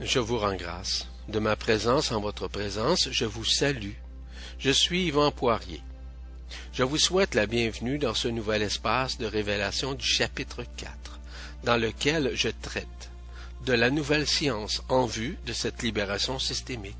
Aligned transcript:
Je 0.00 0.20
vous 0.20 0.38
rends 0.38 0.54
grâce. 0.54 1.08
De 1.26 1.40
ma 1.40 1.56
présence 1.56 2.12
en 2.12 2.20
votre 2.20 2.46
présence, 2.46 3.08
je 3.10 3.24
vous 3.24 3.44
salue. 3.44 3.94
Je 4.60 4.70
suis 4.70 5.06
Yvan 5.06 5.32
Poirier. 5.32 5.82
Je 6.72 6.84
vous 6.84 6.98
souhaite 6.98 7.34
la 7.34 7.46
bienvenue 7.46 7.98
dans 7.98 8.14
ce 8.14 8.28
nouvel 8.28 8.62
espace 8.62 9.18
de 9.18 9.26
révélation 9.26 9.94
du 9.94 10.06
chapitre 10.06 10.62
4, 10.76 11.18
dans 11.64 11.76
lequel 11.76 12.30
je 12.34 12.48
traite 12.48 13.10
de 13.66 13.72
la 13.72 13.90
nouvelle 13.90 14.28
science 14.28 14.84
en 14.88 15.04
vue 15.04 15.36
de 15.46 15.52
cette 15.52 15.82
libération 15.82 16.38
systémique, 16.38 16.94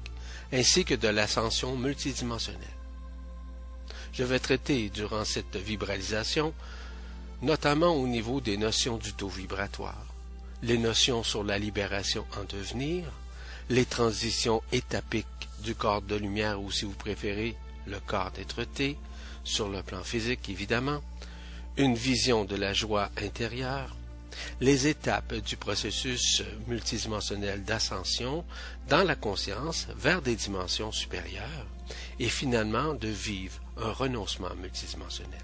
ainsi 0.53 0.85
que 0.85 0.97
de 0.97 1.07
l'ascension 1.07 1.77
multidimensionnelle. 1.77 2.67
Je 4.13 4.25
vais 4.25 4.41
traiter 4.41 4.89
durant 4.89 5.25
cette 5.25 5.55
vibralisation, 5.55 6.53
notamment 7.43 7.95
au 7.95 8.09
niveau 8.09 8.41
des 8.41 8.57
notions 8.57 8.97
du 8.97 9.13
taux 9.13 9.29
vibratoire, 9.29 10.08
les 10.63 10.79
notions 10.79 11.23
sur 11.23 11.45
la 11.45 11.59
libération 11.59 12.27
en 12.37 12.45
devenir, 12.45 13.05
les 13.71 13.85
transitions 13.85 14.63
étapiques 14.73 15.27
du 15.63 15.75
corps 15.75 16.03
de 16.03 16.17
lumière 16.17 16.61
ou 16.61 16.71
si 16.71 16.85
vous 16.85 16.93
préférez 16.93 17.57
le 17.87 18.01
corps 18.01 18.31
d'être-té, 18.33 18.97
sur 19.45 19.69
le 19.69 19.83
plan 19.83 20.03
physique 20.03 20.49
évidemment, 20.49 21.03
une 21.77 21.95
vision 21.95 22.45
de 22.45 22.57
la 22.57 22.73
joie 22.73 23.11
intérieure, 23.19 23.97
les 24.61 24.87
étapes 24.87 25.35
du 25.35 25.57
processus 25.57 26.43
multidimensionnel 26.67 27.65
d'ascension 27.65 28.45
dans 28.89 29.05
la 29.05 29.15
conscience 29.15 29.87
vers 29.97 30.23
des 30.23 30.37
dimensions 30.37 30.93
supérieures 30.93 31.67
et 32.19 32.29
finalement 32.29 32.95
de 32.95 33.09
vivre 33.09 33.61
un 33.77 33.93
renoncement 33.93 34.55
multidimensionnel. 34.57 35.41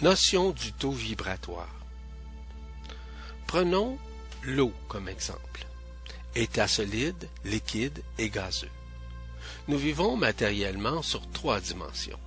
Notion 0.00 0.50
du 0.50 0.72
taux 0.72 0.92
vibratoire. 0.92 1.77
Prenons 3.48 3.96
l'eau 4.44 4.74
comme 4.88 5.08
exemple. 5.08 5.66
État 6.34 6.68
solide, 6.68 7.30
liquide 7.46 8.02
et 8.18 8.28
gazeux. 8.28 8.70
Nous 9.68 9.78
vivons 9.78 10.16
matériellement 10.16 11.00
sur 11.00 11.28
trois 11.30 11.58
dimensions, 11.58 12.18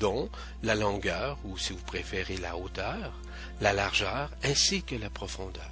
dont 0.00 0.28
la 0.64 0.74
longueur, 0.74 1.38
ou 1.44 1.56
si 1.56 1.72
vous 1.72 1.84
préférez 1.84 2.36
la 2.38 2.56
hauteur, 2.56 3.12
la 3.60 3.72
largeur 3.72 4.28
ainsi 4.42 4.82
que 4.82 4.96
la 4.96 5.08
profondeur. 5.08 5.70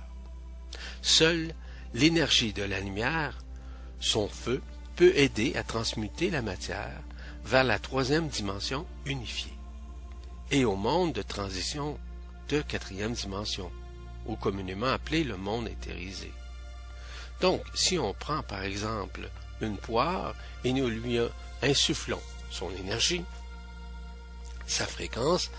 Seule 1.03 1.53
l'énergie 1.93 2.53
de 2.53 2.63
la 2.63 2.79
lumière, 2.79 3.39
son 3.99 4.29
feu, 4.29 4.63
peut 4.95 5.13
aider 5.17 5.57
à 5.57 5.65
transmuter 5.65 6.31
la 6.31 6.41
matière 6.41 7.03
vers 7.45 7.65
la 7.65 7.81
troisième 7.81 8.29
dimension 8.29 8.87
unifiée 9.07 9.59
et 10.53 10.65
au 10.65 10.77
monde 10.77 11.13
de 11.13 11.23
transition 11.23 11.99
de 12.49 12.63
quatrième 12.63 13.15
dimension, 13.15 13.73
ou 14.27 14.37
communément 14.37 14.87
appelé 14.87 15.25
le 15.25 15.37
monde 15.37 15.69
éthérisé. 15.69 16.33
Donc, 17.41 17.63
si 17.75 17.99
on 17.99 18.15
prend 18.15 18.43
par 18.43 18.63
exemple 18.63 19.29
une 19.61 19.77
poire 19.77 20.35
et 20.65 20.73
nous 20.73 20.89
lui 20.89 21.19
insufflons 21.63 22.23
son 22.51 22.71
énergie, 22.77 23.25
sa 24.67 24.87
fréquence 24.87 25.51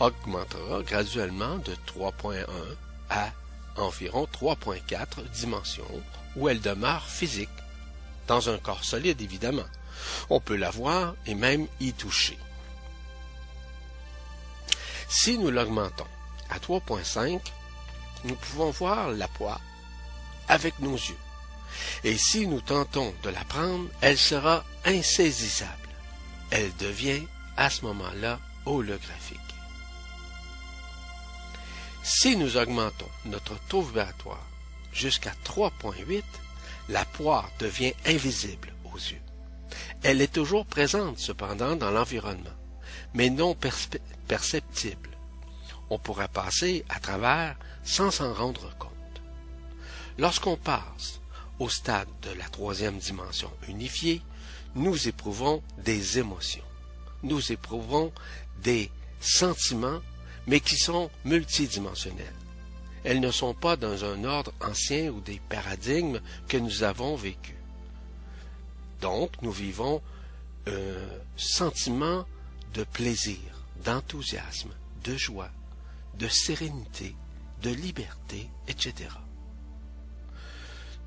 augmentera 0.00 0.82
graduellement 0.82 1.56
de 1.58 1.74
3.1 1.86 2.44
à 3.10 3.30
environ 3.76 4.26
3.4 4.32 5.28
dimensions 5.32 6.02
où 6.36 6.48
elle 6.48 6.60
demeure 6.60 7.06
physique, 7.06 7.48
dans 8.26 8.50
un 8.50 8.58
corps 8.58 8.84
solide 8.84 9.20
évidemment. 9.20 9.66
On 10.30 10.40
peut 10.40 10.56
la 10.56 10.70
voir 10.70 11.14
et 11.26 11.34
même 11.34 11.66
y 11.80 11.92
toucher. 11.92 12.38
Si 15.08 15.38
nous 15.38 15.50
l'augmentons 15.50 16.06
à 16.50 16.58
3.5, 16.58 17.40
nous 18.24 18.34
pouvons 18.34 18.70
voir 18.70 19.10
la 19.10 19.28
poire 19.28 19.60
avec 20.48 20.78
nos 20.80 20.94
yeux. 20.94 21.18
Et 22.04 22.16
si 22.16 22.46
nous 22.46 22.60
tentons 22.60 23.14
de 23.22 23.28
la 23.28 23.44
prendre, 23.44 23.88
elle 24.00 24.18
sera 24.18 24.64
insaisissable. 24.84 25.88
Elle 26.50 26.74
devient 26.76 27.22
à 27.56 27.70
ce 27.70 27.84
moment-là 27.84 28.40
holographique. 28.64 29.38
Si 32.02 32.36
nous 32.36 32.56
augmentons 32.56 33.08
notre 33.26 33.58
taux 33.68 33.82
vibratoire 33.82 34.46
jusqu'à 34.92 35.32
3.8, 35.44 36.22
la 36.88 37.04
poire 37.04 37.50
devient 37.58 37.92
invisible 38.06 38.72
aux 38.92 38.96
yeux. 38.96 39.20
Elle 40.02 40.22
est 40.22 40.32
toujours 40.32 40.64
présente 40.64 41.18
cependant 41.18 41.76
dans 41.76 41.90
l'environnement, 41.90 42.56
mais 43.12 43.28
non 43.28 43.54
perceptible. 44.26 45.10
On 45.90 45.98
pourra 45.98 46.28
passer 46.28 46.84
à 46.88 46.98
travers 46.98 47.56
sans 47.88 48.10
s'en 48.10 48.34
rendre 48.34 48.70
compte. 48.78 48.92
Lorsqu'on 50.18 50.56
passe 50.56 51.20
au 51.58 51.70
stade 51.70 52.08
de 52.20 52.30
la 52.32 52.44
troisième 52.44 52.98
dimension 52.98 53.50
unifiée, 53.66 54.20
nous 54.74 55.08
éprouvons 55.08 55.62
des 55.78 56.18
émotions. 56.18 56.64
Nous 57.22 57.50
éprouvons 57.50 58.12
des 58.62 58.90
sentiments, 59.20 60.00
mais 60.46 60.60
qui 60.60 60.76
sont 60.76 61.10
multidimensionnels. 61.24 62.34
Elles 63.04 63.20
ne 63.20 63.30
sont 63.30 63.54
pas 63.54 63.76
dans 63.76 64.04
un 64.04 64.22
ordre 64.24 64.52
ancien 64.60 65.08
ou 65.08 65.22
des 65.22 65.40
paradigmes 65.48 66.20
que 66.46 66.58
nous 66.58 66.82
avons 66.82 67.16
vécus. 67.16 67.56
Donc, 69.00 69.30
nous 69.40 69.52
vivons 69.52 70.02
un 70.66 71.08
sentiment 71.36 72.26
de 72.74 72.84
plaisir, 72.84 73.38
d'enthousiasme, 73.82 74.74
de 75.04 75.16
joie, 75.16 75.50
de 76.18 76.28
sérénité, 76.28 77.16
de 77.62 77.70
liberté, 77.70 78.48
etc. 78.68 79.10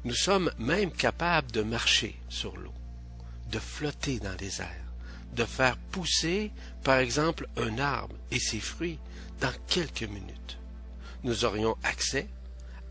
Nous 0.04 0.16
sommes 0.16 0.52
même 0.58 0.92
capables 0.92 1.52
de 1.52 1.62
marcher 1.62 2.20
sur 2.28 2.58
l'eau, 2.58 2.74
de 3.52 3.60
flotter 3.60 4.20
dans 4.20 4.36
les 4.40 4.62
airs, 4.62 4.94
de 5.36 5.46
faire 5.46 5.78
pousser, 5.78 6.52
par 6.84 6.98
exemple, 6.98 7.48
un 7.58 7.78
arbre 7.78 8.16
et 8.32 8.40
ses 8.40 8.60
fruits 8.60 9.00
dans 9.40 9.54
quelques 9.68 10.04
minutes. 10.04 10.58
Nous 11.24 11.46
aurions 11.46 11.78
accès 11.84 12.28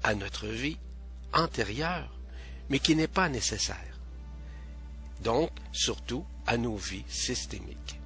à 0.02 0.14
notre 0.14 0.46
vie 0.46 0.78
antérieure, 1.32 2.12
mais 2.68 2.78
qui 2.78 2.94
n'est 2.94 3.08
pas 3.08 3.28
nécessaire. 3.28 3.76
Donc, 5.22 5.50
surtout 5.72 6.24
à 6.46 6.56
nos 6.56 6.76
vies 6.76 7.04
systémiques, 7.08 8.00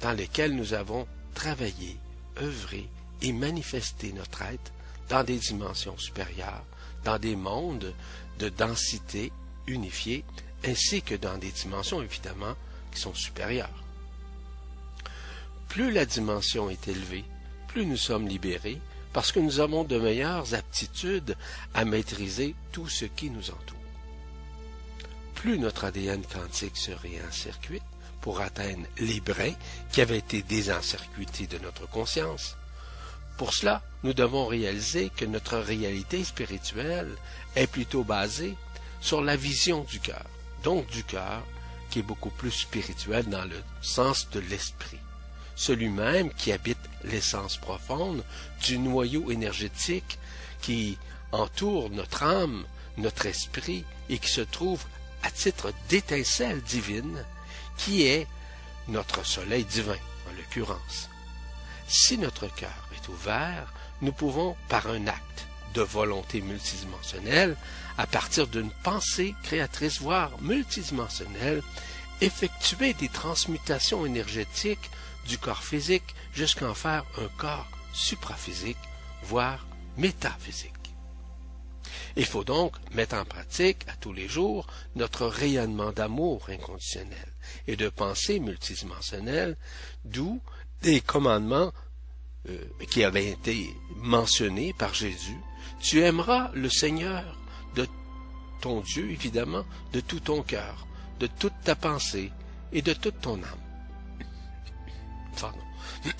dans 0.00 0.12
lesquelles 0.12 0.54
nous 0.54 0.74
avons 0.74 1.06
travaillé, 1.34 1.96
œuvré 2.40 2.88
et 3.22 3.32
manifesté 3.32 4.12
notre 4.12 4.42
être 4.42 4.72
dans 5.10 5.24
des 5.24 5.36
dimensions 5.36 5.98
supérieures, 5.98 6.64
dans 7.04 7.18
des 7.18 7.36
mondes 7.36 7.92
de 8.38 8.48
densité 8.48 9.32
unifiée, 9.66 10.24
ainsi 10.64 11.02
que 11.02 11.14
dans 11.14 11.36
des 11.36 11.50
dimensions 11.50 12.00
évidemment 12.00 12.54
qui 12.92 13.00
sont 13.00 13.14
supérieures. 13.14 13.84
Plus 15.68 15.92
la 15.92 16.06
dimension 16.06 16.70
est 16.70 16.88
élevée, 16.88 17.24
plus 17.68 17.86
nous 17.86 17.96
sommes 17.96 18.28
libérés, 18.28 18.80
parce 19.12 19.32
que 19.32 19.40
nous 19.40 19.60
avons 19.60 19.84
de 19.84 19.98
meilleures 19.98 20.54
aptitudes 20.54 21.36
à 21.74 21.84
maîtriser 21.84 22.54
tout 22.72 22.88
ce 22.88 23.04
qui 23.04 23.30
nous 23.30 23.50
entoure. 23.50 23.76
Plus 25.34 25.58
notre 25.58 25.84
ADN 25.84 26.22
quantique 26.22 26.76
se 26.76 26.92
réencircuite 26.92 27.82
pour 28.20 28.40
atteindre 28.40 28.86
les 28.98 29.20
brins 29.20 29.54
qui 29.90 30.00
avaient 30.00 30.18
été 30.18 30.42
désencircuités 30.42 31.46
de 31.46 31.58
notre 31.58 31.88
conscience, 31.88 32.56
pour 33.40 33.54
cela, 33.54 33.80
nous 34.02 34.12
devons 34.12 34.44
réaliser 34.44 35.08
que 35.16 35.24
notre 35.24 35.56
réalité 35.56 36.24
spirituelle 36.24 37.08
est 37.56 37.66
plutôt 37.66 38.04
basée 38.04 38.54
sur 39.00 39.22
la 39.22 39.34
vision 39.34 39.82
du 39.84 39.98
cœur, 39.98 40.26
donc 40.62 40.86
du 40.88 41.02
cœur 41.04 41.42
qui 41.88 42.00
est 42.00 42.02
beaucoup 42.02 42.28
plus 42.28 42.50
spirituel 42.50 43.24
dans 43.30 43.46
le 43.46 43.56
sens 43.80 44.28
de 44.28 44.40
l'esprit, 44.40 44.98
celui 45.56 45.88
même 45.88 46.30
qui 46.34 46.52
habite 46.52 46.76
l'essence 47.02 47.56
profonde 47.56 48.22
du 48.62 48.78
noyau 48.78 49.30
énergétique 49.30 50.18
qui 50.60 50.98
entoure 51.32 51.88
notre 51.88 52.24
âme, 52.24 52.66
notre 52.98 53.24
esprit 53.24 53.86
et 54.10 54.18
qui 54.18 54.30
se 54.30 54.42
trouve 54.42 54.84
à 55.22 55.30
titre 55.30 55.72
d'étincelle 55.88 56.60
divine, 56.60 57.24
qui 57.78 58.02
est 58.06 58.26
notre 58.88 59.24
soleil 59.24 59.64
divin 59.64 59.96
en 60.28 60.36
l'occurrence. 60.36 61.08
Si 61.88 62.18
notre 62.18 62.46
cœur 62.54 62.89
nous 64.02 64.12
pouvons, 64.12 64.56
par 64.68 64.88
un 64.88 65.06
acte 65.06 65.46
de 65.74 65.82
volonté 65.82 66.40
multidimensionnelle, 66.40 67.56
à 67.98 68.06
partir 68.06 68.46
d'une 68.46 68.70
pensée 68.82 69.34
créatrice, 69.42 70.00
voire 70.00 70.30
multidimensionnelle, 70.40 71.62
effectuer 72.20 72.94
des 72.94 73.08
transmutations 73.08 74.04
énergétiques 74.04 74.90
du 75.26 75.38
corps 75.38 75.62
physique 75.62 76.14
jusqu'à 76.34 76.68
en 76.68 76.74
faire 76.74 77.04
un 77.18 77.28
corps 77.36 77.68
supraphysique, 77.92 78.78
voire 79.22 79.66
métaphysique. 79.96 80.72
Il 82.16 82.26
faut 82.26 82.44
donc 82.44 82.74
mettre 82.92 83.16
en 83.16 83.24
pratique 83.24 83.86
à 83.88 83.96
tous 83.96 84.12
les 84.12 84.28
jours 84.28 84.66
notre 84.96 85.26
rayonnement 85.26 85.92
d'amour 85.92 86.48
inconditionnel 86.48 87.32
et 87.66 87.76
de 87.76 87.88
pensée 87.88 88.40
multidimensionnelle, 88.40 89.56
d'où 90.04 90.40
des 90.82 91.00
commandements 91.00 91.72
euh, 92.48 92.58
qui 92.90 93.04
avaient 93.04 93.28
été 93.28 93.76
mentionnés 93.96 94.72
par 94.72 94.94
Jésus, 94.94 95.38
Tu 95.80 96.02
aimeras 96.02 96.50
le 96.52 96.68
Seigneur 96.68 97.38
de 97.74 97.86
ton 98.60 98.80
Dieu, 98.80 99.10
évidemment, 99.10 99.64
de 99.92 100.00
tout 100.00 100.20
ton 100.20 100.42
cœur, 100.42 100.86
de 101.18 101.26
toute 101.26 101.58
ta 101.64 101.74
pensée 101.74 102.32
et 102.72 102.82
de 102.82 102.92
toute 102.92 103.20
ton 103.20 103.42
âme. 103.42 104.26
Pardon. 105.40 105.58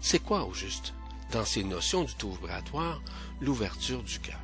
C'est 0.00 0.18
quoi 0.18 0.44
au 0.44 0.52
juste, 0.52 0.92
dans 1.30 1.44
ces 1.44 1.64
notions 1.64 2.04
du 2.04 2.14
tout 2.14 2.32
vibratoire, 2.32 3.00
l'ouverture 3.40 4.02
du 4.02 4.18
cœur? 4.18 4.40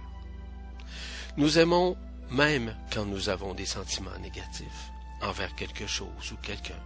Nous 1.36 1.58
aimons 1.58 1.96
même 2.30 2.76
quand 2.92 3.04
nous 3.04 3.28
avons 3.28 3.54
des 3.54 3.66
sentiments 3.66 4.18
négatifs 4.20 4.90
envers 5.22 5.54
quelque 5.54 5.86
chose 5.86 6.32
ou 6.32 6.36
quelqu'un 6.36 6.80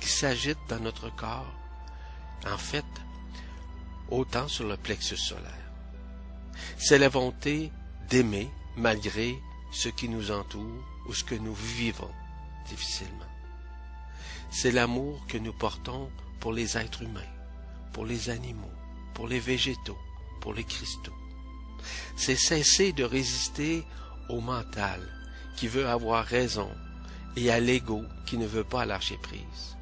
qui 0.00 0.08
s'agite 0.08 0.58
dans 0.68 0.80
notre 0.80 1.14
corps, 1.14 1.52
en 2.46 2.58
fait, 2.58 2.84
autant 4.10 4.48
sur 4.48 4.66
le 4.66 4.76
plexus 4.76 5.16
solaire. 5.16 5.50
C'est 6.78 6.98
la 6.98 7.08
volonté 7.08 7.70
d'aimer 8.08 8.50
malgré 8.76 9.34
ce 9.72 9.88
qui 9.88 10.08
nous 10.08 10.30
entoure 10.30 10.84
ou 11.06 11.14
ce 11.14 11.24
que 11.24 11.34
nous 11.34 11.54
vivons 11.54 12.10
difficilement. 12.68 13.10
C'est 14.50 14.70
l'amour 14.70 15.24
que 15.26 15.38
nous 15.38 15.52
portons 15.52 16.10
pour 16.40 16.52
les 16.52 16.78
êtres 16.78 17.02
humains, 17.02 17.20
pour 17.92 18.06
les 18.06 18.30
animaux, 18.30 18.70
pour 19.14 19.26
les 19.26 19.40
végétaux, 19.40 19.98
pour 20.40 20.54
les 20.54 20.64
cristaux. 20.64 21.14
C'est 22.16 22.36
cesser 22.36 22.92
de 22.92 23.04
résister 23.04 23.84
au 24.28 24.40
mental 24.40 25.00
qui 25.56 25.68
veut 25.68 25.88
avoir 25.88 26.24
raison 26.24 26.70
et 27.36 27.50
à 27.50 27.60
l'ego 27.60 28.02
qui 28.26 28.38
ne 28.38 28.46
veut 28.46 28.64
pas 28.64 28.86
lâcher 28.86 29.18
prise. 29.18 29.76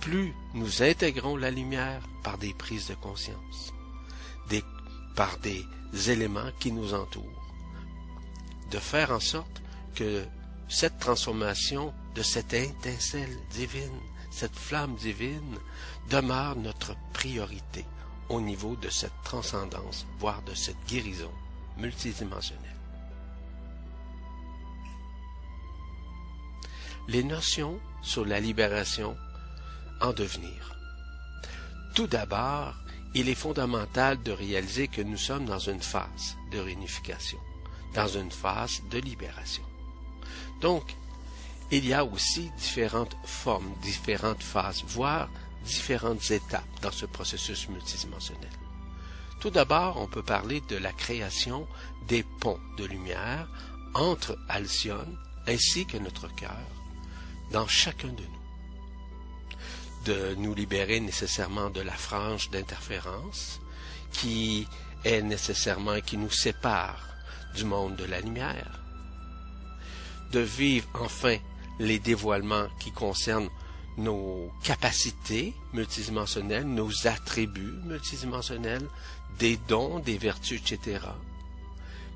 Plus 0.00 0.34
nous 0.54 0.82
intégrons 0.82 1.36
la 1.36 1.50
lumière 1.50 2.02
par 2.22 2.38
des 2.38 2.54
prises 2.54 2.88
de 2.88 2.94
conscience, 2.94 3.72
par 5.14 5.36
des 5.38 5.66
éléments 6.10 6.50
qui 6.58 6.72
nous 6.72 6.94
entourent, 6.94 7.44
de 8.70 8.78
faire 8.78 9.10
en 9.10 9.20
sorte 9.20 9.60
que 9.94 10.24
cette 10.68 10.98
transformation 10.98 11.92
de 12.14 12.22
cette 12.22 12.54
étincelle 12.54 13.36
divine, 13.50 14.00
cette 14.30 14.56
flamme 14.56 14.94
divine, 14.94 15.58
demeure 16.08 16.56
notre 16.56 16.96
priorité 17.12 17.84
au 18.28 18.40
niveau 18.40 18.76
de 18.76 18.88
cette 18.88 19.20
transcendance, 19.24 20.06
voire 20.18 20.40
de 20.42 20.54
cette 20.54 20.82
guérison 20.86 21.32
multidimensionnelle. 21.76 22.76
Les 27.08 27.24
notions 27.24 27.78
sur 28.02 28.24
la 28.24 28.40
libération 28.40 29.16
en 30.00 30.12
devenir. 30.12 30.74
Tout 31.94 32.06
d'abord, 32.06 32.74
il 33.14 33.28
est 33.28 33.34
fondamental 33.34 34.22
de 34.22 34.32
réaliser 34.32 34.88
que 34.88 35.02
nous 35.02 35.16
sommes 35.16 35.46
dans 35.46 35.58
une 35.58 35.82
phase 35.82 36.36
de 36.52 36.58
réunification, 36.58 37.38
dans 37.94 38.06
une 38.06 38.30
phase 38.30 38.82
de 38.90 38.98
libération. 38.98 39.64
Donc, 40.60 40.94
il 41.72 41.86
y 41.86 41.92
a 41.92 42.04
aussi 42.04 42.50
différentes 42.58 43.16
formes, 43.24 43.72
différentes 43.82 44.42
phases, 44.42 44.84
voire 44.86 45.28
différentes 45.64 46.30
étapes 46.30 46.80
dans 46.82 46.92
ce 46.92 47.06
processus 47.06 47.68
multidimensionnel. 47.68 48.50
Tout 49.40 49.50
d'abord, 49.50 49.96
on 50.00 50.06
peut 50.06 50.22
parler 50.22 50.60
de 50.68 50.76
la 50.76 50.92
création 50.92 51.66
des 52.08 52.22
ponts 52.40 52.60
de 52.76 52.84
lumière 52.84 53.48
entre 53.94 54.38
Alcyone 54.48 55.16
ainsi 55.46 55.86
que 55.86 55.96
notre 55.96 56.28
cœur 56.34 56.66
dans 57.50 57.66
chacun 57.66 58.08
de 58.08 58.22
nous. 58.22 58.39
De 60.04 60.34
nous 60.36 60.54
libérer 60.54 61.00
nécessairement 61.00 61.70
de 61.70 61.80
la 61.80 61.92
frange 61.92 62.50
d'interférence 62.50 63.60
qui 64.12 64.66
est 65.04 65.22
nécessairement 65.22 66.00
qui 66.00 66.16
nous 66.16 66.30
sépare 66.30 67.00
du 67.54 67.64
monde 67.64 67.96
de 67.96 68.04
la 68.04 68.20
lumière. 68.20 68.80
De 70.32 70.40
vivre 70.40 70.88
enfin 70.94 71.36
les 71.78 71.98
dévoilements 71.98 72.68
qui 72.78 72.92
concernent 72.92 73.50
nos 73.96 74.50
capacités 74.62 75.54
multidimensionnelles, 75.72 76.66
nos 76.66 76.90
attributs 77.06 77.74
multidimensionnels, 77.84 78.86
des 79.38 79.58
dons, 79.68 79.98
des 79.98 80.18
vertus, 80.18 80.60
etc. 80.60 81.00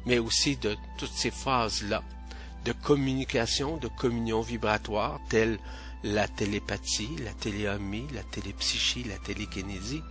Mais 0.06 0.18
aussi 0.18 0.56
de 0.56 0.76
toutes 0.98 1.12
ces 1.12 1.30
phases-là 1.30 2.02
de 2.64 2.72
communication, 2.72 3.76
de 3.76 3.88
communion 3.88 4.40
vibratoire, 4.40 5.20
telles 5.28 5.58
la 6.04 6.28
télépathie, 6.28 7.16
la 7.24 7.32
téléomie, 7.32 8.06
la 8.12 8.22
télépsychie, 8.24 9.04
la 9.04 9.16
télékinésie, 9.16 10.02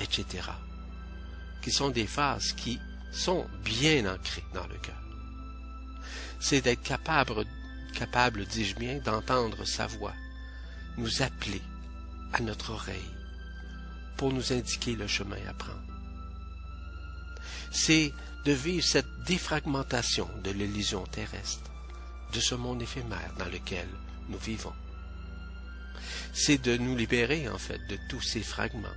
etc. 0.00 0.26
Qui 1.62 1.70
sont 1.70 1.90
des 1.90 2.08
phases 2.08 2.52
qui 2.52 2.80
sont 3.12 3.46
bien 3.64 4.12
ancrées 4.12 4.44
dans 4.52 4.66
le 4.66 4.76
cœur. 4.78 5.00
C'est 6.40 6.62
d'être 6.62 6.82
capable, 6.82 7.44
capable, 7.94 8.44
dis-je 8.44 8.74
bien, 8.74 8.98
d'entendre 8.98 9.64
sa 9.64 9.86
voix, 9.86 10.14
nous 10.96 11.22
appeler 11.22 11.62
à 12.32 12.40
notre 12.40 12.72
oreille 12.72 13.10
pour 14.16 14.32
nous 14.32 14.52
indiquer 14.52 14.96
le 14.96 15.06
chemin 15.06 15.38
à 15.48 15.54
prendre. 15.54 15.80
C'est 17.70 18.12
de 18.44 18.52
vivre 18.52 18.84
cette 18.84 19.22
défragmentation 19.26 20.28
de 20.42 20.50
l'illusion 20.50 21.04
terrestre 21.04 21.70
de 22.32 22.40
ce 22.40 22.56
monde 22.56 22.82
éphémère 22.82 23.32
dans 23.38 23.46
lequel 23.46 23.86
nous 24.28 24.38
vivons. 24.38 24.72
C'est 26.38 26.58
de 26.58 26.76
nous 26.76 26.94
libérer, 26.94 27.48
en 27.48 27.58
fait, 27.58 27.80
de 27.88 27.98
tous 28.08 28.20
ces 28.20 28.42
fragments 28.42 28.88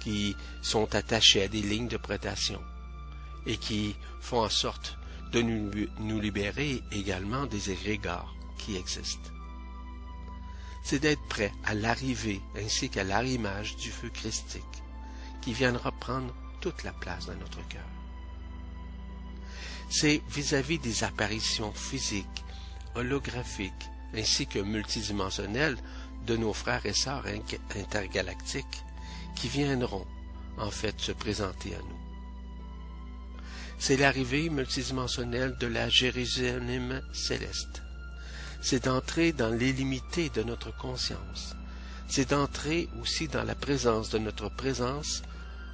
qui 0.00 0.34
sont 0.62 0.94
attachés 0.94 1.42
à 1.42 1.48
des 1.48 1.60
lignes 1.60 1.88
de 1.88 1.96
prédation 1.96 2.60
et 3.46 3.56
qui 3.56 3.94
font 4.20 4.40
en 4.40 4.48
sorte 4.48 4.96
de 5.32 5.42
nous, 5.42 5.70
nous 5.98 6.20
libérer 6.20 6.82
également 6.92 7.46
des 7.46 7.70
égrégores 7.70 8.34
qui 8.58 8.76
existent. 8.76 9.30
C'est 10.82 11.00
d'être 11.00 11.26
prêt 11.28 11.52
à 11.64 11.74
l'arrivée 11.74 12.40
ainsi 12.56 12.88
qu'à 12.88 13.04
l'arrimage 13.04 13.76
du 13.76 13.90
feu 13.90 14.08
christique 14.08 14.62
qui 15.42 15.52
viendra 15.52 15.92
prendre 15.92 16.34
toute 16.60 16.84
la 16.84 16.92
place 16.92 17.26
dans 17.26 17.36
notre 17.36 17.66
cœur 17.68 17.86
c'est 19.88 20.22
vis-à-vis 20.28 20.78
des 20.78 21.04
apparitions 21.04 21.72
physiques, 21.72 22.44
holographiques, 22.94 23.72
ainsi 24.14 24.46
que 24.46 24.58
multidimensionnelles 24.58 25.76
de 26.26 26.36
nos 26.36 26.52
frères 26.52 26.84
et 26.84 26.92
sœurs 26.92 27.24
intergalactiques 27.76 28.84
qui 29.36 29.48
viendront 29.48 30.06
en 30.58 30.70
fait 30.70 30.98
se 30.98 31.12
présenter 31.12 31.74
à 31.74 31.78
nous. 31.78 32.06
C'est 33.78 33.96
l'arrivée 33.96 34.48
multidimensionnelle 34.48 35.56
de 35.58 35.66
la 35.66 35.88
Jérusalem 35.88 37.02
céleste. 37.12 37.82
C'est 38.62 38.84
d'entrer 38.84 39.32
dans 39.32 39.50
l'illimité 39.50 40.30
de 40.30 40.42
notre 40.42 40.74
conscience. 40.76 41.54
C'est 42.08 42.30
d'entrer 42.30 42.88
aussi 43.00 43.28
dans 43.28 43.44
la 43.44 43.54
présence 43.54 44.10
de 44.10 44.18
notre 44.18 44.48
présence 44.48 45.22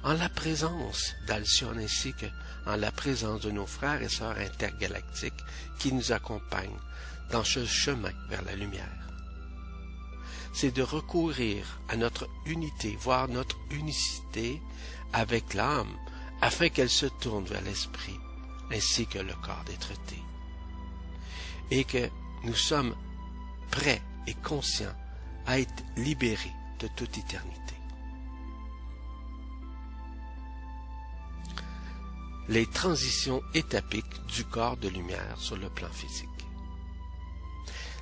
en 0.03 0.13
la 0.13 0.29
présence 0.29 1.13
d'Alcyone 1.27 1.79
ainsi 1.79 2.13
que 2.13 2.25
en 2.65 2.75
la 2.75 2.91
présence 2.91 3.41
de 3.41 3.51
nos 3.51 3.65
frères 3.65 4.01
et 4.01 4.09
sœurs 4.09 4.37
intergalactiques 4.37 5.33
qui 5.79 5.93
nous 5.93 6.11
accompagnent 6.11 6.79
dans 7.31 7.43
ce 7.43 7.65
chemin 7.65 8.11
vers 8.29 8.43
la 8.43 8.55
lumière. 8.55 9.02
C'est 10.53 10.71
de 10.71 10.83
recourir 10.83 11.79
à 11.89 11.97
notre 11.97 12.29
unité, 12.45 12.97
voire 12.99 13.27
notre 13.27 13.57
unicité 13.71 14.61
avec 15.11 15.53
l'âme, 15.53 15.91
afin 16.41 16.69
qu'elle 16.69 16.89
se 16.89 17.07
tourne 17.07 17.45
vers 17.45 17.61
l'esprit, 17.61 18.19
ainsi 18.71 19.07
que 19.07 19.19
le 19.19 19.33
corps 19.43 19.63
des 19.65 19.77
traités. 19.77 20.23
Et 21.71 21.83
que 21.83 22.09
nous 22.43 22.55
sommes 22.55 22.95
prêts 23.71 24.01
et 24.27 24.35
conscients 24.35 24.95
à 25.45 25.59
être 25.59 25.83
libérés 25.97 26.53
de 26.79 26.87
toute 26.95 27.17
éternité. 27.17 27.63
les 32.49 32.65
transitions 32.65 33.41
étapiques 33.53 34.25
du 34.27 34.43
corps 34.43 34.77
de 34.77 34.89
lumière 34.89 35.37
sur 35.37 35.55
le 35.55 35.69
plan 35.69 35.87
physique. 35.89 36.29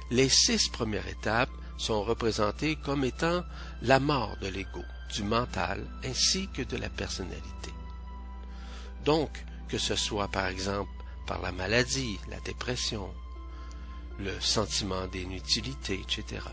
Les 0.10 0.30
six 0.30 0.70
premières 0.70 1.08
étapes 1.08 1.52
sont 1.82 2.04
représentées 2.04 2.76
comme 2.76 3.04
étant 3.04 3.44
la 3.82 4.00
mort 4.00 4.38
de 4.40 4.48
l'ego, 4.48 4.84
du 5.14 5.24
mental 5.24 5.84
ainsi 6.06 6.48
que 6.54 6.62
de 6.62 6.78
la 6.78 6.90
personnalité. 6.90 7.74
Donc, 9.04 9.44
que 9.68 9.80
ce 9.80 9.96
soit 9.96 10.28
par 10.28 10.46
exemple 10.46 10.92
par 11.26 11.42
la 11.42 11.52
maladie, 11.52 12.20
la 12.30 12.40
dépression, 12.42 13.10
le 14.20 14.40
sentiment 14.40 15.08
d'inutilité, 15.08 16.00
etc. 16.00 16.46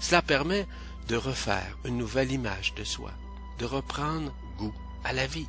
Cela 0.00 0.22
permet 0.22 0.66
de 1.06 1.16
refaire 1.16 1.76
une 1.84 1.98
nouvelle 1.98 2.32
image 2.32 2.74
de 2.74 2.84
soi, 2.84 3.12
de 3.58 3.66
reprendre 3.66 4.34
goût 4.56 4.74
à 5.04 5.12
la 5.12 5.26
vie 5.26 5.48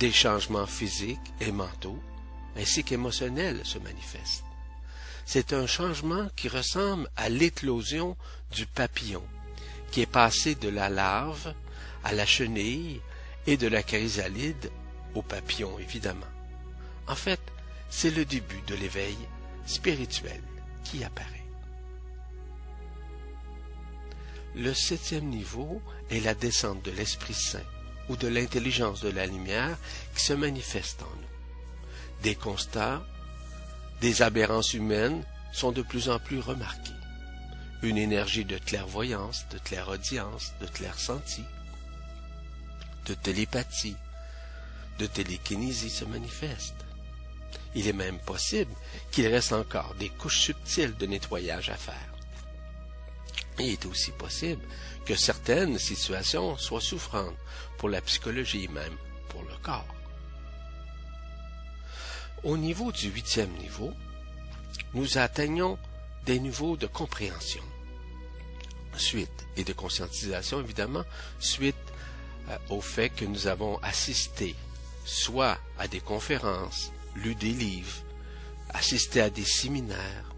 des 0.00 0.12
changements 0.12 0.66
physiques 0.66 1.32
et 1.40 1.50
mentaux, 1.50 1.98
ainsi 2.56 2.84
qu'émotionnels 2.84 3.60
se 3.64 3.78
manifestent. 3.78 4.47
C'est 5.30 5.52
un 5.52 5.66
changement 5.66 6.30
qui 6.36 6.48
ressemble 6.48 7.06
à 7.14 7.28
l'éclosion 7.28 8.16
du 8.50 8.64
papillon, 8.64 9.22
qui 9.90 10.00
est 10.00 10.06
passé 10.06 10.54
de 10.54 10.70
la 10.70 10.88
larve 10.88 11.52
à 12.02 12.14
la 12.14 12.24
chenille 12.24 13.02
et 13.46 13.58
de 13.58 13.68
la 13.68 13.82
chrysalide 13.82 14.70
au 15.14 15.20
papillon, 15.20 15.78
évidemment. 15.78 16.32
En 17.06 17.14
fait, 17.14 17.42
c'est 17.90 18.10
le 18.10 18.24
début 18.24 18.62
de 18.68 18.74
l'éveil 18.74 19.18
spirituel 19.66 20.40
qui 20.82 21.04
apparaît. 21.04 21.44
Le 24.54 24.72
septième 24.72 25.28
niveau 25.28 25.82
est 26.08 26.20
la 26.20 26.32
descente 26.32 26.82
de 26.86 26.90
l'Esprit 26.90 27.34
Saint 27.34 27.68
ou 28.08 28.16
de 28.16 28.28
l'intelligence 28.28 29.02
de 29.02 29.10
la 29.10 29.26
lumière 29.26 29.76
qui 30.16 30.24
se 30.24 30.32
manifeste 30.32 31.02
en 31.02 31.16
nous. 31.20 32.22
Des 32.22 32.34
constats, 32.34 33.04
des 34.00 34.22
aberrances 34.22 34.74
humaines 34.74 35.24
sont 35.52 35.72
de 35.72 35.82
plus 35.82 36.08
en 36.08 36.18
plus 36.18 36.38
remarqués. 36.38 36.92
Une 37.82 37.96
énergie 37.96 38.44
de 38.44 38.58
clairvoyance, 38.58 39.46
de 39.50 39.58
clairaudience, 39.58 40.52
de 40.60 40.66
clairsenti, 40.66 41.44
de 43.06 43.14
télépathie, 43.14 43.96
de 44.98 45.06
télékinésie 45.06 45.90
se 45.90 46.04
manifeste. 46.04 46.74
Il 47.74 47.86
est 47.86 47.92
même 47.92 48.18
possible 48.18 48.72
qu'il 49.10 49.26
reste 49.26 49.52
encore 49.52 49.94
des 49.98 50.08
couches 50.08 50.40
subtiles 50.40 50.96
de 50.96 51.06
nettoyage 51.06 51.70
à 51.70 51.76
faire. 51.76 52.12
Il 53.58 53.70
est 53.70 53.86
aussi 53.86 54.12
possible 54.12 54.62
que 55.04 55.14
certaines 55.14 55.78
situations 55.78 56.56
soient 56.56 56.80
souffrantes 56.80 57.36
pour 57.78 57.88
la 57.88 58.00
psychologie 58.00 58.68
même 58.68 58.96
pour 59.28 59.42
le 59.42 59.56
corps. 59.62 59.97
Au 62.44 62.56
niveau 62.56 62.92
du 62.92 63.08
huitième 63.10 63.50
niveau, 63.56 63.92
nous 64.94 65.18
atteignons 65.18 65.78
des 66.24 66.38
niveaux 66.38 66.76
de 66.76 66.86
compréhension, 66.86 67.62
suite 68.96 69.46
et 69.56 69.64
de 69.64 69.72
conscientisation 69.72 70.60
évidemment, 70.60 71.04
suite 71.40 71.74
euh, 72.48 72.56
au 72.70 72.80
fait 72.80 73.10
que 73.10 73.24
nous 73.24 73.46
avons 73.46 73.78
assisté 73.78 74.54
soit 75.04 75.58
à 75.78 75.88
des 75.88 76.00
conférences, 76.00 76.92
lu 77.16 77.34
des 77.34 77.52
livres, 77.52 78.02
assisté 78.70 79.20
à 79.20 79.30
des 79.30 79.44
séminaires. 79.44 80.34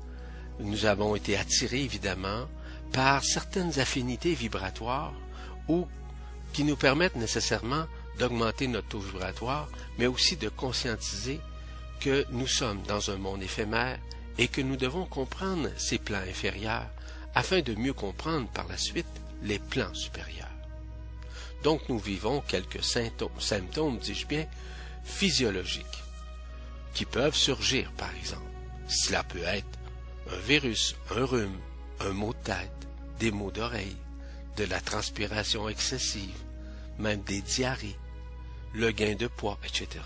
Nous 0.60 0.86
avons 0.86 1.16
été 1.16 1.36
attirés 1.36 1.82
évidemment 1.82 2.46
par 2.92 3.24
certaines 3.24 3.78
affinités 3.78 4.34
vibratoires 4.34 5.12
ou 5.68 5.86
qui 6.52 6.64
nous 6.64 6.76
permettent 6.76 7.16
nécessairement 7.16 7.86
d'augmenter 8.18 8.68
notre 8.68 8.88
taux 8.88 9.00
vibratoire, 9.00 9.68
mais 9.98 10.06
aussi 10.06 10.36
de 10.36 10.48
conscientiser 10.48 11.40
que 12.00 12.24
nous 12.30 12.46
sommes 12.46 12.82
dans 12.82 13.10
un 13.10 13.18
monde 13.18 13.42
éphémère 13.42 13.98
et 14.38 14.48
que 14.48 14.62
nous 14.62 14.76
devons 14.76 15.04
comprendre 15.04 15.68
ces 15.76 15.98
plans 15.98 16.22
inférieurs 16.28 16.88
afin 17.34 17.60
de 17.60 17.74
mieux 17.74 17.92
comprendre 17.92 18.48
par 18.48 18.66
la 18.68 18.78
suite 18.78 19.06
les 19.42 19.58
plans 19.58 19.94
supérieurs. 19.94 20.46
Donc 21.62 21.88
nous 21.88 21.98
vivons 21.98 22.40
quelques 22.40 22.82
symptômes, 22.82 23.98
dis-je 23.98 24.26
bien, 24.26 24.46
physiologiques, 25.04 26.02
qui 26.94 27.04
peuvent 27.04 27.36
surgir 27.36 27.92
par 27.92 28.10
exemple. 28.16 28.42
Cela 28.88 29.22
peut 29.22 29.44
être 29.44 29.78
un 30.32 30.38
virus, 30.38 30.96
un 31.14 31.24
rhume, 31.24 31.58
un 32.00 32.12
mot 32.12 32.32
de 32.32 32.38
tête, 32.38 32.88
des 33.18 33.30
maux 33.30 33.50
d'oreille, 33.50 33.96
de 34.56 34.64
la 34.64 34.80
transpiration 34.80 35.68
excessive, 35.68 36.42
même 36.98 37.20
des 37.22 37.42
diarrhées, 37.42 37.96
le 38.72 38.90
gain 38.90 39.14
de 39.14 39.26
poids, 39.26 39.58
etc. 39.64 40.00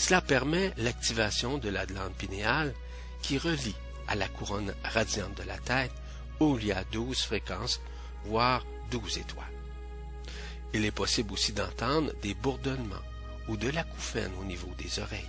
Cela 0.00 0.22
permet 0.22 0.72
l'activation 0.78 1.58
de 1.58 1.68
la 1.68 1.84
glande 1.84 2.14
pinéale 2.14 2.72
qui 3.20 3.36
relie 3.36 3.76
à 4.08 4.14
la 4.14 4.28
couronne 4.28 4.74
radiante 4.82 5.36
de 5.36 5.42
la 5.42 5.58
tête 5.58 5.92
où 6.40 6.58
il 6.58 6.68
y 6.68 6.72
a 6.72 6.84
douze 6.84 7.20
fréquences, 7.20 7.82
voire 8.24 8.64
douze 8.90 9.18
étoiles. 9.18 9.44
Il 10.72 10.86
est 10.86 10.90
possible 10.90 11.34
aussi 11.34 11.52
d'entendre 11.52 12.14
des 12.22 12.32
bourdonnements 12.32 13.06
ou 13.46 13.58
de 13.58 13.68
l'acouphène 13.68 14.32
au 14.40 14.44
niveau 14.44 14.70
des 14.78 15.00
oreilles. 15.00 15.28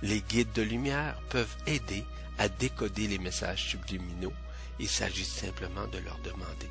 Les 0.00 0.22
guides 0.22 0.52
de 0.54 0.62
lumière 0.62 1.20
peuvent 1.28 1.56
aider 1.66 2.02
à 2.38 2.48
décoder 2.48 3.08
les 3.08 3.18
messages 3.18 3.62
subliminaux. 3.62 4.32
Il 4.80 4.88
s'agit 4.88 5.26
simplement 5.26 5.86
de 5.88 5.98
leur 5.98 6.16
demander, 6.24 6.70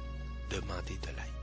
demander 0.49 0.97
de 1.03 1.09
l'aide. 1.09 1.40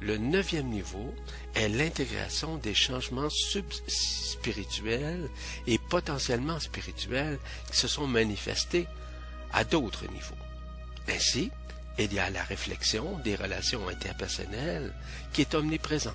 Le 0.00 0.18
neuvième 0.18 0.68
niveau 0.68 1.14
est 1.54 1.68
l'intégration 1.68 2.56
des 2.58 2.74
changements 2.74 3.30
spirituels 3.30 5.28
et 5.66 5.78
potentiellement 5.78 6.60
spirituels 6.60 7.38
qui 7.70 7.76
se 7.76 7.88
sont 7.88 8.06
manifestés 8.06 8.86
à 9.52 9.64
d'autres 9.64 10.06
niveaux. 10.12 10.34
Ainsi, 11.08 11.50
il 11.98 12.12
y 12.12 12.18
a 12.18 12.30
la 12.30 12.44
réflexion 12.44 13.18
des 13.20 13.36
relations 13.36 13.88
interpersonnelles 13.88 14.92
qui 15.32 15.40
est 15.42 15.54
omniprésente. 15.54 16.14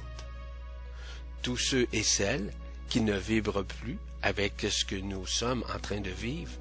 Tous 1.42 1.58
ceux 1.58 1.88
et 1.92 2.04
celles 2.04 2.54
qui 2.88 3.02
ne 3.02 3.18
vibrent 3.18 3.66
plus 3.66 3.98
avec 4.22 4.66
ce 4.70 4.86
que 4.86 4.96
nous 4.96 5.26
sommes 5.26 5.64
en 5.74 5.80
train 5.80 6.02
de 6.02 6.12
vivre 6.12 6.52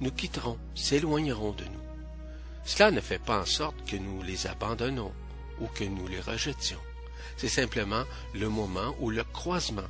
nous 0.00 0.10
quitteront, 0.10 0.58
s'éloigneront 0.74 1.52
de 1.52 1.64
nous. 1.64 1.84
Cela 2.64 2.90
ne 2.90 3.00
fait 3.00 3.20
pas 3.20 3.40
en 3.40 3.46
sorte 3.46 3.76
que 3.88 3.96
nous 3.96 4.22
les 4.22 4.48
abandonnons 4.48 5.12
ou 5.60 5.66
que 5.68 5.84
nous 5.84 6.08
les 6.08 6.20
rejetions. 6.20 6.80
C'est 7.36 7.48
simplement 7.48 8.04
le 8.34 8.48
moment 8.48 8.94
où 9.00 9.10
le 9.10 9.24
croisement 9.24 9.82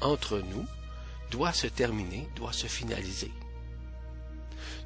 entre 0.00 0.38
nous 0.38 0.66
doit 1.30 1.52
se 1.52 1.66
terminer, 1.66 2.28
doit 2.36 2.52
se 2.52 2.66
finaliser 2.66 3.32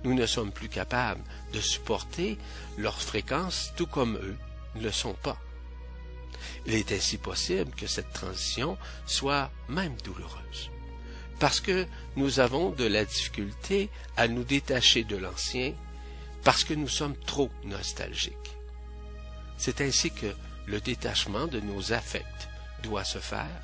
nous 0.05 0.15
ne 0.15 0.27
sommes 0.27 0.53
plus 0.53 0.69
capables 0.69 1.23
de 1.53 1.61
supporter 1.61 2.39
leurs 2.77 3.01
fréquences 3.01 3.73
tout 3.77 3.87
comme 3.87 4.17
eux 4.17 4.37
ne 4.75 4.83
le 4.83 4.93
sont 4.93 5.15
pas. 5.15 5.39
Il 6.67 6.75
est 6.75 6.93
ainsi 6.93 7.19
possible 7.19 7.71
que 7.73 7.87
cette 7.87 8.13
transition 8.13 8.77
soit 9.07 9.51
même 9.69 9.97
douloureuse, 10.05 10.71
parce 11.39 11.61
que 11.61 11.87
nous 12.17 12.41
avons 12.41 12.71
de 12.71 12.85
la 12.85 13.05
difficulté 13.05 13.91
à 14.17 14.29
nous 14.29 14.45
détacher 14.45 15.05
de 15.05 15.17
l'ancien, 15.17 15.75
parce 16.43 16.65
que 16.65 16.75
nous 16.75 16.89
sommes 16.89 17.17
trop 17.17 17.51
nostalgiques. 17.65 18.42
C'est 19.63 19.81
ainsi 19.81 20.11
que 20.11 20.35
le 20.67 20.81
détachement 20.81 21.47
de 21.47 21.61
nos 21.61 21.93
affects 21.93 22.49
doit 22.83 23.05
se 23.05 23.21
faire 23.21 23.61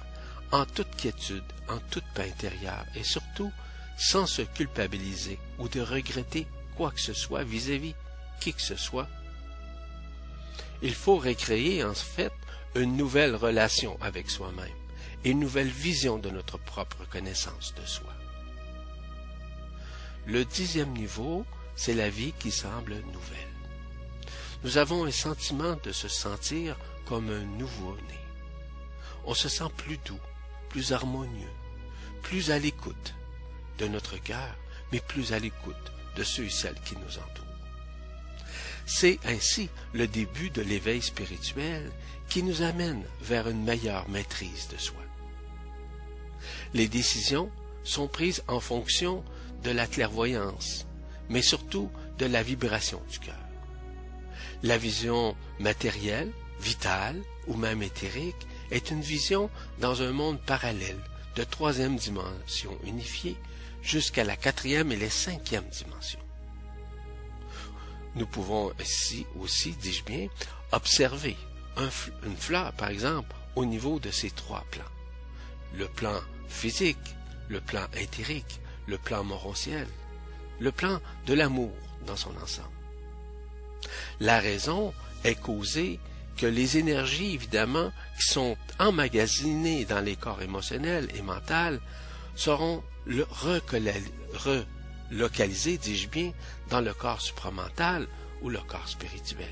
en 0.52 0.64
toute 0.64 0.94
quiétude, 0.96 1.42
en 1.68 1.78
toute 1.90 2.06
paix 2.14 2.30
intérieure 2.32 2.86
et 2.94 3.02
surtout 3.02 3.50
sans 3.96 4.26
se 4.26 4.42
culpabiliser 4.42 5.40
ou 5.58 5.68
de 5.68 5.80
regretter 5.80 6.46
quoi 6.76 6.92
que 6.92 7.00
ce 7.00 7.14
soit 7.14 7.42
vis-à-vis 7.42 7.96
qui 8.38 8.52
que 8.52 8.62
ce 8.62 8.76
soit. 8.76 9.08
Il 10.82 10.94
faut 10.94 11.16
recréer 11.16 11.82
en 11.82 11.94
fait 11.94 12.32
une 12.76 12.96
nouvelle 12.96 13.34
relation 13.34 13.98
avec 14.00 14.30
soi-même 14.30 14.68
une 15.24 15.40
nouvelle 15.40 15.66
vision 15.66 16.16
de 16.16 16.30
notre 16.30 16.58
propre 16.58 17.04
connaissance 17.10 17.74
de 17.74 17.84
soi. 17.84 18.12
Le 20.26 20.44
dixième 20.44 20.92
niveau, 20.92 21.44
c'est 21.74 21.94
la 21.94 22.08
vie 22.08 22.32
qui 22.38 22.52
semble 22.52 22.94
nouvelle. 23.12 23.57
Nous 24.64 24.76
avons 24.76 25.04
un 25.04 25.10
sentiment 25.10 25.76
de 25.84 25.92
se 25.92 26.08
sentir 26.08 26.76
comme 27.06 27.30
un 27.30 27.44
nouveau-né. 27.58 28.18
On 29.24 29.34
se 29.34 29.48
sent 29.48 29.70
plus 29.76 29.98
doux, 29.98 30.20
plus 30.68 30.92
harmonieux, 30.92 31.52
plus 32.22 32.50
à 32.50 32.58
l'écoute, 32.58 33.14
de 33.78 33.86
notre 33.86 34.16
cœur, 34.16 34.56
mais 34.90 35.00
plus 35.00 35.32
à 35.32 35.38
l'écoute 35.38 35.76
de 36.16 36.24
ceux 36.24 36.44
et 36.44 36.50
celles 36.50 36.80
qui 36.80 36.96
nous 36.96 37.18
entourent. 37.18 37.44
C'est 38.84 39.20
ainsi 39.24 39.68
le 39.92 40.08
début 40.08 40.50
de 40.50 40.62
l'éveil 40.62 41.02
spirituel 41.02 41.92
qui 42.28 42.42
nous 42.42 42.62
amène 42.62 43.04
vers 43.20 43.48
une 43.48 43.62
meilleure 43.62 44.08
maîtrise 44.08 44.68
de 44.68 44.76
soi. 44.78 45.02
Les 46.74 46.88
décisions 46.88 47.50
sont 47.84 48.08
prises 48.08 48.42
en 48.48 48.60
fonction 48.60 49.24
de 49.62 49.70
la 49.70 49.86
clairvoyance, 49.86 50.86
mais 51.28 51.42
surtout 51.42 51.90
de 52.18 52.26
la 52.26 52.42
vibration 52.42 53.00
du 53.10 53.18
cœur. 53.18 53.47
La 54.62 54.76
vision 54.76 55.36
matérielle, 55.60 56.32
vitale 56.60 57.22
ou 57.46 57.54
même 57.54 57.82
éthérique 57.82 58.46
est 58.70 58.90
une 58.90 59.00
vision 59.00 59.50
dans 59.78 60.02
un 60.02 60.12
monde 60.12 60.40
parallèle 60.40 60.98
de 61.36 61.44
troisième 61.44 61.96
dimension 61.96 62.76
unifiée 62.84 63.36
jusqu'à 63.82 64.24
la 64.24 64.36
quatrième 64.36 64.90
et 64.90 64.96
la 64.96 65.10
cinquième 65.10 65.68
dimension. 65.68 66.18
Nous 68.16 68.26
pouvons 68.26 68.72
aussi, 69.40 69.72
dis-je 69.80 70.04
bien, 70.04 70.26
observer 70.72 71.36
une 72.24 72.36
fleur, 72.36 72.72
par 72.72 72.88
exemple, 72.88 73.34
au 73.54 73.64
niveau 73.64 74.00
de 74.00 74.10
ces 74.10 74.30
trois 74.30 74.64
plans. 74.72 74.82
Le 75.74 75.86
plan 75.86 76.20
physique, 76.48 76.98
le 77.48 77.60
plan 77.60 77.86
éthérique, 77.94 78.60
le 78.86 78.98
plan 78.98 79.22
morontiel, 79.22 79.86
le 80.58 80.72
plan 80.72 81.00
de 81.26 81.34
l'amour 81.34 81.72
dans 82.06 82.16
son 82.16 82.36
ensemble. 82.42 82.77
La 84.20 84.40
raison 84.40 84.94
est 85.24 85.40
causée 85.40 85.98
que 86.36 86.46
les 86.46 86.78
énergies, 86.78 87.34
évidemment, 87.34 87.90
qui 88.18 88.28
sont 88.28 88.56
emmagasinées 88.78 89.84
dans 89.84 90.00
les 90.00 90.16
corps 90.16 90.40
émotionnels 90.40 91.08
et 91.16 91.22
mentaux 91.22 91.80
seront 92.36 92.82
relocalisé, 93.06 95.78
dis-je 95.78 96.08
bien, 96.08 96.32
dans 96.70 96.80
le 96.80 96.94
corps 96.94 97.20
supramental 97.20 98.06
ou 98.42 98.50
le 98.50 98.60
corps 98.60 98.88
spirituel. 98.88 99.50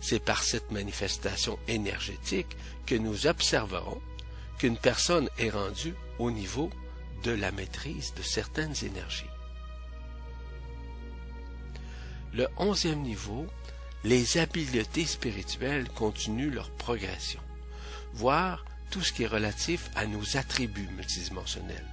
c'est 0.00 0.22
par 0.22 0.42
cette 0.42 0.70
manifestation 0.70 1.58
énergétique 1.66 2.56
que 2.86 2.94
nous 2.94 3.26
observerons 3.26 4.00
qu'une 4.58 4.76
personne 4.76 5.28
est 5.38 5.50
rendue 5.50 5.94
au 6.18 6.30
niveau 6.30 6.70
de 7.24 7.32
la 7.32 7.50
maîtrise 7.52 8.14
de 8.14 8.22
certaines 8.22 8.74
énergies. 8.84 9.27
Le 12.38 12.46
onzième 12.56 13.02
niveau, 13.02 13.48
les 14.04 14.38
habiletés 14.38 15.06
spirituelles 15.06 15.88
continuent 15.88 16.54
leur 16.54 16.70
progression, 16.70 17.40
voire 18.12 18.64
tout 18.92 19.02
ce 19.02 19.12
qui 19.12 19.24
est 19.24 19.26
relatif 19.26 19.90
à 19.96 20.06
nos 20.06 20.36
attributs 20.36 20.88
multidimensionnels. 20.96 21.84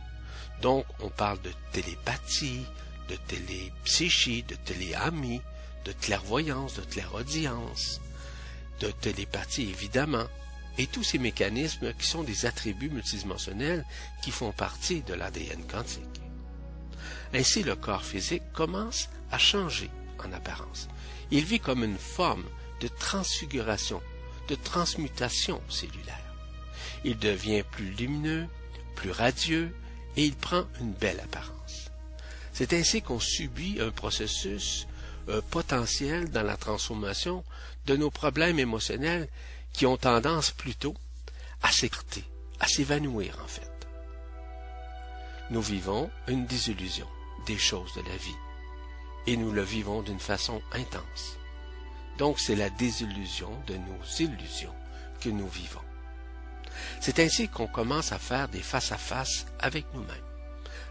Donc, 0.61 0.85
on 0.99 1.09
parle 1.09 1.41
de 1.41 1.49
télépathie, 1.71 2.63
de 3.09 3.15
télépsychie, 3.15 4.43
de 4.43 4.53
téléamie, 4.53 5.41
de 5.83 5.93
clairvoyance, 5.93 6.75
de 6.75 6.81
clairaudience, 6.81 7.99
de 8.81 8.91
télépathie 8.91 9.71
évidemment, 9.71 10.27
et 10.77 10.85
tous 10.85 11.03
ces 11.03 11.17
mécanismes 11.17 11.91
qui 11.95 12.05
sont 12.05 12.21
des 12.21 12.45
attributs 12.45 12.91
multidimensionnels 12.91 13.83
qui 14.21 14.29
font 14.29 14.51
partie 14.51 15.01
de 15.01 15.15
l'ADN 15.15 15.65
quantique. 15.65 16.21
Ainsi, 17.33 17.63
le 17.63 17.75
corps 17.75 18.05
physique 18.05 18.43
commence 18.53 19.09
à 19.31 19.39
changer 19.39 19.89
en 20.23 20.33
apparence. 20.33 20.87
Il 21.31 21.43
vit 21.43 21.59
comme 21.59 21.83
une 21.83 21.97
forme 21.97 22.45
de 22.79 22.87
transfiguration, 22.87 24.01
de 24.47 24.55
transmutation 24.55 25.61
cellulaire. 25.69 26.33
Il 27.03 27.17
devient 27.17 27.63
plus 27.69 27.91
lumineux, 27.91 28.47
plus 28.95 29.11
radieux, 29.11 29.75
et 30.17 30.25
il 30.25 30.35
prend 30.35 30.65
une 30.79 30.93
belle 30.93 31.19
apparence. 31.19 31.91
C'est 32.53 32.73
ainsi 32.73 33.01
qu'on 33.01 33.19
subit 33.19 33.79
un 33.81 33.91
processus 33.91 34.87
euh, 35.27 35.41
potentiel 35.51 36.29
dans 36.29 36.43
la 36.43 36.57
transformation 36.57 37.43
de 37.85 37.95
nos 37.95 38.11
problèmes 38.11 38.59
émotionnels 38.59 39.27
qui 39.73 39.85
ont 39.85 39.97
tendance 39.97 40.51
plutôt 40.51 40.95
à 41.61 41.71
s'écarter, 41.71 42.23
à 42.59 42.67
s'évanouir 42.67 43.37
en 43.43 43.47
fait. 43.47 43.71
Nous 45.49 45.61
vivons 45.61 46.09
une 46.27 46.45
désillusion 46.45 47.07
des 47.45 47.57
choses 47.57 47.93
de 47.95 48.01
la 48.01 48.17
vie 48.17 48.35
et 49.27 49.37
nous 49.37 49.51
le 49.51 49.61
vivons 49.61 50.01
d'une 50.01 50.19
façon 50.19 50.61
intense. 50.71 51.37
Donc 52.17 52.39
c'est 52.39 52.55
la 52.55 52.69
désillusion 52.69 53.51
de 53.67 53.75
nos 53.75 54.03
illusions 54.19 54.75
que 55.21 55.29
nous 55.29 55.47
vivons. 55.47 55.81
C'est 56.99 57.19
ainsi 57.19 57.47
qu'on 57.47 57.67
commence 57.67 58.11
à 58.11 58.19
faire 58.19 58.47
des 58.49 58.61
face-à-face 58.61 59.45
avec 59.59 59.85
nous-mêmes. 59.93 60.15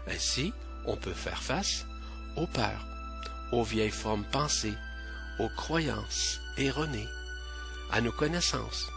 Ainsi, 0.07 0.53
on 0.85 0.95
peut 0.95 1.13
faire 1.13 1.41
face 1.41 1.85
aux 2.37 2.47
peurs, 2.47 2.85
aux 3.51 3.63
vieilles 3.63 3.91
formes 3.91 4.25
pensées, 4.25 4.75
aux 5.39 5.49
croyances 5.49 6.39
erronées, 6.57 7.07
à 7.91 8.01
nos 8.01 8.11
connaissances, 8.11 8.87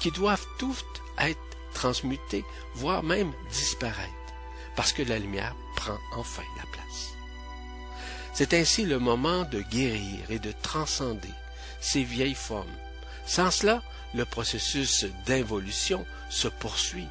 qui 0.00 0.10
doivent 0.10 0.46
toutes 0.58 0.84
être 1.18 1.38
transmutées, 1.74 2.44
voire 2.74 3.02
même 3.02 3.32
disparaître, 3.50 4.12
parce 4.76 4.92
que 4.92 5.02
la 5.02 5.18
lumière 5.18 5.54
prend 5.76 5.98
enfin 6.14 6.42
la 6.56 6.64
place. 6.72 7.17
C'est 8.38 8.54
ainsi 8.54 8.84
le 8.84 9.00
moment 9.00 9.42
de 9.42 9.62
guérir 9.62 10.30
et 10.30 10.38
de 10.38 10.52
transcender 10.62 11.34
ces 11.80 12.04
vieilles 12.04 12.36
formes. 12.36 12.70
Sans 13.26 13.50
cela, 13.50 13.82
le 14.14 14.24
processus 14.24 15.06
d'involution 15.26 16.06
se 16.30 16.46
poursuit. 16.46 17.08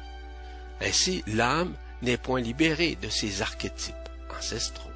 Ainsi, 0.80 1.22
l'âme 1.26 1.74
n'est 2.00 2.16
point 2.16 2.40
libérée 2.40 2.96
de 3.02 3.10
ses 3.10 3.42
archétypes 3.42 3.94
ancestraux. 4.38 4.90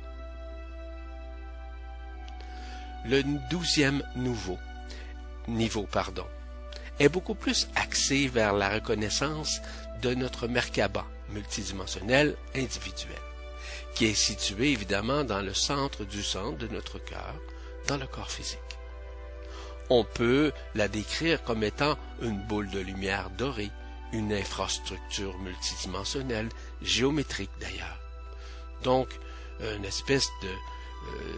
Le 3.04 3.22
douzième 3.50 4.02
niveau 4.16 5.82
pardon, 5.82 6.26
est 6.98 7.10
beaucoup 7.10 7.34
plus 7.34 7.68
axé 7.74 8.26
vers 8.26 8.54
la 8.54 8.70
reconnaissance 8.70 9.60
de 10.00 10.14
notre 10.14 10.48
Merkaba 10.48 11.04
multidimensionnel 11.28 12.36
individuel, 12.54 13.20
qui 13.94 14.06
est 14.06 14.14
situé 14.14 14.72
évidemment 14.72 15.24
dans 15.24 15.42
le 15.42 15.54
centre 15.54 16.04
du 16.04 16.22
centre 16.22 16.58
de 16.58 16.68
notre 16.68 16.98
cœur, 16.98 17.34
dans 17.86 17.96
le 17.96 18.06
corps 18.06 18.30
physique. 18.30 18.58
On 19.90 20.04
peut 20.04 20.52
la 20.74 20.88
décrire 20.88 21.42
comme 21.42 21.62
étant 21.62 21.98
une 22.22 22.40
boule 22.46 22.70
de 22.70 22.80
lumière 22.80 23.30
dorée, 23.30 23.70
une 24.12 24.32
infrastructure 24.32 25.36
multidimensionnelle, 25.38 26.48
géométrique 26.80 27.50
d'ailleurs. 27.60 27.98
Donc, 28.82 29.08
une 29.60 29.84
espèce 29.84 30.28
de 30.42 30.48
euh, 30.48 31.36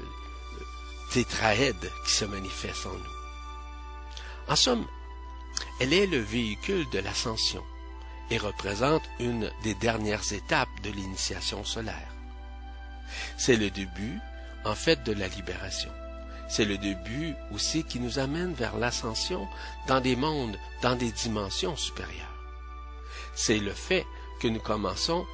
tétraède 1.13 1.91
qui 2.07 2.13
se 2.13 2.25
manifeste 2.25 2.87
en 2.87 2.93
nous. 2.93 3.15
En 4.49 4.57
somme, 4.57 4.87
elle 5.81 5.93
est 5.93 6.07
le 6.07 6.19
véhicule 6.19 6.89
de 6.91 6.99
l'ascension 6.99 7.63
et 8.31 8.39
représente 8.39 9.03
une 9.21 9.51
des 9.63 9.75
dernières 9.75 10.33
étapes 10.33 10.81
de 10.83 10.91
l'initiation 10.91 11.65
solaire. 11.65 12.14
C'est 13.37 13.57
le 13.57 13.71
début, 13.71 14.21
en 14.65 14.75
fait, 14.75 15.03
de 15.05 15.13
la 15.13 15.29
libération. 15.29 15.91
C'est 16.49 16.65
le 16.65 16.79
début 16.79 17.35
aussi 17.53 17.85
qui 17.85 18.01
nous 18.01 18.19
amène 18.19 18.53
vers 18.53 18.77
l'ascension 18.77 19.49
dans 19.89 20.01
des 20.01 20.17
mondes, 20.17 20.57
dans 20.83 20.95
des 20.95 21.11
dimensions 21.11 21.77
supérieures. 21.77 22.35
C'est 23.35 23.59
le 23.59 23.73
fait 23.73 24.07
que 24.41 24.49
nous 24.49 24.61
commençons 24.61 25.27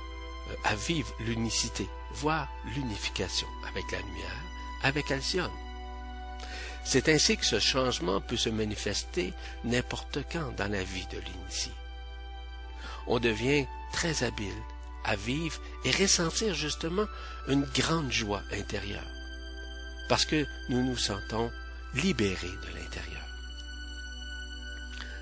euh, 0.50 0.54
à 0.64 0.74
vivre 0.74 1.12
l'unicité, 1.20 1.88
voire 2.12 2.48
l'unification 2.74 3.48
avec 3.68 3.90
la 3.90 3.98
lumière, 3.98 4.42
avec 4.82 5.10
Alcyone. 5.10 5.50
C'est 6.84 7.08
ainsi 7.08 7.36
que 7.36 7.44
ce 7.44 7.58
changement 7.58 8.20
peut 8.20 8.36
se 8.36 8.48
manifester 8.48 9.34
n'importe 9.64 10.18
quand 10.32 10.56
dans 10.56 10.70
la 10.70 10.82
vie 10.82 11.06
de 11.12 11.18
l'initié. 11.18 11.72
On 13.06 13.18
devient 13.18 13.66
très 13.92 14.24
habile 14.24 14.62
à 15.04 15.16
vivre 15.16 15.60
et 15.84 15.90
ressentir 15.90 16.54
justement 16.54 17.06
une 17.48 17.64
grande 17.74 18.12
joie 18.12 18.42
intérieure, 18.52 19.06
parce 20.08 20.24
que 20.24 20.46
nous 20.68 20.82
nous 20.84 20.96
sentons 20.96 21.50
libérés 21.94 22.48
de 22.48 22.78
l'intérieur. 22.78 23.24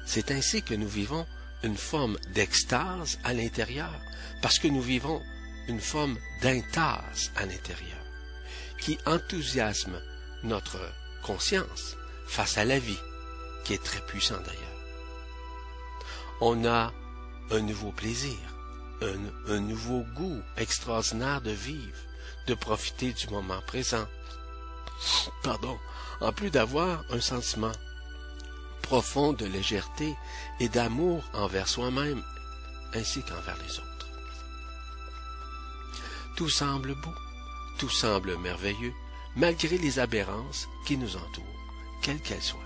C'est 0.05 0.31
ainsi 0.31 0.62
que 0.62 0.75
nous 0.75 0.88
vivons 0.88 1.27
une 1.62 1.77
forme 1.77 2.19
d'extase 2.35 3.19
à 3.25 3.35
l'intérieur, 3.35 3.95
parce 4.43 4.59
que 4.59 4.69
nous 4.69 4.83
vivons 4.83 5.23
une 5.69 5.81
forme 5.81 6.17
d'intase 6.41 7.31
à 7.37 7.45
l'intérieur, 7.47 7.99
qui 8.81 8.99
enthousiasme 9.07 10.01
notre 10.45 10.79
conscience 11.23 11.97
face 12.27 12.59
à 12.59 12.64
la 12.64 12.79
vie, 12.79 12.99
qui 13.64 13.75
est 13.75 13.83
très 13.83 14.01
puissant 14.07 14.38
d'ailleurs. 14.38 14.79
On 16.41 16.64
a 16.64 16.93
un 17.51 17.61
nouveau 17.61 17.93
plaisir, 17.93 18.38
un, 19.02 19.54
un 19.54 19.61
nouveau 19.61 20.04
goût 20.14 20.40
extraordinaire 20.56 21.40
de 21.40 21.50
vivre, 21.50 21.98
de 22.46 22.54
profiter 22.54 23.12
du 23.12 23.28
moment 23.28 23.61
présent. 23.66 24.06
Pardon, 25.42 25.78
en 26.20 26.32
plus 26.32 26.50
d'avoir 26.50 27.04
un 27.11 27.20
sentiment 27.20 27.72
profond 28.82 29.32
de 29.32 29.44
légèreté 29.44 30.16
et 30.61 30.68
d'amour 30.68 31.22
envers 31.34 31.68
soi-même 31.68 32.22
ainsi 32.94 33.22
qu'envers 33.22 33.58
les 33.58 33.78
autres. 33.78 34.08
Tout 36.37 36.48
semble 36.48 36.94
beau, 36.94 37.14
tout 37.78 37.90
semble 37.90 38.38
merveilleux, 38.38 38.94
malgré 39.37 39.76
les 39.76 39.98
aberrances 39.98 40.66
qui 40.87 40.96
nous 40.96 41.16
entourent, 41.16 41.44
quelles 42.02 42.20
qu'elles 42.20 42.42
soient. 42.42 42.61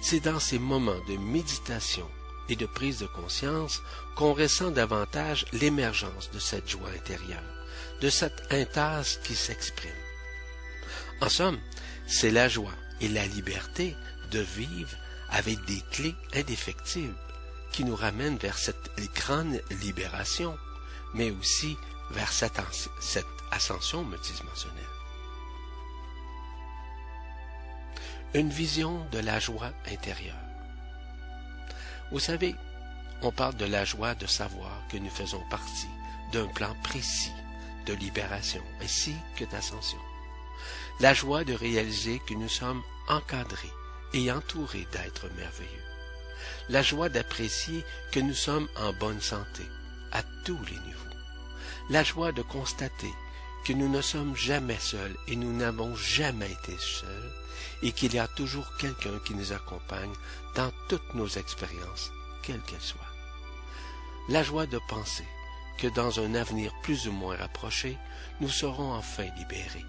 C'est 0.00 0.20
dans 0.20 0.40
ces 0.40 0.58
moments 0.58 1.00
de 1.08 1.16
méditation 1.16 2.08
et 2.50 2.56
de 2.56 2.66
prise 2.66 2.98
de 2.98 3.06
conscience 3.06 3.82
qu'on 4.16 4.34
ressent 4.34 4.70
davantage 4.70 5.46
l'émergence 5.52 6.30
de 6.30 6.38
cette 6.38 6.68
joie 6.68 6.90
intérieure, 6.94 7.42
de 8.00 8.10
cette 8.10 8.52
intase 8.52 9.18
qui 9.24 9.34
s'exprime. 9.34 9.90
En 11.20 11.28
somme, 11.28 11.58
c'est 12.06 12.30
la 12.30 12.48
joie 12.48 12.74
et 13.00 13.08
la 13.08 13.26
liberté 13.26 13.96
de 14.30 14.40
vivre 14.40 14.96
avec 15.30 15.64
des 15.64 15.80
clés 15.92 16.16
indéfectibles 16.34 17.16
qui 17.72 17.84
nous 17.84 17.96
ramènent 17.96 18.38
vers 18.38 18.58
cette 18.58 18.90
grande 19.14 19.62
libération, 19.82 20.58
mais 21.14 21.30
aussi 21.30 21.76
vers 22.10 22.32
cette, 22.32 22.60
cette 23.00 23.26
ascension 23.52 24.04
multidimensionnelle. 24.04 24.84
une 28.34 28.50
vision 28.50 29.04
de 29.10 29.18
la 29.18 29.40
joie 29.40 29.72
intérieure. 29.90 30.49
Vous 32.10 32.18
savez, 32.18 32.56
on 33.22 33.30
parle 33.30 33.54
de 33.54 33.66
la 33.66 33.84
joie 33.84 34.14
de 34.16 34.26
savoir 34.26 34.82
que 34.90 34.96
nous 34.96 35.10
faisons 35.10 35.42
partie 35.48 35.88
d'un 36.32 36.46
plan 36.48 36.74
précis 36.82 37.32
de 37.86 37.92
libération 37.94 38.62
ainsi 38.82 39.14
que 39.36 39.44
d'ascension. 39.44 39.98
La 40.98 41.14
joie 41.14 41.44
de 41.44 41.54
réaliser 41.54 42.20
que 42.26 42.34
nous 42.34 42.48
sommes 42.48 42.82
encadrés 43.08 43.72
et 44.12 44.30
entourés 44.32 44.86
d'êtres 44.92 45.28
merveilleux. 45.36 45.84
La 46.68 46.82
joie 46.82 47.08
d'apprécier 47.08 47.84
que 48.10 48.20
nous 48.20 48.34
sommes 48.34 48.68
en 48.76 48.92
bonne 48.92 49.20
santé 49.20 49.64
à 50.12 50.22
tous 50.44 50.58
les 50.64 50.78
niveaux. 50.86 51.16
La 51.90 52.02
joie 52.02 52.32
de 52.32 52.42
constater 52.42 53.12
que 53.64 53.72
nous 53.72 53.88
ne 53.88 54.00
sommes 54.00 54.34
jamais 54.34 54.78
seuls 54.78 55.16
et 55.28 55.36
nous 55.36 55.52
n'avons 55.52 55.94
jamais 55.94 56.50
été 56.50 56.76
seuls 56.78 57.39
et 57.82 57.92
qu'il 57.92 58.14
y 58.14 58.18
a 58.18 58.28
toujours 58.28 58.76
quelqu'un 58.76 59.18
qui 59.24 59.34
nous 59.34 59.52
accompagne 59.52 60.12
dans 60.54 60.70
toutes 60.88 61.14
nos 61.14 61.28
expériences, 61.28 62.10
quelles 62.42 62.62
qu'elles 62.62 62.80
soient. 62.80 63.00
La 64.28 64.42
joie 64.42 64.66
de 64.66 64.78
penser 64.88 65.26
que 65.78 65.86
dans 65.88 66.20
un 66.20 66.34
avenir 66.34 66.72
plus 66.82 67.08
ou 67.08 67.12
moins 67.12 67.36
rapproché, 67.36 67.96
nous 68.40 68.50
serons 68.50 68.92
enfin 68.92 69.26
libérés 69.36 69.84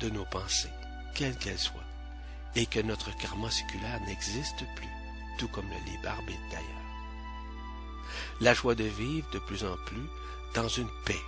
de 0.00 0.10
nos 0.10 0.24
pensées, 0.24 0.72
quelles 1.14 1.36
qu'elles 1.36 1.58
soient, 1.58 1.80
et 2.56 2.66
que 2.66 2.80
notre 2.80 3.16
karma 3.16 3.50
séculaire 3.50 4.00
n'existe 4.02 4.64
plus, 4.74 4.88
tout 5.38 5.48
comme 5.48 5.68
le 5.68 5.90
libre 5.90 6.08
arbitre 6.08 6.48
d'ailleurs. 6.50 6.66
La 8.40 8.54
joie 8.54 8.74
de 8.74 8.84
vivre 8.84 9.30
de 9.30 9.38
plus 9.38 9.64
en 9.64 9.76
plus 9.86 10.08
dans 10.54 10.68
une 10.68 10.90
paix, 11.04 11.22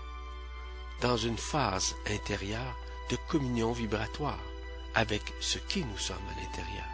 dans 1.01 1.17
une 1.17 1.39
phase 1.39 1.95
intérieure 2.09 2.77
de 3.11 3.17
communion 3.29 3.73
vibratoire 3.73 4.41
avec 4.94 5.22
ce 5.40 5.59
qui 5.59 5.85
nous 5.85 5.98
sommes 5.98 6.16
à 6.16 6.40
l'intérieur, 6.40 6.85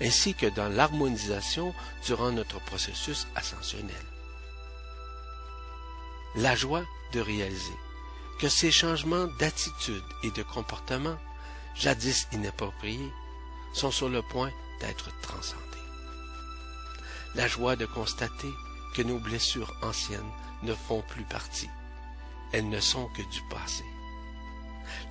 ainsi 0.00 0.34
que 0.34 0.46
dans 0.46 0.68
l'harmonisation 0.68 1.74
durant 2.04 2.32
notre 2.32 2.60
processus 2.60 3.26
ascensionnel. 3.34 3.94
La 6.36 6.54
joie 6.54 6.84
de 7.12 7.20
réaliser 7.20 7.76
que 8.38 8.48
ces 8.48 8.70
changements 8.70 9.26
d'attitude 9.38 10.04
et 10.22 10.30
de 10.30 10.42
comportement, 10.42 11.16
jadis 11.74 12.26
inappropriés, 12.32 13.12
sont 13.72 13.90
sur 13.90 14.08
le 14.08 14.22
point 14.22 14.50
d'être 14.80 15.10
transcendés. 15.22 15.62
La 17.34 17.48
joie 17.48 17.76
de 17.76 17.86
constater 17.86 18.50
que 18.94 19.02
nos 19.02 19.18
blessures 19.18 19.74
anciennes 19.82 20.30
ne 20.62 20.74
font 20.74 21.02
plus 21.02 21.24
partie. 21.24 21.68
Elles 22.52 22.68
ne 22.68 22.80
sont 22.80 23.08
que 23.08 23.22
du 23.22 23.42
passé. 23.50 23.84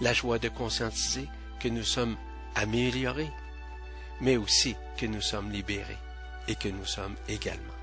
La 0.02 0.14
joie 0.14 0.40
de 0.40 0.50
conscientiser 0.50 1.28
que 1.60 1.68
nous 1.68 1.84
sommes 1.84 2.18
améliorés, 2.56 3.32
mais 4.22 4.38
aussi 4.38 4.76
que 4.98 5.06
nous 5.06 5.22
sommes 5.22 5.52
libérés 5.52 5.98
et 6.48 6.56
que 6.56 6.70
nous 6.70 6.86
sommes 6.86 7.16
également 7.28 7.74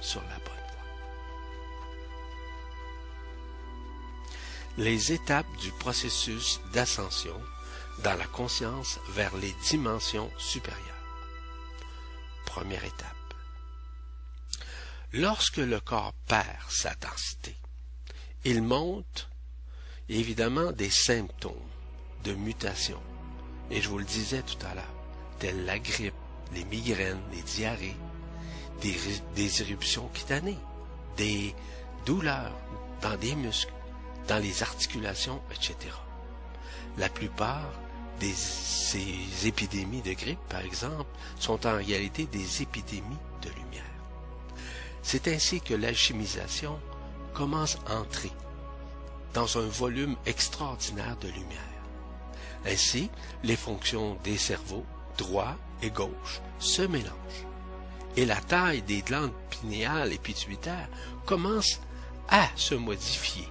sur 0.00 0.22
la 0.22 0.36
bonne 0.38 0.44
voie. 0.44 0.84
Les 4.78 5.12
étapes 5.12 5.56
du 5.60 5.70
processus 5.72 6.60
d'ascension 6.72 7.40
dans 8.02 8.16
la 8.16 8.26
conscience 8.26 8.98
vers 9.10 9.36
les 9.36 9.54
dimensions 9.68 10.30
supérieures. 10.38 10.86
Première 12.46 12.84
étape. 12.84 13.06
Lorsque 15.12 15.58
le 15.58 15.80
corps 15.80 16.14
perd 16.26 16.70
sa 16.70 16.94
densité, 16.94 17.56
il 18.44 18.62
monte 18.62 19.28
évidemment 20.08 20.72
des 20.72 20.90
symptômes 20.90 21.54
de 22.24 22.32
mutation. 22.34 23.00
Et 23.70 23.80
je 23.80 23.88
vous 23.88 23.98
le 23.98 24.04
disais 24.04 24.42
tout 24.42 24.66
à 24.66 24.74
l'heure, 24.74 24.94
tels 25.38 25.64
la 25.64 25.78
grippe, 25.78 26.14
les 26.52 26.64
migraines, 26.64 27.20
les 27.32 27.42
diarrhées, 27.42 27.96
des, 28.80 28.96
des 29.36 29.62
éruptions 29.62 30.08
cutanées, 30.08 30.58
des 31.16 31.54
douleurs 32.04 32.56
dans 33.02 33.16
des 33.16 33.34
muscles, 33.34 33.72
dans 34.28 34.42
les 34.42 34.62
articulations, 34.62 35.40
etc. 35.50 35.76
La 36.98 37.08
plupart 37.08 37.70
de 38.20 38.28
ces 38.34 39.46
épidémies 39.46 40.02
de 40.02 40.12
grippe, 40.12 40.40
par 40.48 40.60
exemple, 40.60 41.10
sont 41.38 41.66
en 41.66 41.76
réalité 41.76 42.26
des 42.26 42.62
épidémies 42.62 43.16
de 43.42 43.48
lumière. 43.50 43.84
C'est 45.02 45.28
ainsi 45.28 45.60
que 45.60 45.74
l'alchimisation 45.74 46.78
commence 47.32 47.78
à 47.86 47.96
entrer 47.96 48.32
dans 49.32 49.58
un 49.58 49.66
volume 49.66 50.16
extraordinaire 50.26 51.16
de 51.18 51.28
lumière. 51.28 51.69
Ainsi, 52.66 53.10
les 53.42 53.56
fonctions 53.56 54.16
des 54.22 54.36
cerveaux, 54.36 54.84
droit 55.16 55.56
et 55.82 55.90
gauche, 55.90 56.40
se 56.58 56.82
mélangent. 56.82 57.46
Et 58.16 58.26
la 58.26 58.36
taille 58.36 58.82
des 58.82 59.02
glandes 59.02 59.32
pinéales 59.50 60.12
et 60.12 60.18
pituitaires 60.18 60.88
commence 61.26 61.80
à 62.28 62.48
se 62.56 62.74
modifier. 62.74 63.48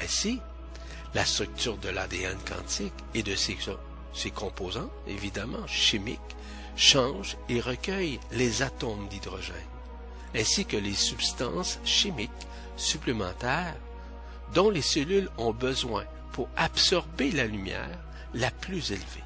Ainsi, 0.00 0.40
la 1.14 1.24
structure 1.24 1.78
de 1.78 1.88
l'ADN 1.88 2.36
quantique 2.46 2.92
et 3.14 3.22
de 3.22 3.34
ses, 3.34 3.56
ses 4.12 4.30
composants, 4.30 4.90
évidemment 5.06 5.66
chimiques, 5.66 6.20
change 6.76 7.36
et 7.48 7.60
recueille 7.60 8.18
les 8.32 8.62
atomes 8.62 9.08
d'hydrogène, 9.08 9.54
ainsi 10.34 10.64
que 10.64 10.76
les 10.76 10.94
substances 10.94 11.78
chimiques 11.84 12.30
supplémentaires 12.76 13.76
dont 14.52 14.70
les 14.70 14.82
cellules 14.82 15.30
ont 15.38 15.52
besoin 15.52 16.04
pour 16.34 16.48
absorber 16.56 17.30
la 17.30 17.46
lumière 17.46 17.96
la 18.34 18.50
plus 18.50 18.90
élevée, 18.90 19.22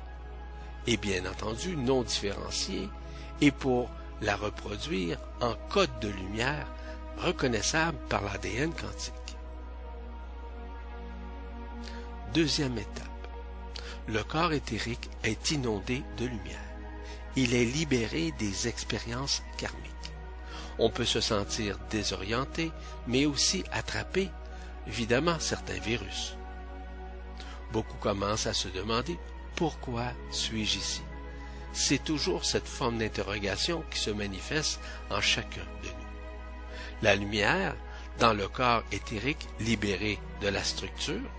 et 0.86 0.98
bien 0.98 1.24
entendu 1.24 1.74
non 1.74 2.02
différenciée, 2.02 2.86
et 3.40 3.50
pour 3.50 3.88
la 4.20 4.36
reproduire 4.36 5.18
en 5.40 5.54
code 5.70 5.98
de 6.02 6.08
lumière 6.08 6.66
reconnaissable 7.16 7.96
par 8.10 8.22
l'ADN 8.22 8.72
quantique. 8.74 9.14
Deuxième 12.34 12.76
étape. 12.76 13.06
Le 14.06 14.22
corps 14.22 14.52
éthérique 14.52 15.08
est 15.24 15.50
inondé 15.50 16.02
de 16.18 16.26
lumière. 16.26 16.58
Il 17.36 17.54
est 17.54 17.64
libéré 17.64 18.34
des 18.38 18.68
expériences 18.68 19.42
karmiques. 19.56 19.84
On 20.78 20.90
peut 20.90 21.06
se 21.06 21.22
sentir 21.22 21.78
désorienté, 21.90 22.70
mais 23.06 23.24
aussi 23.24 23.64
attrapé 23.72 24.28
évidemment 24.86 25.38
certains 25.38 25.80
virus. 25.80 26.38
Beaucoup 27.72 27.96
commencent 27.98 28.46
à 28.46 28.54
se 28.54 28.68
demander 28.68 29.18
pourquoi 29.57 30.12
suis-je 30.31 30.78
ici? 30.78 31.02
C'est 31.72 32.02
toujours 32.02 32.44
cette 32.44 32.66
forme 32.66 32.98
d'interrogation 32.98 33.85
qui 33.90 33.98
se 33.98 34.11
manifeste 34.11 34.81
en 35.11 35.20
chacun 35.20 35.66
de 35.83 35.88
nous. 35.88 36.09
La 37.02 37.14
lumière, 37.14 37.76
dans 38.18 38.33
le 38.33 38.48
corps 38.48 38.83
éthérique 38.90 39.46
libéré 39.61 40.18
de 40.40 40.48
la 40.48 40.64
structure, 40.64 41.31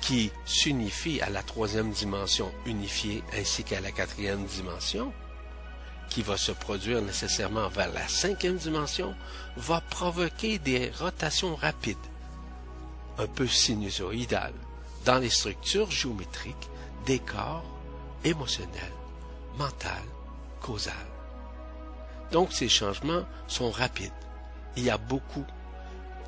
qui 0.00 0.30
s'unifie 0.44 1.20
à 1.20 1.30
la 1.30 1.42
troisième 1.42 1.90
dimension 1.90 2.52
unifiée 2.66 3.22
ainsi 3.36 3.64
qu'à 3.64 3.80
la 3.80 3.90
quatrième 3.90 4.44
dimension, 4.44 5.12
qui 6.08 6.22
va 6.22 6.36
se 6.36 6.52
produire 6.52 7.02
nécessairement 7.02 7.68
vers 7.68 7.92
la 7.92 8.06
cinquième 8.08 8.56
dimension, 8.56 9.14
va 9.56 9.80
provoquer 9.80 10.58
des 10.58 10.90
rotations 10.98 11.54
rapides 11.56 11.96
un 13.18 13.26
peu 13.26 13.46
sinusoïdal 13.46 14.52
dans 15.08 15.18
les 15.18 15.30
structures 15.30 15.90
géométriques 15.90 16.68
des 17.06 17.18
corps 17.18 17.64
émotionnels, 18.24 18.92
mentaux, 19.56 19.88
causal. 20.60 20.92
Donc 22.30 22.52
ces 22.52 22.68
changements 22.68 23.24
sont 23.46 23.70
rapides. 23.70 24.12
Il 24.76 24.84
y 24.84 24.90
a 24.90 24.98
beaucoup 24.98 25.46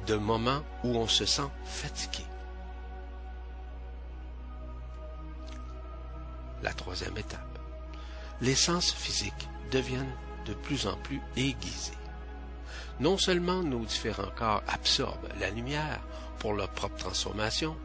de 0.06 0.14
moments 0.14 0.62
où 0.82 0.96
on 0.96 1.06
se 1.06 1.26
sent 1.26 1.50
fatigué. 1.66 2.24
La 6.62 6.72
troisième 6.72 7.18
étape. 7.18 7.58
Les 8.40 8.54
sens 8.54 8.94
physiques 8.94 9.48
deviennent 9.70 10.16
de 10.46 10.54
plus 10.54 10.86
en 10.86 10.96
plus 10.96 11.20
aiguisés. 11.36 11.92
Non 12.98 13.18
seulement 13.18 13.62
nos 13.62 13.84
différents 13.84 14.32
corps 14.34 14.62
absorbent 14.68 15.28
la 15.38 15.50
lumière 15.50 16.00
pour 16.38 16.54
leur 16.54 16.70
propre 16.70 16.96
transformation, 16.96 17.76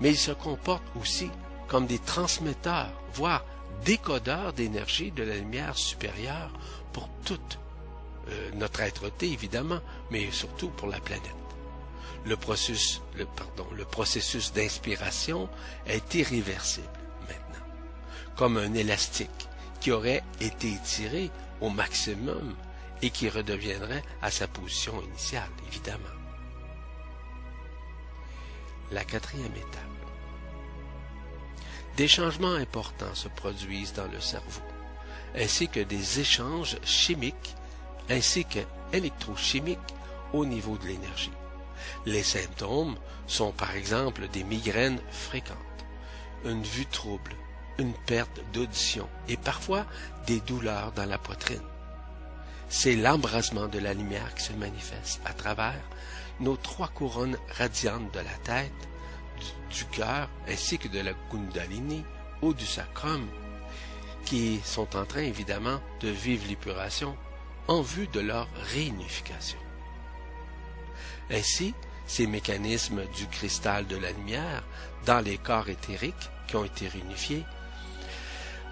mais 0.00 0.10
ils 0.10 0.18
se 0.18 0.32
comportent 0.32 0.82
aussi 1.00 1.30
comme 1.68 1.86
des 1.86 1.98
transmetteurs, 1.98 2.90
voire 3.14 3.44
décodeurs 3.84 4.52
d'énergie 4.52 5.10
de 5.12 5.22
la 5.22 5.36
lumière 5.36 5.76
supérieure 5.76 6.52
pour 6.92 7.08
toute 7.24 7.58
euh, 8.28 8.50
notre 8.54 8.80
être-té, 8.80 9.32
évidemment, 9.32 9.80
mais 10.10 10.30
surtout 10.30 10.68
pour 10.70 10.88
la 10.88 11.00
planète. 11.00 11.34
Le 12.26 12.36
processus, 12.36 13.00
d'inspiration 14.52 15.48
est 15.86 16.14
irréversible 16.14 16.86
maintenant, 17.22 17.66
comme 18.36 18.58
un 18.58 18.74
élastique 18.74 19.48
qui 19.80 19.90
aurait 19.90 20.22
été 20.40 20.72
étiré 20.72 21.30
au 21.60 21.70
maximum 21.70 22.54
et 23.00 23.10
qui 23.10 23.30
redeviendrait 23.30 24.02
à 24.20 24.30
sa 24.30 24.46
position 24.46 25.00
initiale, 25.02 25.48
évidemment. 25.68 26.04
La 28.92 29.04
quatrième 29.04 29.56
étape. 29.56 29.89
Des 32.00 32.08
changements 32.08 32.54
importants 32.54 33.14
se 33.14 33.28
produisent 33.28 33.92
dans 33.92 34.06
le 34.06 34.22
cerveau, 34.22 34.62
ainsi 35.36 35.68
que 35.68 35.80
des 35.80 36.18
échanges 36.20 36.78
chimiques 36.82 37.54
ainsi 38.08 38.46
qu'électrochimiques 38.46 39.78
au 40.32 40.46
niveau 40.46 40.78
de 40.78 40.86
l'énergie. 40.86 41.30
Les 42.06 42.22
symptômes 42.22 42.96
sont 43.26 43.52
par 43.52 43.76
exemple 43.76 44.28
des 44.28 44.44
migraines 44.44 45.02
fréquentes, 45.10 45.58
une 46.46 46.62
vue 46.62 46.86
trouble, 46.86 47.36
une 47.76 47.92
perte 48.06 48.40
d'audition 48.54 49.06
et 49.28 49.36
parfois 49.36 49.84
des 50.26 50.40
douleurs 50.40 50.92
dans 50.92 51.04
la 51.04 51.18
poitrine 51.18 51.60
c'est 52.70 52.94
l'embrasement 52.94 53.66
de 53.66 53.80
la 53.80 53.92
lumière 53.92 54.32
qui 54.36 54.44
se 54.44 54.52
manifeste 54.52 55.20
à 55.24 55.32
travers 55.32 55.82
nos 56.38 56.56
trois 56.56 56.86
couronnes 56.86 57.36
radiantes 57.58 58.14
de 58.14 58.20
la 58.20 58.36
tête, 58.44 58.88
du, 59.70 59.84
cœur 59.86 60.28
ainsi 60.48 60.78
que 60.78 60.88
de 60.88 61.00
la 61.00 61.12
Kundalini 61.30 62.04
ou 62.42 62.54
du 62.54 62.66
sacrum 62.66 63.26
qui 64.24 64.60
sont 64.64 64.96
en 64.96 65.04
train 65.04 65.22
évidemment 65.22 65.80
de 66.00 66.08
vivre 66.08 66.46
l'épuration 66.48 67.16
en 67.68 67.82
vue 67.82 68.08
de 68.08 68.20
leur 68.20 68.48
réunification. 68.72 69.58
Ainsi, 71.30 71.74
ces 72.06 72.26
mécanismes 72.26 73.02
du 73.16 73.26
cristal 73.28 73.86
de 73.86 73.96
la 73.96 74.10
lumière 74.10 74.64
dans 75.06 75.20
les 75.20 75.38
corps 75.38 75.68
éthériques 75.68 76.30
qui 76.48 76.56
ont 76.56 76.64
été 76.64 76.88
réunifiés 76.88 77.44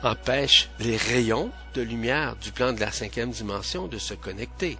empêchent 0.03 0.69
les 0.79 0.97
rayons 0.97 1.51
de 1.75 1.83
lumière 1.83 2.37
du 2.37 2.53
plan 2.53 2.73
de 2.73 2.81
la 2.81 2.93
cinquième 2.93 3.31
dimension 3.31 3.87
de 3.87 3.99
se 3.99 4.15
connecter, 4.15 4.77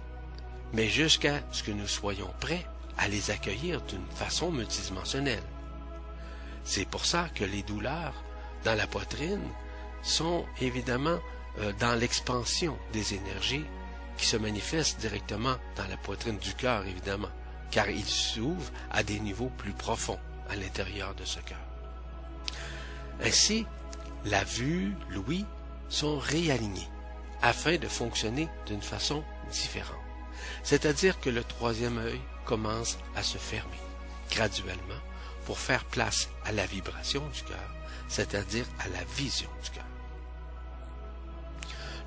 mais 0.73 0.87
jusqu'à 0.87 1.41
ce 1.51 1.63
que 1.63 1.71
nous 1.71 1.87
soyons 1.87 2.31
prêts 2.39 2.65
à 2.97 3.07
les 3.07 3.31
accueillir 3.31 3.81
d'une 3.81 4.05
façon 4.15 4.51
multidimensionnelle. 4.51 5.43
C'est 6.69 6.85
pour 6.85 7.03
ça 7.03 7.29
que 7.33 7.43
les 7.43 7.63
douleurs 7.63 8.13
dans 8.63 8.75
la 8.75 8.85
poitrine 8.85 9.41
sont 10.03 10.45
évidemment 10.61 11.17
euh, 11.61 11.73
dans 11.79 11.95
l'expansion 11.99 12.77
des 12.93 13.15
énergies 13.15 13.65
qui 14.17 14.27
se 14.27 14.37
manifestent 14.37 14.99
directement 14.99 15.55
dans 15.75 15.87
la 15.87 15.97
poitrine 15.97 16.37
du 16.37 16.53
cœur, 16.53 16.85
évidemment, 16.85 17.31
car 17.71 17.89
ils 17.89 18.05
s'ouvrent 18.05 18.71
à 18.91 19.01
des 19.01 19.19
niveaux 19.19 19.51
plus 19.57 19.71
profonds 19.71 20.19
à 20.47 20.55
l'intérieur 20.55 21.15
de 21.15 21.25
ce 21.25 21.39
cœur. 21.39 21.57
Ainsi, 23.23 23.65
la 24.25 24.43
vue, 24.43 24.93
l'ouïe 25.09 25.47
sont 25.89 26.19
réalignés 26.19 26.87
afin 27.41 27.77
de 27.77 27.87
fonctionner 27.87 28.47
d'une 28.67 28.83
façon 28.83 29.23
différente. 29.51 29.97
C'est-à-dire 30.61 31.19
que 31.19 31.31
le 31.31 31.43
troisième 31.43 31.97
œil 31.97 32.21
commence 32.45 32.99
à 33.15 33.23
se 33.23 33.39
fermer 33.39 33.81
graduellement 34.29 35.01
pour 35.49 35.57
faire 35.57 35.83
place 35.85 36.29
à 36.45 36.51
la 36.51 36.67
vibration 36.67 37.27
du 37.29 37.41
cœur, 37.41 37.73
c'est-à-dire 38.07 38.67
à 38.77 38.87
la 38.89 39.03
vision 39.17 39.49
du 39.63 39.71
cœur. 39.71 39.83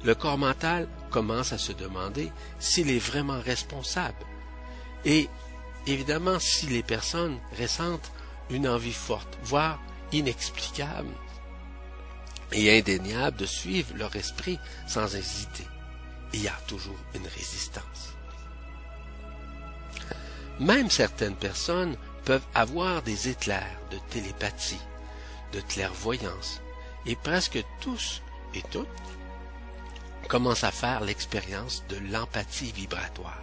Le 0.05 0.15
corps 0.15 0.39
mental 0.39 0.89
commence 1.11 1.53
à 1.53 1.59
se 1.59 1.73
demander 1.73 2.31
s'il 2.61 2.89
est 2.89 3.01
vraiment 3.01 3.41
responsable 3.41 4.25
et 5.05 5.29
évidemment 5.89 6.39
si 6.39 6.67
les 6.69 6.85
personnes 6.85 7.37
ressentent 7.59 8.13
une 8.49 8.69
envie 8.69 8.93
forte, 8.93 9.37
voire 9.43 9.81
inexplicable 10.13 11.11
et 12.53 12.79
indéniable 12.79 13.39
de 13.39 13.47
suivre 13.47 13.93
leur 13.97 14.15
esprit 14.15 14.61
sans 14.87 15.17
hésiter. 15.17 15.67
Il 16.33 16.43
y 16.43 16.49
a 16.49 16.61
toujours 16.69 17.01
une 17.17 17.27
résistance. 17.27 18.15
Même 20.61 20.91
certaines 20.91 21.35
personnes 21.35 21.97
peuvent 22.25 22.47
avoir 22.55 23.03
des 23.03 23.29
éclairs 23.29 23.81
de 23.91 23.99
télépathie, 24.11 24.81
de 25.53 25.61
clairvoyance, 25.61 26.61
et 27.07 27.17
presque 27.17 27.63
tous 27.81 28.23
et 28.55 28.63
toutes 28.71 28.89
commencent 30.29 30.65
à 30.65 30.71
faire 30.71 31.01
l'expérience 31.01 31.85
de 31.89 31.97
l'empathie 32.11 32.73
vibratoire, 32.73 33.43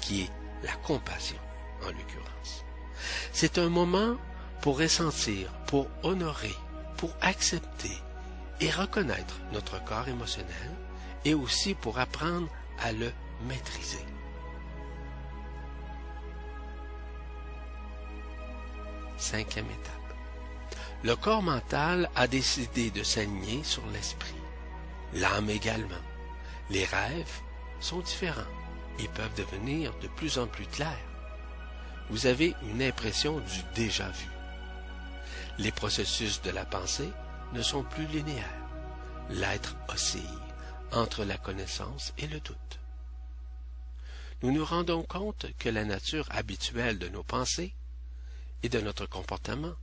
qui 0.00 0.22
est 0.22 0.30
la 0.64 0.72
compassion 0.72 1.38
en 1.82 1.86
l'occurrence. 1.86 2.64
C'est 3.32 3.58
un 3.58 3.68
moment 3.68 4.16
pour 4.60 4.78
ressentir, 4.78 5.50
pour 5.66 5.88
honorer, 6.02 6.54
pour 6.96 7.14
accepter 7.20 7.96
et 8.60 8.70
reconnaître 8.70 9.40
notre 9.52 9.82
corps 9.84 10.08
émotionnel 10.08 10.70
et 11.24 11.34
aussi 11.34 11.74
pour 11.74 11.98
apprendre 11.98 12.48
à 12.80 12.92
le 12.92 13.10
maîtriser. 13.48 14.04
Cinquième 19.22 19.70
étape. 19.70 20.16
Le 21.04 21.14
corps 21.14 21.44
mental 21.44 22.10
a 22.16 22.26
décidé 22.26 22.90
de 22.90 23.04
s'aligner 23.04 23.62
sur 23.62 23.86
l'esprit. 23.92 24.34
L'âme 25.14 25.48
également. 25.48 26.04
Les 26.70 26.84
rêves 26.84 27.40
sont 27.78 28.00
différents 28.00 28.52
et 28.98 29.06
peuvent 29.06 29.34
devenir 29.36 29.96
de 30.00 30.08
plus 30.08 30.38
en 30.38 30.48
plus 30.48 30.66
clairs. 30.66 31.08
Vous 32.10 32.26
avez 32.26 32.56
une 32.64 32.82
impression 32.82 33.38
du 33.38 33.62
déjà 33.76 34.08
vu. 34.08 34.26
Les 35.56 35.70
processus 35.70 36.42
de 36.42 36.50
la 36.50 36.64
pensée 36.64 37.12
ne 37.52 37.62
sont 37.62 37.84
plus 37.84 38.06
linéaires. 38.06 38.66
L'être 39.30 39.76
oscille 39.88 40.42
entre 40.90 41.24
la 41.24 41.36
connaissance 41.36 42.12
et 42.18 42.26
le 42.26 42.40
doute. 42.40 42.80
Nous 44.42 44.50
nous 44.50 44.64
rendons 44.64 45.04
compte 45.04 45.46
que 45.60 45.68
la 45.68 45.84
nature 45.84 46.26
habituelle 46.32 46.98
de 46.98 47.08
nos 47.08 47.22
pensées 47.22 47.72
et 48.62 48.68
de 48.68 48.80
notre 48.80 49.06
comportement 49.06 49.74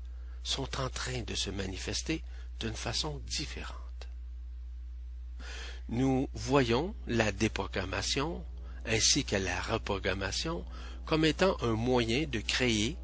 sont 0.44 0.80
en 0.80 0.90
train 0.90 1.22
de 1.22 1.36
se 1.36 1.50
manifester 1.50 2.24
d'une 2.60 2.74
façon 2.74 3.22
différente. 3.28 3.76
Nous 5.90 6.30
voyons 6.34 6.96
la 7.08 7.32
déprogrammation 7.32 8.44
ainsi 8.86 9.24
que 9.24 9.36
la 9.36 9.60
reprogrammation 9.62 10.64
comme 11.06 11.26
étant 11.26 11.58
un 11.62 11.74
moyen 11.74 12.28
de 12.28 12.40
créer 12.40 12.98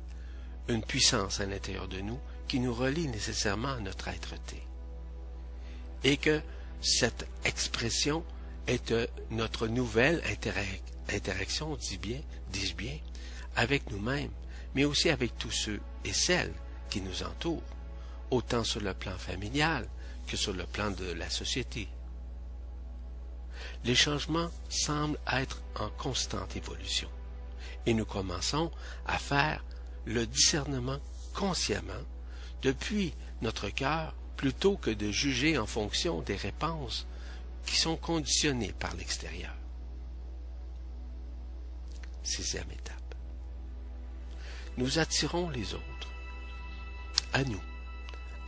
une 0.67 0.83
puissance 0.83 1.39
à 1.39 1.45
l'intérieur 1.45 1.87
de 1.87 1.99
nous 1.99 2.19
qui 2.47 2.59
nous 2.59 2.73
relie 2.73 3.07
nécessairement 3.07 3.69
à 3.69 3.79
notre 3.79 4.07
être-té. 4.07 4.61
Et 6.03 6.17
que 6.17 6.41
cette 6.81 7.27
expression 7.43 8.23
est 8.67 8.93
notre 9.31 9.67
nouvelle 9.67 10.21
interaction, 11.09 11.75
dis 11.77 11.97
bien, 11.97 12.21
dis-je 12.51 12.75
bien, 12.75 12.97
avec 13.55 13.89
nous-mêmes, 13.89 14.31
mais 14.75 14.83
aussi 14.85 15.09
avec 15.09 15.37
tous 15.37 15.51
ceux 15.51 15.79
et 16.03 16.13
celles 16.13 16.53
qui 16.89 17.01
nous 17.01 17.23
entourent, 17.23 17.63
autant 18.29 18.63
sur 18.63 18.81
le 18.81 18.93
plan 18.93 19.17
familial 19.17 19.87
que 20.27 20.37
sur 20.37 20.53
le 20.53 20.65
plan 20.65 20.91
de 20.91 21.11
la 21.13 21.29
société. 21.29 21.87
Les 23.85 23.95
changements 23.95 24.51
semblent 24.69 25.19
être 25.31 25.61
en 25.79 25.89
constante 25.89 26.55
évolution, 26.55 27.09
et 27.85 27.93
nous 27.93 28.05
commençons 28.05 28.71
à 29.07 29.17
faire 29.17 29.63
le 30.05 30.27
discernement 30.27 30.99
consciemment 31.33 31.93
depuis 32.61 33.13
notre 33.41 33.69
cœur 33.69 34.13
plutôt 34.37 34.75
que 34.75 34.89
de 34.89 35.11
juger 35.11 35.57
en 35.57 35.65
fonction 35.65 36.21
des 36.21 36.35
réponses 36.35 37.07
qui 37.65 37.77
sont 37.77 37.95
conditionnées 37.95 38.73
par 38.73 38.93
l'extérieur. 38.95 39.53
Sixième 42.23 42.69
étape 42.71 43.04
nous 44.77 44.99
attirons 44.99 45.49
les 45.49 45.73
autres 45.73 46.09
à 47.33 47.43
nous, 47.43 47.61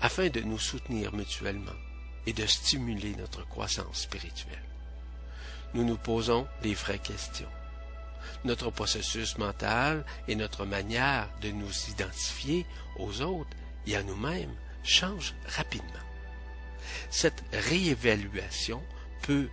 afin 0.01 0.29
de 0.29 0.41
nous 0.41 0.59
soutenir 0.59 1.13
mutuellement 1.13 1.71
et 2.25 2.33
de 2.33 2.45
stimuler 2.45 3.15
notre 3.15 3.47
croissance 3.47 4.01
spirituelle. 4.01 4.63
Nous 5.73 5.83
nous 5.83 5.97
posons 5.97 6.47
les 6.63 6.73
vraies 6.73 6.99
questions. 6.99 7.49
Notre 8.43 8.69
processus 8.69 9.37
mental 9.37 10.05
et 10.27 10.35
notre 10.35 10.65
manière 10.65 11.29
de 11.41 11.49
nous 11.49 11.71
identifier 11.89 12.65
aux 12.97 13.21
autres 13.21 13.55
et 13.85 13.95
à 13.95 14.03
nous-mêmes 14.03 14.53
changent 14.83 15.35
rapidement. 15.47 15.87
Cette 17.09 17.43
réévaluation 17.51 18.81
peut 19.21 19.49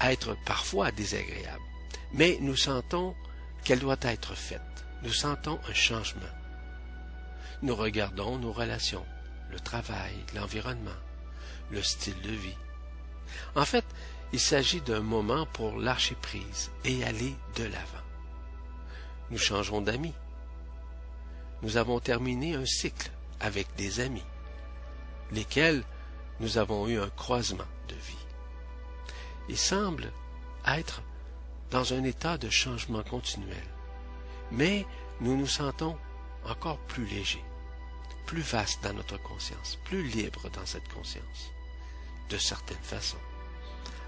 être 0.00 0.36
parfois 0.44 0.90
désagréable, 0.92 1.62
mais 2.12 2.38
nous 2.40 2.56
sentons 2.56 3.14
qu'elle 3.64 3.80
doit 3.80 3.96
être 4.02 4.34
faite 4.34 4.60
nous 5.02 5.12
sentons 5.12 5.58
un 5.68 5.74
changement. 5.74 6.22
Nous 7.62 7.74
regardons 7.74 8.38
nos 8.38 8.52
relations, 8.52 9.04
le 9.50 9.60
travail, 9.60 10.14
l'environnement, 10.34 10.90
le 11.70 11.82
style 11.82 12.20
de 12.22 12.30
vie. 12.30 12.56
En 13.54 13.64
fait, 13.64 13.84
il 14.32 14.40
s'agit 14.40 14.80
d'un 14.80 15.00
moment 15.00 15.46
pour 15.46 15.78
lâcher 15.78 16.16
prise 16.16 16.70
et 16.84 17.04
aller 17.04 17.34
de 17.56 17.64
l'avant. 17.64 18.04
Nous 19.30 19.38
changeons 19.38 19.80
d'amis. 19.80 20.14
Nous 21.62 21.76
avons 21.76 22.00
terminé 22.00 22.54
un 22.54 22.66
cycle 22.66 23.10
avec 23.40 23.66
des 23.76 24.00
amis, 24.00 24.24
lesquels 25.32 25.82
nous 26.40 26.58
avons 26.58 26.86
eu 26.88 26.98
un 26.98 27.10
croisement 27.10 27.64
de 27.88 27.94
vie. 27.94 28.26
Il 29.48 29.58
semble 29.58 30.12
être 30.66 31.02
dans 31.70 31.94
un 31.94 32.04
état 32.04 32.38
de 32.38 32.48
changement 32.48 33.02
continuel 33.02 33.64
mais 34.52 34.86
nous 35.20 35.36
nous 35.36 35.46
sentons 35.46 35.96
encore 36.44 36.78
plus 36.78 37.06
légers, 37.06 37.44
plus 38.26 38.42
vastes 38.42 38.82
dans 38.82 38.94
notre 38.94 39.20
conscience, 39.22 39.78
plus 39.84 40.02
libres 40.02 40.48
dans 40.50 40.66
cette 40.66 40.88
conscience, 40.92 41.52
de 42.30 42.38
certaines 42.38 42.76
façons. 42.82 43.18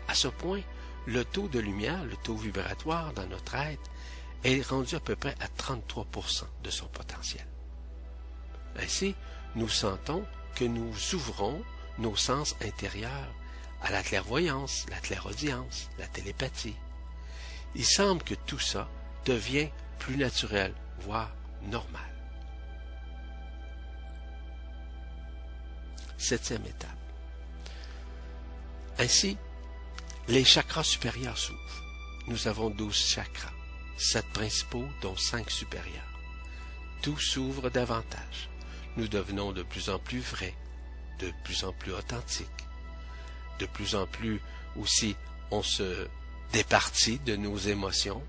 À 0.08 0.14
ce 0.14 0.28
point, 0.28 0.62
le 1.06 1.24
taux 1.24 1.48
de 1.48 1.58
lumière, 1.58 2.04
le 2.04 2.16
taux 2.16 2.36
vibratoire 2.36 3.12
dans 3.12 3.26
notre 3.26 3.54
être 3.54 3.90
est 4.44 4.66
rendu 4.66 4.94
à 4.94 5.00
peu 5.00 5.16
près 5.16 5.34
à 5.40 5.46
33% 5.46 6.44
de 6.62 6.70
son 6.70 6.86
potentiel. 6.86 7.46
Ainsi, 8.76 9.14
nous 9.54 9.68
sentons 9.68 10.24
que 10.54 10.64
nous 10.64 10.92
ouvrons 11.14 11.62
nos 11.98 12.16
sens 12.16 12.56
intérieurs 12.62 13.34
à 13.82 13.90
la 13.90 14.02
clairvoyance, 14.02 14.86
la 14.90 14.98
clairaudience, 14.98 15.88
la 15.98 16.06
télépathie. 16.06 16.76
Il 17.74 17.84
semble 17.84 18.22
que 18.22 18.34
tout 18.34 18.58
ça 18.58 18.88
devient 19.24 19.68
plus 20.00 20.16
naturel, 20.16 20.74
voire 21.02 21.30
normal. 21.62 22.02
Septième 26.18 26.66
étape. 26.66 26.90
Ainsi, 28.98 29.38
les 30.28 30.44
chakras 30.44 30.82
supérieurs 30.82 31.38
s'ouvrent. 31.38 31.84
Nous 32.26 32.48
avons 32.48 32.70
douze 32.70 32.96
chakras, 32.96 33.52
sept 33.96 34.26
principaux 34.32 34.88
dont 35.00 35.16
cinq 35.16 35.50
supérieurs. 35.50 36.02
Tout 37.02 37.18
s'ouvre 37.18 37.70
davantage. 37.70 38.50
Nous 38.96 39.08
devenons 39.08 39.52
de 39.52 39.62
plus 39.62 39.88
en 39.88 39.98
plus 39.98 40.20
vrais, 40.20 40.54
de 41.20 41.32
plus 41.44 41.64
en 41.64 41.72
plus 41.72 41.92
authentiques. 41.92 42.48
De 43.58 43.66
plus 43.66 43.94
en 43.94 44.06
plus 44.06 44.40
aussi 44.76 45.16
on 45.50 45.62
se 45.62 46.08
départit 46.52 47.18
de 47.20 47.36
nos 47.36 47.56
émotions. 47.56 48.22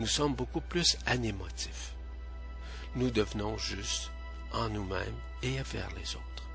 Nous 0.00 0.06
sommes 0.06 0.34
beaucoup 0.34 0.60
plus 0.60 0.96
anémotifs. 1.06 1.94
Nous 2.94 3.10
devenons 3.10 3.58
juste 3.58 4.10
en 4.52 4.68
nous-mêmes 4.68 5.18
et 5.42 5.60
vers 5.62 5.90
les 5.96 6.14
autres. 6.14 6.48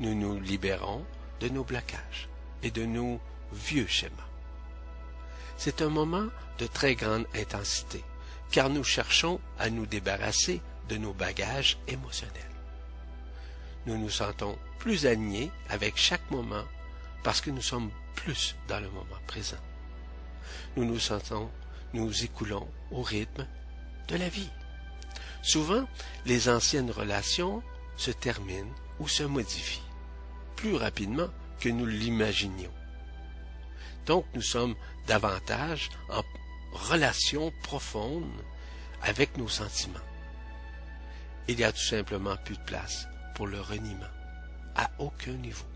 Nous 0.00 0.14
nous 0.14 0.40
libérons 0.40 1.04
de 1.40 1.48
nos 1.48 1.64
blocages 1.64 2.28
et 2.62 2.70
de 2.70 2.84
nos 2.84 3.20
vieux 3.52 3.86
schémas. 3.86 4.28
C'est 5.56 5.82
un 5.82 5.88
moment 5.88 6.26
de 6.58 6.66
très 6.66 6.94
grande 6.94 7.26
intensité, 7.34 8.02
car 8.50 8.70
nous 8.70 8.84
cherchons 8.84 9.40
à 9.58 9.70
nous 9.70 9.86
débarrasser 9.86 10.60
de 10.88 10.96
nos 10.96 11.12
bagages 11.12 11.78
émotionnels. 11.86 12.42
Nous 13.86 13.98
nous 13.98 14.10
sentons 14.10 14.58
plus 14.78 15.06
alignés 15.06 15.50
avec 15.68 15.96
chaque 15.96 16.30
moment 16.30 16.64
parce 17.22 17.40
que 17.40 17.50
nous 17.50 17.62
sommes 17.62 17.90
plus 18.14 18.56
dans 18.68 18.80
le 18.80 18.88
moment 18.88 19.20
présent. 19.26 19.58
Nous 20.76 20.84
nous 20.84 20.98
sentons, 20.98 21.50
nous 21.94 22.24
écoulons 22.24 22.68
au 22.90 23.02
rythme 23.02 23.46
de 24.08 24.16
la 24.16 24.28
vie. 24.28 24.50
Souvent, 25.42 25.86
les 26.26 26.48
anciennes 26.48 26.90
relations 26.90 27.62
se 27.96 28.10
terminent 28.10 28.74
ou 28.98 29.08
se 29.08 29.22
modifient 29.22 29.80
plus 30.56 30.74
rapidement 30.74 31.28
que 31.60 31.68
nous 31.68 31.86
l'imaginions. 31.86 32.72
Donc 34.06 34.26
nous 34.34 34.42
sommes 34.42 34.74
davantage 35.06 35.90
en 36.10 36.22
relation 36.72 37.52
profonde 37.62 38.42
avec 39.02 39.36
nos 39.36 39.48
sentiments. 39.48 39.98
Il 41.46 41.56
n'y 41.56 41.64
a 41.64 41.72
tout 41.72 41.78
simplement 41.78 42.36
plus 42.44 42.56
de 42.56 42.64
place 42.64 43.06
pour 43.34 43.46
le 43.46 43.60
reniement, 43.60 44.12
à 44.76 44.90
aucun 44.98 45.32
niveau. 45.32 45.66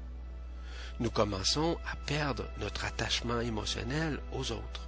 Nous 1.01 1.11
commençons 1.11 1.79
à 1.87 1.95
perdre 2.07 2.45
notre 2.59 2.85
attachement 2.85 3.41
émotionnel 3.41 4.19
aux 4.33 4.51
autres. 4.51 4.88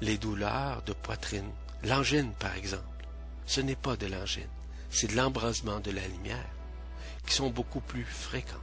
Les 0.00 0.18
douleurs 0.18 0.82
de 0.82 0.92
poitrine, 0.92 1.50
l'angine 1.84 2.32
par 2.38 2.54
exemple, 2.56 3.06
ce 3.46 3.60
n'est 3.60 3.76
pas 3.76 3.96
de 3.96 4.06
l'angine, 4.06 4.48
c'est 4.90 5.10
de 5.10 5.16
l'embrasement 5.16 5.80
de 5.80 5.90
la 5.90 6.06
lumière, 6.06 6.50
qui 7.26 7.34
sont 7.34 7.50
beaucoup 7.50 7.80
plus 7.80 8.04
fréquentes 8.04 8.62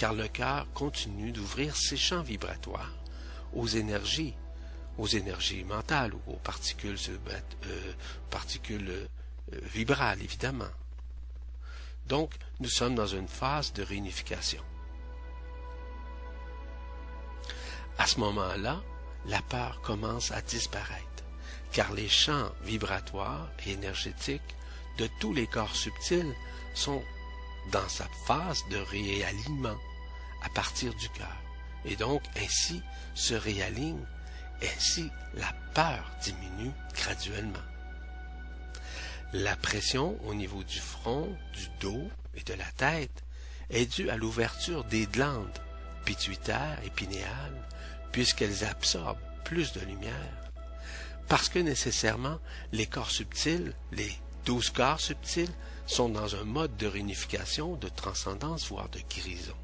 car 0.00 0.14
le 0.14 0.28
cœur 0.28 0.66
continue 0.72 1.30
d'ouvrir 1.30 1.76
ses 1.76 1.98
champs 1.98 2.22
vibratoires 2.22 2.94
aux 3.52 3.66
énergies, 3.66 4.34
aux 4.96 5.06
énergies 5.06 5.62
mentales 5.62 6.14
ou 6.14 6.20
aux 6.32 6.38
particules, 6.38 6.96
euh, 7.66 7.92
particules 8.30 8.88
euh, 8.88 9.06
vibrales, 9.74 10.22
évidemment. 10.22 10.72
Donc, 12.06 12.32
nous 12.60 12.70
sommes 12.70 12.94
dans 12.94 13.06
une 13.06 13.28
phase 13.28 13.74
de 13.74 13.82
réunification. 13.82 14.62
À 17.98 18.06
ce 18.06 18.20
moment-là, 18.20 18.80
la 19.26 19.42
peur 19.42 19.80
commence 19.82 20.30
à 20.30 20.40
disparaître, 20.42 21.24
car 21.72 21.92
les 21.92 22.08
champs 22.08 22.50
vibratoires 22.62 23.48
et 23.66 23.72
énergétiques 23.72 24.56
de 24.98 25.08
tous 25.20 25.32
les 25.32 25.46
corps 25.46 25.74
subtils 25.74 26.34
sont 26.74 27.02
dans 27.72 27.88
sa 27.88 28.06
phase 28.26 28.62
de 28.70 28.78
réalignement 28.78 29.76
à 30.42 30.48
partir 30.50 30.94
du 30.94 31.08
cœur. 31.10 31.36
Et 31.84 31.96
donc, 31.96 32.22
ainsi 32.36 32.82
se 33.14 33.34
réaligne, 33.34 34.04
ainsi 34.62 35.10
la 35.34 35.52
peur 35.74 36.10
diminue 36.22 36.72
graduellement. 36.94 37.58
La 39.32 39.56
pression 39.56 40.18
au 40.26 40.34
niveau 40.34 40.64
du 40.64 40.80
front, 40.80 41.36
du 41.54 41.68
dos 41.80 42.10
et 42.34 42.42
de 42.42 42.54
la 42.54 42.70
tête 42.76 43.24
est 43.70 43.86
due 43.86 44.10
à 44.10 44.16
l'ouverture 44.16 44.84
des 44.84 45.06
glandes 45.06 45.58
pituitaires 46.04 46.78
et 46.84 46.90
pinéales, 46.90 47.68
puisqu'elles 48.12 48.64
absorbent 48.64 49.20
plus 49.44 49.72
de 49.72 49.80
lumière. 49.80 50.52
Parce 51.28 51.48
que 51.48 51.58
nécessairement, 51.58 52.38
les 52.72 52.86
corps 52.86 53.10
subtils, 53.10 53.72
les 53.92 54.12
douze 54.44 54.70
corps 54.70 55.00
subtils, 55.00 55.52
sont 55.86 56.08
dans 56.08 56.36
un 56.36 56.44
mode 56.44 56.76
de 56.76 56.86
réunification, 56.86 57.76
de 57.76 57.88
transcendance, 57.88 58.68
voire 58.68 58.88
de 58.88 59.00
guérison. 59.14 59.56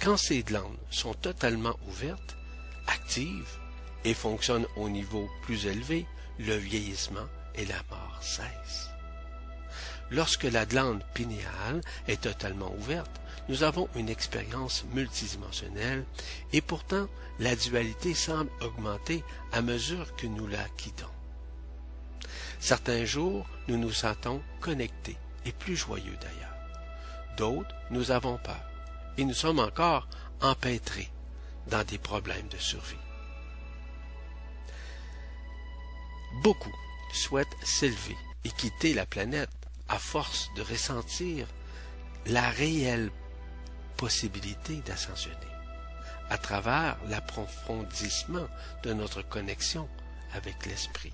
Quand 0.00 0.16
ces 0.16 0.42
glandes 0.42 0.78
sont 0.90 1.14
totalement 1.14 1.76
ouvertes, 1.88 2.36
actives 2.86 3.58
et 4.04 4.14
fonctionnent 4.14 4.66
au 4.76 4.88
niveau 4.88 5.28
plus 5.42 5.66
élevé, 5.66 6.06
le 6.38 6.56
vieillissement 6.56 7.26
et 7.54 7.66
la 7.66 7.82
mort 7.90 8.18
cessent. 8.22 8.89
Lorsque 10.10 10.44
la 10.44 10.66
glande 10.66 11.04
pinéale 11.14 11.80
est 12.08 12.22
totalement 12.22 12.72
ouverte, 12.74 13.20
nous 13.48 13.62
avons 13.62 13.88
une 13.94 14.08
expérience 14.08 14.84
multidimensionnelle 14.92 16.04
et 16.52 16.60
pourtant 16.60 17.08
la 17.38 17.54
dualité 17.56 18.14
semble 18.14 18.50
augmenter 18.60 19.24
à 19.52 19.62
mesure 19.62 20.14
que 20.16 20.26
nous 20.26 20.46
la 20.46 20.64
quittons. 20.76 21.06
Certains 22.58 23.04
jours, 23.04 23.46
nous 23.68 23.78
nous 23.78 23.92
sentons 23.92 24.42
connectés 24.60 25.16
et 25.46 25.52
plus 25.52 25.76
joyeux 25.76 26.16
d'ailleurs. 26.20 26.56
D'autres, 27.36 27.74
nous 27.90 28.10
avons 28.10 28.36
peur 28.38 28.60
et 29.16 29.24
nous 29.24 29.34
sommes 29.34 29.60
encore 29.60 30.08
empêtrés 30.40 31.10
dans 31.68 31.84
des 31.84 31.98
problèmes 31.98 32.48
de 32.48 32.58
survie. 32.58 32.96
Beaucoup 36.42 36.74
souhaitent 37.12 37.46
s'élever 37.64 38.16
et 38.44 38.50
quitter 38.50 38.94
la 38.94 39.06
planète 39.06 39.50
à 39.90 39.98
force 39.98 40.50
de 40.56 40.62
ressentir 40.62 41.46
la 42.26 42.48
réelle 42.48 43.10
possibilité 43.96 44.76
d'ascensionner 44.86 45.36
à 46.30 46.38
travers 46.38 46.96
l'approfondissement 47.08 48.48
de 48.84 48.92
notre 48.92 49.20
connexion 49.20 49.88
avec 50.32 50.64
l'esprit. 50.64 51.12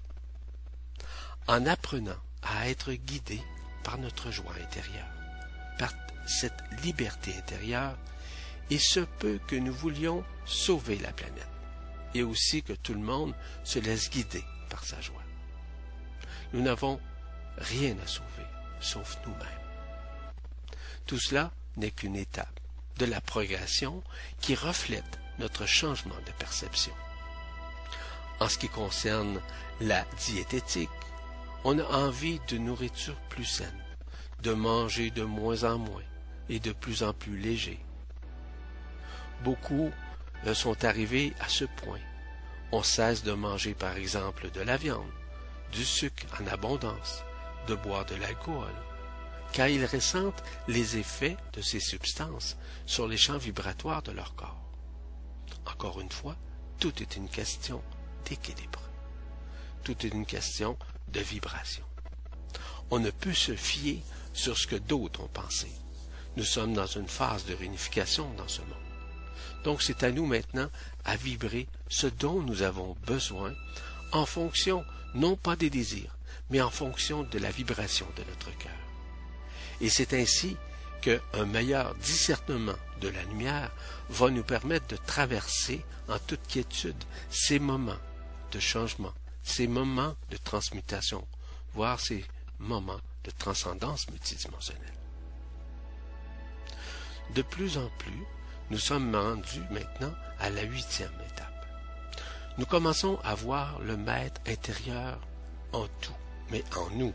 En 1.48 1.64
apprenant 1.66 2.20
à 2.42 2.68
être 2.68 2.92
guidé 2.92 3.42
par 3.82 3.98
notre 3.98 4.30
joie 4.30 4.52
intérieure, 4.62 5.08
par 5.78 5.92
cette 6.26 6.62
liberté 6.84 7.34
intérieure, 7.36 7.96
il 8.68 8.80
se 8.80 9.00
peut 9.00 9.40
que 9.46 9.56
nous 9.56 9.72
voulions 9.72 10.22
sauver 10.44 10.98
la 10.98 11.12
planète, 11.12 11.48
et 12.14 12.22
aussi 12.22 12.62
que 12.62 12.74
tout 12.74 12.94
le 12.94 13.00
monde 13.00 13.34
se 13.64 13.78
laisse 13.78 14.10
guider 14.10 14.44
par 14.68 14.84
sa 14.84 15.00
joie. 15.00 15.22
Nous 16.52 16.60
n'avons 16.60 17.00
rien 17.58 17.96
à 18.04 18.06
sauver, 18.06 18.35
sauf 18.80 19.18
nous-mêmes. 19.26 19.66
Tout 21.06 21.18
cela 21.18 21.52
n'est 21.76 21.90
qu'une 21.90 22.16
étape 22.16 22.60
de 22.98 23.06
la 23.06 23.20
progression 23.20 24.02
qui 24.40 24.54
reflète 24.54 25.18
notre 25.38 25.66
changement 25.66 26.16
de 26.26 26.32
perception. 26.32 26.92
En 28.40 28.48
ce 28.48 28.58
qui 28.58 28.68
concerne 28.68 29.40
la 29.80 30.04
diététique, 30.26 30.90
on 31.64 31.78
a 31.78 31.84
envie 31.84 32.40
de 32.48 32.58
nourriture 32.58 33.18
plus 33.28 33.44
saine, 33.44 33.84
de 34.42 34.52
manger 34.52 35.10
de 35.10 35.22
moins 35.22 35.64
en 35.64 35.78
moins, 35.78 36.02
et 36.48 36.60
de 36.60 36.72
plus 36.72 37.02
en 37.02 37.12
plus 37.12 37.38
léger. 37.38 37.80
Beaucoup 39.42 39.90
euh, 40.46 40.54
sont 40.54 40.84
arrivés 40.84 41.34
à 41.40 41.48
ce 41.48 41.64
point. 41.64 42.00
On 42.72 42.82
cesse 42.82 43.22
de 43.22 43.32
manger 43.32 43.74
par 43.74 43.96
exemple 43.96 44.50
de 44.50 44.60
la 44.60 44.76
viande, 44.76 45.10
du 45.72 45.84
sucre 45.84 46.26
en 46.40 46.46
abondance, 46.46 47.22
de 47.66 47.74
boire 47.74 48.04
de 48.06 48.14
l'alcool, 48.14 48.72
car 49.52 49.68
ils 49.68 49.84
ressentent 49.84 50.42
les 50.68 50.96
effets 50.96 51.36
de 51.52 51.60
ces 51.60 51.80
substances 51.80 52.56
sur 52.84 53.08
les 53.08 53.16
champs 53.16 53.38
vibratoires 53.38 54.02
de 54.02 54.12
leur 54.12 54.34
corps. 54.34 54.62
Encore 55.66 56.00
une 56.00 56.10
fois, 56.10 56.36
tout 56.78 57.02
est 57.02 57.16
une 57.16 57.28
question 57.28 57.82
d'équilibre. 58.24 58.82
Tout 59.84 60.04
est 60.04 60.10
une 60.10 60.26
question 60.26 60.76
de 61.08 61.20
vibration. 61.20 61.84
On 62.90 62.98
ne 62.98 63.10
peut 63.10 63.34
se 63.34 63.54
fier 63.54 64.02
sur 64.32 64.56
ce 64.56 64.66
que 64.66 64.76
d'autres 64.76 65.22
ont 65.22 65.28
pensé. 65.28 65.70
Nous 66.36 66.44
sommes 66.44 66.74
dans 66.74 66.86
une 66.86 67.08
phase 67.08 67.46
de 67.46 67.54
réunification 67.54 68.32
dans 68.34 68.48
ce 68.48 68.60
monde. 68.60 68.70
Donc 69.64 69.82
c'est 69.82 70.02
à 70.02 70.12
nous 70.12 70.26
maintenant 70.26 70.68
à 71.04 71.16
vibrer 71.16 71.66
ce 71.88 72.06
dont 72.06 72.40
nous 72.42 72.62
avons 72.62 72.94
besoin 73.06 73.52
en 74.12 74.26
fonction 74.26 74.84
non 75.14 75.36
pas 75.36 75.56
des 75.56 75.70
désirs, 75.70 76.15
mais 76.50 76.60
en 76.60 76.70
fonction 76.70 77.22
de 77.24 77.38
la 77.38 77.50
vibration 77.50 78.06
de 78.16 78.22
notre 78.24 78.56
cœur. 78.58 78.72
Et 79.80 79.88
c'est 79.88 80.14
ainsi 80.14 80.56
qu'un 81.00 81.46
meilleur 81.46 81.94
discernement 81.96 82.76
de 83.00 83.08
la 83.08 83.22
lumière 83.24 83.70
va 84.08 84.30
nous 84.30 84.42
permettre 84.42 84.86
de 84.88 84.96
traverser 84.96 85.84
en 86.08 86.18
toute 86.18 86.46
quiétude 86.48 87.02
ces 87.30 87.58
moments 87.58 87.98
de 88.52 88.60
changement, 88.60 89.12
ces 89.42 89.66
moments 89.66 90.14
de 90.30 90.36
transmutation, 90.36 91.26
voire 91.74 92.00
ces 92.00 92.24
moments 92.58 93.00
de 93.24 93.30
transcendance 93.30 94.08
multidimensionnelle. 94.08 94.92
De 97.34 97.42
plus 97.42 97.76
en 97.76 97.88
plus, 97.98 98.24
nous 98.70 98.78
sommes 98.78 99.14
rendus 99.14 99.62
maintenant 99.70 100.14
à 100.38 100.50
la 100.50 100.62
huitième 100.62 101.12
étape. 101.32 101.66
Nous 102.58 102.66
commençons 102.66 103.18
à 103.22 103.34
voir 103.34 103.78
le 103.80 103.96
maître 103.96 104.40
intérieur 104.46 105.20
en 105.72 105.86
tout, 106.00 106.14
mais 106.50 106.64
en 106.76 106.90
nous. 106.90 107.14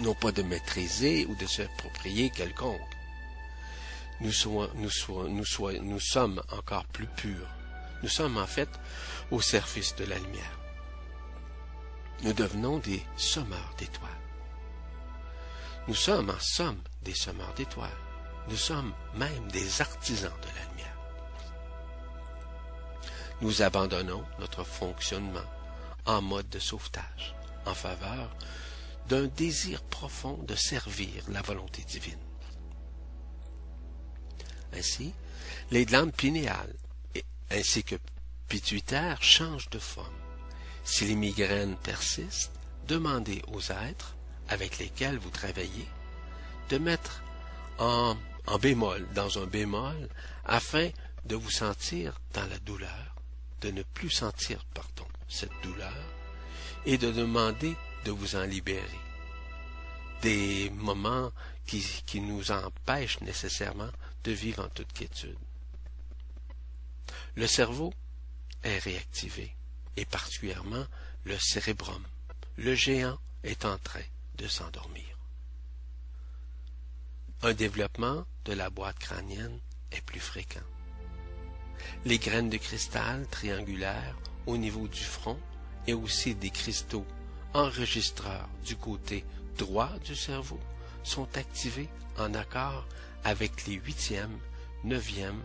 Non 0.00 0.14
pas 0.14 0.32
de 0.32 0.42
maîtriser 0.42 1.26
ou 1.26 1.34
de 1.36 1.46
s'approprier 1.46 2.30
quelconque. 2.30 2.80
Nous, 4.20 4.32
sommes 4.32 6.42
encore 6.50 6.86
plus 6.86 7.06
purs. 7.06 7.48
Nous 8.02 8.08
sommes 8.08 8.38
en 8.38 8.46
fait 8.46 8.68
au 9.30 9.40
service 9.40 9.94
de 9.96 10.04
la 10.04 10.18
lumière. 10.18 10.58
Nous 12.22 12.32
devenons 12.32 12.78
des 12.78 13.02
sommeurs 13.16 13.74
d'étoiles. 13.78 14.10
Nous 15.86 15.94
sommes 15.94 16.30
en 16.30 16.40
somme 16.40 16.80
des 17.02 17.14
semeurs 17.14 17.54
d'étoiles. 17.54 17.90
Nous 18.48 18.56
sommes 18.56 18.92
même 19.14 19.50
des 19.52 19.80
artisans 19.80 20.32
de 20.42 20.58
la 20.58 20.70
lumière. 20.70 20.96
Nous 23.42 23.62
abandonnons 23.62 24.24
notre 24.38 24.64
fonctionnement 24.64 25.44
en 26.06 26.22
mode 26.22 26.48
de 26.48 26.58
sauvetage 26.58 27.35
en 27.66 27.74
faveur 27.74 28.34
d'un 29.08 29.26
désir 29.26 29.82
profond 29.82 30.38
de 30.42 30.54
servir 30.54 31.22
la 31.28 31.42
volonté 31.42 31.82
divine. 31.82 32.18
Ainsi, 34.72 35.12
les 35.70 35.84
glandes 35.84 36.12
pinéales 36.12 36.74
ainsi 37.50 37.84
que 37.84 37.96
pituitaires 38.48 39.22
changent 39.22 39.70
de 39.70 39.78
forme. 39.78 40.14
Si 40.84 41.04
les 41.04 41.14
migraines 41.14 41.76
persistent, 41.76 42.52
demandez 42.86 43.42
aux 43.48 43.60
êtres 43.60 44.16
avec 44.48 44.78
lesquels 44.78 45.18
vous 45.18 45.30
travaillez 45.30 45.88
de 46.68 46.78
mettre 46.78 47.22
en, 47.78 48.16
en 48.46 48.58
bémol 48.58 49.06
dans 49.14 49.38
un 49.38 49.46
bémol 49.46 50.08
afin 50.44 50.90
de 51.24 51.34
vous 51.34 51.50
sentir 51.50 52.20
dans 52.32 52.46
la 52.46 52.58
douleur, 52.58 53.16
de 53.60 53.70
ne 53.70 53.82
plus 53.82 54.10
sentir, 54.10 54.64
pardon, 54.74 55.06
cette 55.28 55.60
douleur 55.62 56.15
et 56.86 56.98
de 56.98 57.10
demander 57.10 57.76
de 58.04 58.12
vous 58.12 58.36
en 58.36 58.44
libérer. 58.44 59.00
Des 60.22 60.70
moments 60.70 61.32
qui, 61.66 61.84
qui 62.06 62.20
nous 62.20 62.52
empêchent 62.52 63.20
nécessairement 63.20 63.90
de 64.24 64.32
vivre 64.32 64.64
en 64.64 64.68
toute 64.68 64.92
quiétude. 64.92 65.36
Le 67.34 67.46
cerveau 67.46 67.92
est 68.62 68.78
réactivé, 68.78 69.54
et 69.96 70.04
particulièrement 70.04 70.86
le 71.24 71.36
cérébrum. 71.38 72.02
Le 72.56 72.74
géant 72.74 73.18
est 73.42 73.64
en 73.64 73.76
train 73.78 74.06
de 74.36 74.48
s'endormir. 74.48 75.04
Un 77.42 77.52
développement 77.52 78.24
de 78.44 78.52
la 78.54 78.70
boîte 78.70 78.98
crânienne 78.98 79.60
est 79.92 80.00
plus 80.00 80.20
fréquent. 80.20 80.60
Les 82.04 82.18
graines 82.18 82.48
de 82.48 82.56
cristal 82.56 83.26
triangulaires 83.28 84.16
au 84.46 84.56
niveau 84.56 84.88
du 84.88 85.04
front 85.04 85.38
et 85.86 85.94
aussi 85.94 86.34
des 86.34 86.50
cristaux 86.50 87.06
enregistreurs 87.54 88.48
du 88.64 88.76
côté 88.76 89.24
droit 89.56 89.90
du 90.04 90.14
cerveau 90.14 90.60
sont 91.02 91.28
activés 91.36 91.88
en 92.18 92.34
accord 92.34 92.86
avec 93.24 93.66
les 93.66 93.74
huitième, 93.74 94.38
neuvième, 94.84 95.40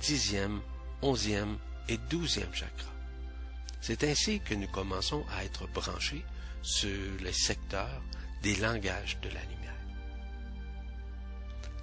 dixième, 0.00 0.60
onzième 1.02 1.56
et 1.88 1.98
douzième 2.10 2.52
chakras. 2.52 2.92
C'est 3.80 4.04
ainsi 4.04 4.40
que 4.40 4.54
nous 4.54 4.68
commençons 4.68 5.24
à 5.36 5.44
être 5.44 5.66
branchés 5.68 6.24
sur 6.62 7.20
les 7.20 7.32
secteurs 7.32 8.02
des 8.42 8.56
langages 8.56 9.18
de 9.20 9.28
la 9.28 9.40
lumière. 9.40 9.62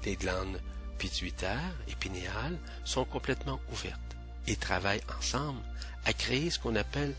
Les 0.05 0.15
glandes 0.15 0.61
pituitaires 0.97 1.75
et 1.87 1.95
pinéales 1.95 2.57
sont 2.85 3.05
complètement 3.05 3.59
ouvertes 3.71 4.15
et 4.47 4.55
travaillent 4.55 5.03
ensemble 5.17 5.61
à 6.05 6.13
créer 6.13 6.49
ce 6.49 6.59
qu'on 6.59 6.75
appelle 6.75 7.15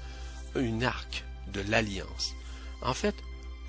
un 0.55 0.83
arc 0.83 1.25
de 1.53 1.61
l'alliance. 1.63 2.33
En 2.83 2.95
fait, 2.95 3.15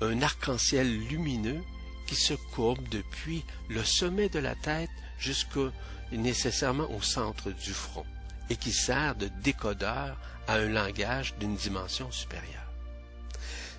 un 0.00 0.22
arc-en-ciel 0.22 1.06
lumineux 1.08 1.62
qui 2.06 2.16
se 2.16 2.34
courbe 2.54 2.86
depuis 2.88 3.44
le 3.68 3.84
sommet 3.84 4.28
de 4.28 4.38
la 4.38 4.54
tête 4.54 4.90
jusqu'au 5.18 5.70
nécessairement 6.10 6.90
au 6.90 7.00
centre 7.00 7.50
du 7.50 7.72
front 7.72 8.04
et 8.50 8.56
qui 8.56 8.72
sert 8.72 9.14
de 9.14 9.28
décodeur 9.42 10.18
à 10.46 10.54
un 10.54 10.68
langage 10.68 11.34
d'une 11.38 11.56
dimension 11.56 12.10
supérieure. 12.10 12.70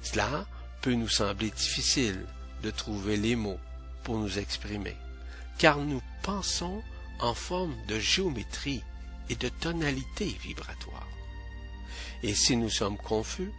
Cela 0.02 0.46
peut 0.82 0.94
nous 0.94 1.10
sembler 1.10 1.52
difficile 1.52 2.26
de 2.62 2.72
trouver 2.72 3.18
les 3.18 3.36
mots 3.36 3.60
pour 4.04 4.18
nous 4.18 4.40
exprimer, 4.40 4.96
car 5.58 5.78
nous 5.78 6.02
pensons 6.24 6.82
en 7.20 7.34
forme 7.34 7.76
de 7.88 8.00
géométrie 8.00 8.84
et 9.30 9.36
de 9.36 9.50
tonalité 9.50 10.26
vibratoire. 10.42 10.93
Et 12.24 12.34
si 12.34 12.56
nous 12.56 12.70
sommes 12.70 12.98
confus, 12.98 13.52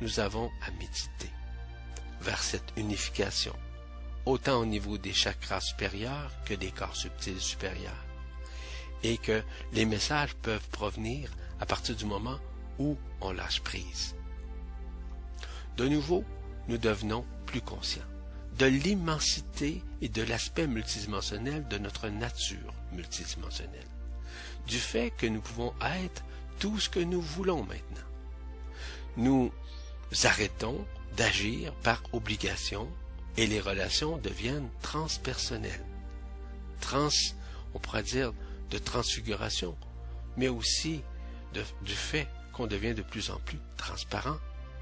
nous 0.00 0.20
avons 0.20 0.50
à 0.66 0.70
méditer 0.72 1.30
vers 2.20 2.42
cette 2.42 2.72
unification, 2.76 3.54
autant 4.26 4.60
au 4.60 4.66
niveau 4.66 4.98
des 4.98 5.12
chakras 5.12 5.60
supérieurs 5.60 6.30
que 6.44 6.54
des 6.54 6.70
corps 6.70 6.96
subtils 6.96 7.40
supérieurs 7.40 8.04
et 9.02 9.16
que 9.16 9.42
les 9.72 9.86
messages 9.86 10.34
peuvent 10.36 10.68
provenir 10.70 11.30
à 11.60 11.66
partir 11.66 11.96
du 11.96 12.04
moment 12.04 12.38
où 12.78 12.98
on 13.20 13.32
lâche 13.32 13.62
prise. 13.62 14.14
De 15.76 15.88
nouveau, 15.88 16.24
nous 16.68 16.78
devenons 16.78 17.24
plus 17.46 17.60
conscients 17.60 18.02
de 18.58 18.66
l'immensité 18.66 19.82
et 20.00 20.08
de 20.08 20.22
l'aspect 20.22 20.66
multidimensionnel 20.66 21.68
de 21.68 21.78
notre 21.78 22.08
nature 22.08 22.72
multidimensionnelle, 22.92 23.86
du 24.66 24.78
fait 24.78 25.10
que 25.10 25.26
nous 25.26 25.40
pouvons 25.40 25.74
être 25.82 26.24
tout 26.58 26.78
ce 26.78 26.88
que 26.88 27.00
nous 27.00 27.20
voulons 27.20 27.62
maintenant. 27.64 28.06
Nous 29.16 29.52
arrêtons 30.24 30.84
d'agir 31.16 31.74
par 31.76 32.02
obligation 32.12 32.88
et 33.36 33.46
les 33.46 33.60
relations 33.60 34.18
deviennent 34.18 34.68
transpersonnelles. 34.82 35.84
Trans, 36.80 37.08
on 37.74 37.78
pourrait 37.78 38.02
dire, 38.02 38.32
de 38.70 38.78
transfiguration, 38.78 39.76
mais 40.36 40.48
aussi 40.48 41.02
du 41.82 41.94
fait 41.94 42.28
qu'on 42.52 42.66
devient 42.66 42.94
de 42.94 43.02
plus 43.02 43.30
en 43.30 43.38
plus 43.38 43.58
transparent 43.76 44.36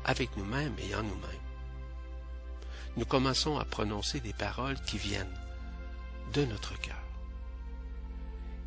avec 0.05 0.37
nous-mêmes 0.37 0.75
et 0.79 0.95
en 0.95 1.03
nous-mêmes. 1.03 1.45
Nous 2.97 3.05
commençons 3.05 3.59
à 3.59 3.65
prononcer 3.65 4.21
des 4.21 4.33
paroles 4.33 4.81
qui 4.83 4.99
viennent 4.99 5.39
de 6.33 6.45
notre 6.45 6.79
cœur 6.81 7.03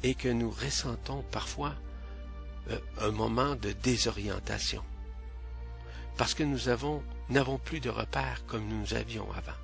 et 0.04 0.16
que 0.16 0.30
nous 0.30 0.52
ressentons 0.52 1.24
parfois 1.32 1.74
un 3.00 3.12
moment 3.12 3.56
de 3.56 3.72
désorientation 3.72 4.84
parce 6.18 6.34
que 6.34 6.44
nous 6.44 6.70
avons 6.70 7.04
n'avons 7.30 7.58
plus 7.58 7.80
de 7.80 7.90
repères 7.90 8.46
comme 8.48 8.68
nous 8.68 8.94
avions 8.94 9.30
avant. 9.34 9.58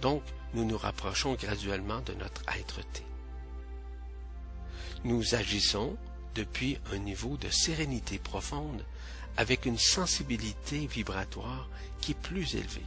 Donc, 0.00 0.22
nous 0.54 0.64
nous 0.64 0.78
rapprochons 0.78 1.34
graduellement 1.34 2.00
de 2.00 2.14
notre 2.14 2.42
être-té 2.58 3.06
nous 5.06 5.34
agissons 5.34 5.96
depuis 6.34 6.78
un 6.92 6.98
niveau 6.98 7.36
de 7.36 7.48
sérénité 7.48 8.18
profonde 8.18 8.84
avec 9.36 9.66
une 9.66 9.78
sensibilité 9.78 10.86
vibratoire 10.86 11.68
qui 12.00 12.12
est 12.12 12.20
plus 12.20 12.56
élevée, 12.56 12.84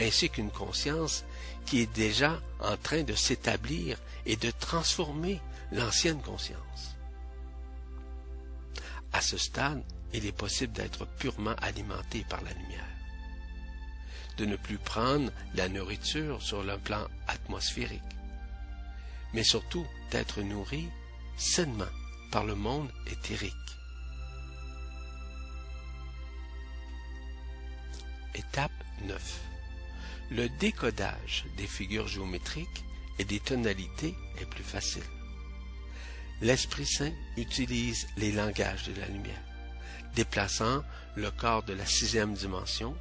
ainsi 0.00 0.28
qu'une 0.28 0.50
conscience 0.50 1.24
qui 1.66 1.80
est 1.80 1.94
déjà 1.94 2.40
en 2.60 2.76
train 2.76 3.02
de 3.02 3.14
s'établir 3.14 3.98
et 4.26 4.36
de 4.36 4.50
transformer 4.50 5.40
l'ancienne 5.72 6.20
conscience. 6.20 6.93
À 9.14 9.20
ce 9.20 9.38
stade, 9.38 9.80
il 10.12 10.26
est 10.26 10.36
possible 10.36 10.72
d'être 10.72 11.06
purement 11.06 11.54
alimenté 11.62 12.26
par 12.28 12.42
la 12.42 12.52
lumière, 12.52 12.88
de 14.38 14.44
ne 14.44 14.56
plus 14.56 14.76
prendre 14.76 15.30
la 15.54 15.68
nourriture 15.68 16.42
sur 16.42 16.64
le 16.64 16.76
plan 16.78 17.06
atmosphérique, 17.28 18.02
mais 19.32 19.44
surtout 19.44 19.86
d'être 20.10 20.42
nourri 20.42 20.88
sainement 21.36 21.92
par 22.32 22.42
le 22.42 22.56
monde 22.56 22.90
éthérique. 23.06 23.52
Étape 28.34 28.72
9. 29.04 29.40
Le 30.32 30.48
décodage 30.58 31.44
des 31.56 31.68
figures 31.68 32.08
géométriques 32.08 32.84
et 33.20 33.24
des 33.24 33.38
tonalités 33.38 34.16
est 34.40 34.50
plus 34.50 34.64
facile. 34.64 35.04
L'Esprit 36.44 36.84
Saint 36.84 37.12
utilise 37.38 38.06
les 38.18 38.30
langages 38.30 38.82
de 38.84 39.00
la 39.00 39.06
lumière, 39.08 39.42
déplaçant 40.14 40.84
le 41.16 41.30
corps 41.30 41.62
de 41.62 41.72
la 41.72 41.86
sixième 41.86 42.34
dimension 42.34 42.94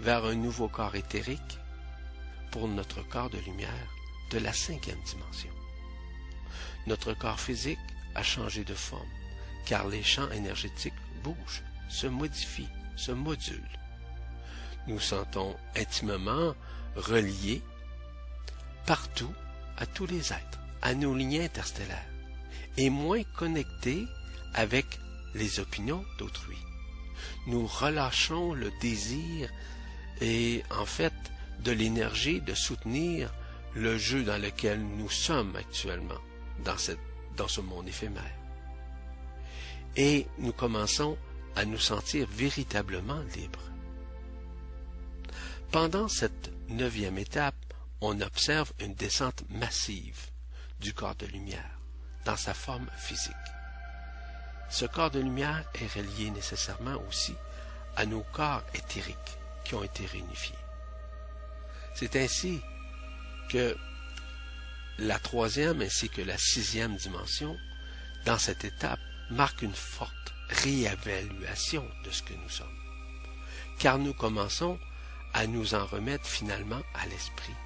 vers 0.00 0.24
un 0.24 0.34
nouveau 0.34 0.66
corps 0.66 0.96
éthérique 0.96 1.60
pour 2.50 2.66
notre 2.66 3.06
corps 3.06 3.30
de 3.30 3.38
lumière 3.38 3.88
de 4.32 4.40
la 4.40 4.52
cinquième 4.52 5.00
dimension. 5.04 5.52
Notre 6.88 7.14
corps 7.14 7.38
physique 7.38 7.78
a 8.16 8.24
changé 8.24 8.64
de 8.64 8.74
forme, 8.74 9.06
car 9.64 9.86
les 9.86 10.02
champs 10.02 10.30
énergétiques 10.32 11.00
bougent, 11.22 11.62
se 11.88 12.08
modifient, 12.08 12.74
se 12.96 13.12
modulent. 13.12 13.78
Nous 14.88 14.98
sentons 14.98 15.56
intimement 15.76 16.56
reliés 16.96 17.62
partout 18.84 19.32
à 19.76 19.86
tous 19.86 20.06
les 20.06 20.32
êtres, 20.32 20.58
à 20.82 20.94
nos 20.94 21.14
liens 21.14 21.44
interstellaires 21.44 22.07
et 22.78 22.90
moins 22.90 23.24
connectés 23.36 24.06
avec 24.54 24.86
les 25.34 25.58
opinions 25.58 26.04
d'autrui. 26.18 26.56
Nous 27.48 27.66
relâchons 27.66 28.54
le 28.54 28.70
désir 28.80 29.50
et 30.20 30.62
en 30.70 30.86
fait 30.86 31.12
de 31.64 31.72
l'énergie 31.72 32.40
de 32.40 32.54
soutenir 32.54 33.34
le 33.74 33.98
jeu 33.98 34.22
dans 34.22 34.40
lequel 34.40 34.80
nous 34.80 35.10
sommes 35.10 35.56
actuellement 35.56 36.20
dans, 36.64 36.76
dans 37.36 37.48
ce 37.48 37.60
monde 37.60 37.88
éphémère. 37.88 38.38
Et 39.96 40.28
nous 40.38 40.52
commençons 40.52 41.18
à 41.56 41.64
nous 41.64 41.78
sentir 41.78 42.28
véritablement 42.30 43.22
libres. 43.34 43.72
Pendant 45.72 46.06
cette 46.06 46.52
neuvième 46.68 47.18
étape, 47.18 47.56
on 48.00 48.20
observe 48.20 48.72
une 48.78 48.94
descente 48.94 49.42
massive 49.50 50.30
du 50.78 50.94
corps 50.94 51.16
de 51.16 51.26
lumière 51.26 51.77
dans 52.28 52.36
sa 52.36 52.52
forme 52.52 52.86
physique. 52.98 53.32
Ce 54.68 54.84
corps 54.84 55.10
de 55.10 55.18
lumière 55.18 55.64
est 55.80 55.90
relié 55.94 56.30
nécessairement 56.30 57.02
aussi 57.08 57.34
à 57.96 58.04
nos 58.04 58.20
corps 58.20 58.62
éthériques 58.74 59.38
qui 59.64 59.74
ont 59.74 59.82
été 59.82 60.04
réunifiés. 60.04 60.58
C'est 61.94 62.16
ainsi 62.16 62.60
que 63.48 63.74
la 64.98 65.18
troisième 65.18 65.80
ainsi 65.80 66.10
que 66.10 66.20
la 66.20 66.36
sixième 66.36 66.96
dimension, 66.96 67.56
dans 68.26 68.38
cette 68.38 68.66
étape, 68.66 69.00
marquent 69.30 69.62
une 69.62 69.74
forte 69.74 70.34
réévaluation 70.50 71.88
de 72.04 72.10
ce 72.10 72.22
que 72.22 72.34
nous 72.34 72.50
sommes. 72.50 72.78
Car 73.78 73.96
nous 73.98 74.12
commençons 74.12 74.78
à 75.32 75.46
nous 75.46 75.74
en 75.74 75.86
remettre 75.86 76.26
finalement 76.26 76.82
à 76.92 77.06
l'esprit. 77.06 77.56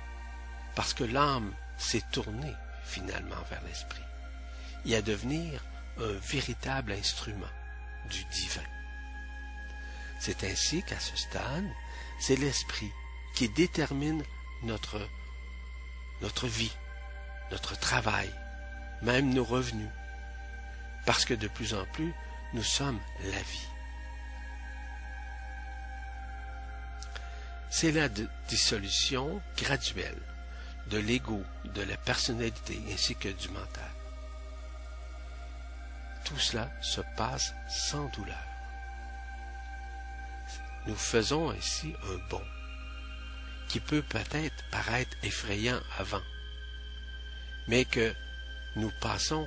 Parce 0.77 0.95
que 0.95 1.03
l'âme 1.03 1.53
s'est 1.79 2.05
tournée 2.13 2.55
finalement 2.85 3.43
vers 3.51 3.63
l'esprit 3.65 4.03
et 4.87 4.97
à 4.97 5.03
devenir 5.03 5.65
un 5.99 6.13
véritable 6.13 6.93
instrument 6.93 7.51
du 8.11 8.25
divin. 8.25 8.63
C'est 10.19 10.45
ainsi 10.45 10.83
qu'à 10.83 11.01
ce 11.01 11.17
stade, 11.17 11.69
c'est 12.21 12.37
l'esprit 12.37 12.93
qui 13.35 13.49
détermine 13.49 14.23
notre, 14.63 15.09
vie, 16.47 16.73
notre 17.51 17.79
travail, 17.79 18.31
même 19.03 19.33
nos 19.33 19.45
revenus, 19.45 19.91
parce 21.07 21.25
que 21.25 21.35
de 21.35 21.49
plus 21.49 21.75
en 21.75 21.85
plus, 21.87 22.15
nous 22.53 22.63
sommes 22.63 23.01
la 23.25 23.43
vie. 23.43 23.69
C'est 27.71 27.93
la 27.93 28.09
dissolution 28.49 29.41
graduelle 29.57 30.23
de 30.89 30.99
l'ego, 30.99 31.43
de 31.65 31.83
la 31.83 31.97
personnalité 31.97 32.79
ainsi 32.93 33.17
que 33.17 33.29
du 33.29 33.49
mental. 33.49 34.02
Tout 36.33 36.39
cela 36.39 36.73
se 36.81 37.03
passe 37.15 37.55
sans 37.69 38.09
douleur. 38.09 38.47
Nous 40.87 40.97
faisons 40.97 41.51
ainsi 41.51 41.95
un 42.05 42.29
bond 42.31 42.47
qui 43.69 43.81
peut 43.81 44.01
peut-être 44.01 44.65
paraître 44.71 45.15
effrayant 45.23 45.79
avant, 45.99 46.23
mais 47.69 47.85
que 47.85 48.15
nous 48.77 48.91
passons 49.03 49.47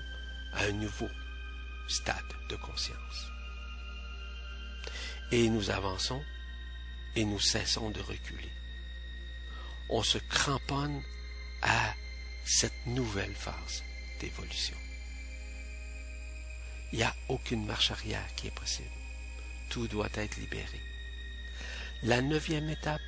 à 0.54 0.66
un 0.66 0.74
nouveau 0.74 1.10
stade 1.88 2.34
de 2.52 2.56
conscience. 2.56 3.32
Et 5.32 5.50
nous 5.50 5.72
avançons 5.72 6.24
et 7.16 7.26
nous 7.26 7.40
cessons 7.40 7.90
de 7.90 8.02
reculer. 8.02 8.52
On 9.90 10.04
se 10.04 10.20
cramponne 10.20 11.02
à 11.64 11.96
cette 12.46 12.86
nouvelle 12.86 13.36
phase 13.36 13.84
d'évolution. 14.22 14.85
Il 16.92 17.00
n'y 17.00 17.04
a 17.04 17.16
aucune 17.30 17.66
marche 17.66 17.92
arrière 17.92 18.26
qui 18.36 18.48
est 18.48 18.56
possible. 18.56 18.90
Tout 19.70 19.88
doit 19.88 20.10
être 20.14 20.38
libéré. 20.38 20.82
La 22.04 22.22
neuvième 22.22 22.70
étape 22.70 23.02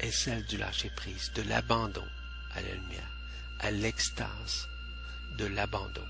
est 0.00 0.12
celle 0.12 0.44
du 0.44 0.56
lâcher-prise, 0.56 1.32
de 1.34 1.42
l'abandon 1.42 2.06
à 2.52 2.62
la 2.62 2.74
lumière, 2.74 3.10
à 3.60 3.70
l'extase 3.70 4.68
de 5.38 5.46
l'abandon 5.46 6.06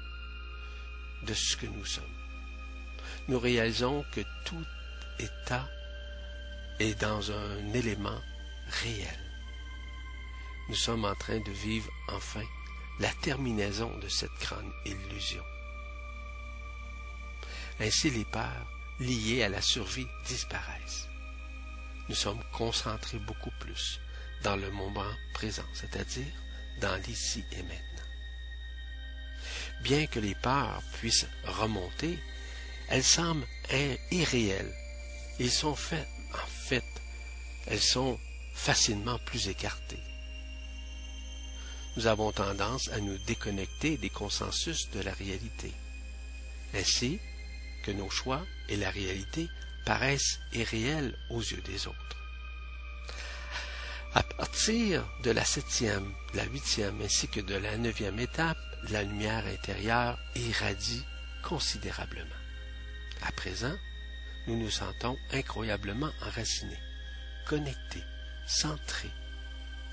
de 1.22 1.34
ce 1.34 1.56
que 1.56 1.66
nous 1.66 1.84
sommes. 1.84 2.04
Nous 3.28 3.38
réalisons 3.38 4.04
que 4.12 4.20
tout 4.44 4.66
état 5.18 5.66
est 6.78 7.00
dans 7.00 7.30
un 7.30 7.72
élément 7.72 8.20
réel. 8.82 9.18
Nous 10.68 10.74
sommes 10.74 11.04
en 11.04 11.14
train 11.14 11.40
de 11.40 11.52
vivre 11.52 11.90
enfin 12.08 12.44
la 13.00 13.10
terminaison 13.22 13.96
de 13.98 14.08
cette 14.08 14.34
grande 14.40 14.70
illusion. 14.84 15.42
Ainsi 17.80 18.10
les 18.10 18.24
peurs 18.24 18.66
liées 19.00 19.42
à 19.42 19.48
la 19.48 19.60
survie 19.60 20.06
disparaissent. 20.26 21.08
Nous 22.08 22.14
sommes 22.14 22.42
concentrés 22.52 23.18
beaucoup 23.18 23.50
plus 23.60 24.00
dans 24.42 24.56
le 24.56 24.70
moment 24.70 25.12
présent, 25.32 25.64
c'est-à-dire 25.72 26.32
dans 26.80 26.96
l'ici 27.06 27.44
et 27.52 27.62
maintenant. 27.62 27.80
Bien 29.82 30.06
que 30.06 30.20
les 30.20 30.34
peurs 30.34 30.82
puissent 30.94 31.26
remonter, 31.44 32.18
elles 32.88 33.04
semblent 33.04 33.46
irréelles. 34.10 34.74
Ils 35.38 35.50
sont 35.50 35.74
faits, 35.74 36.06
en 36.32 36.46
fait, 36.46 36.84
elles 37.66 37.80
sont 37.80 38.18
facilement 38.54 39.18
plus 39.26 39.48
écartées. 39.48 40.02
Nous 41.96 42.06
avons 42.06 42.32
tendance 42.32 42.88
à 42.88 43.00
nous 43.00 43.18
déconnecter 43.18 43.96
des 43.96 44.10
consensus 44.10 44.90
de 44.90 45.00
la 45.00 45.12
réalité. 45.12 45.72
Ainsi 46.74 47.20
que 47.84 47.90
nos 47.90 48.10
choix 48.10 48.44
et 48.68 48.76
la 48.76 48.90
réalité 48.90 49.48
paraissent 49.84 50.40
irréels 50.52 51.14
aux 51.30 51.40
yeux 51.40 51.62
des 51.62 51.86
autres. 51.86 51.98
À 54.14 54.22
partir 54.22 55.04
de 55.22 55.30
la 55.30 55.44
septième, 55.44 56.12
la 56.34 56.44
huitième 56.44 57.00
ainsi 57.02 57.28
que 57.28 57.40
de 57.40 57.56
la 57.56 57.76
neuvième 57.76 58.18
étape, 58.18 58.58
la 58.90 59.02
lumière 59.02 59.44
intérieure 59.46 60.18
irradie 60.36 61.04
considérablement. 61.42 62.30
À 63.22 63.32
présent, 63.32 63.74
nous 64.46 64.56
nous 64.56 64.70
sentons 64.70 65.16
incroyablement 65.32 66.10
enracinés, 66.22 66.80
connectés, 67.46 68.04
centrés, 68.46 69.10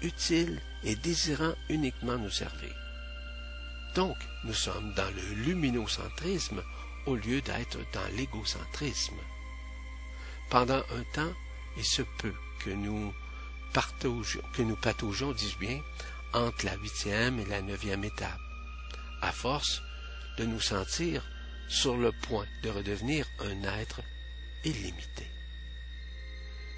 utiles 0.02 0.60
et 0.84 0.96
désirant 0.96 1.54
uniquement 1.70 2.18
nous 2.18 2.30
servir. 2.30 2.76
Donc, 3.96 4.18
nous 4.46 4.54
sommes 4.54 4.94
dans 4.94 5.10
le 5.10 5.44
luminocentrisme 5.46 6.62
au 7.06 7.16
lieu 7.16 7.42
d'être 7.42 7.80
dans 7.94 8.08
l'égocentrisme. 8.16 9.18
Pendant 10.50 10.84
un 10.92 11.04
temps, 11.14 11.34
il 11.78 11.86
se 11.86 12.02
peut 12.02 12.36
que 12.64 12.70
nous 12.70 13.14
partougions, 13.74 14.42
que 14.54 14.62
nous 14.62 14.76
pataugions, 14.76 15.32
dis 15.32 15.56
bien, 15.60 15.82
entre 16.34 16.66
la 16.66 16.76
huitième 16.76 17.40
et 17.40 17.46
la 17.46 17.62
neuvième 17.62 18.04
étape, 18.04 18.40
à 19.22 19.32
force 19.32 19.82
de 20.38 20.46
nous 20.46 20.60
sentir 20.60 21.24
sur 21.68 21.96
le 21.98 22.12
point 22.12 22.46
de 22.64 22.70
redevenir 22.70 23.26
un 23.40 23.64
être 23.80 24.02
illimité. 24.64 25.28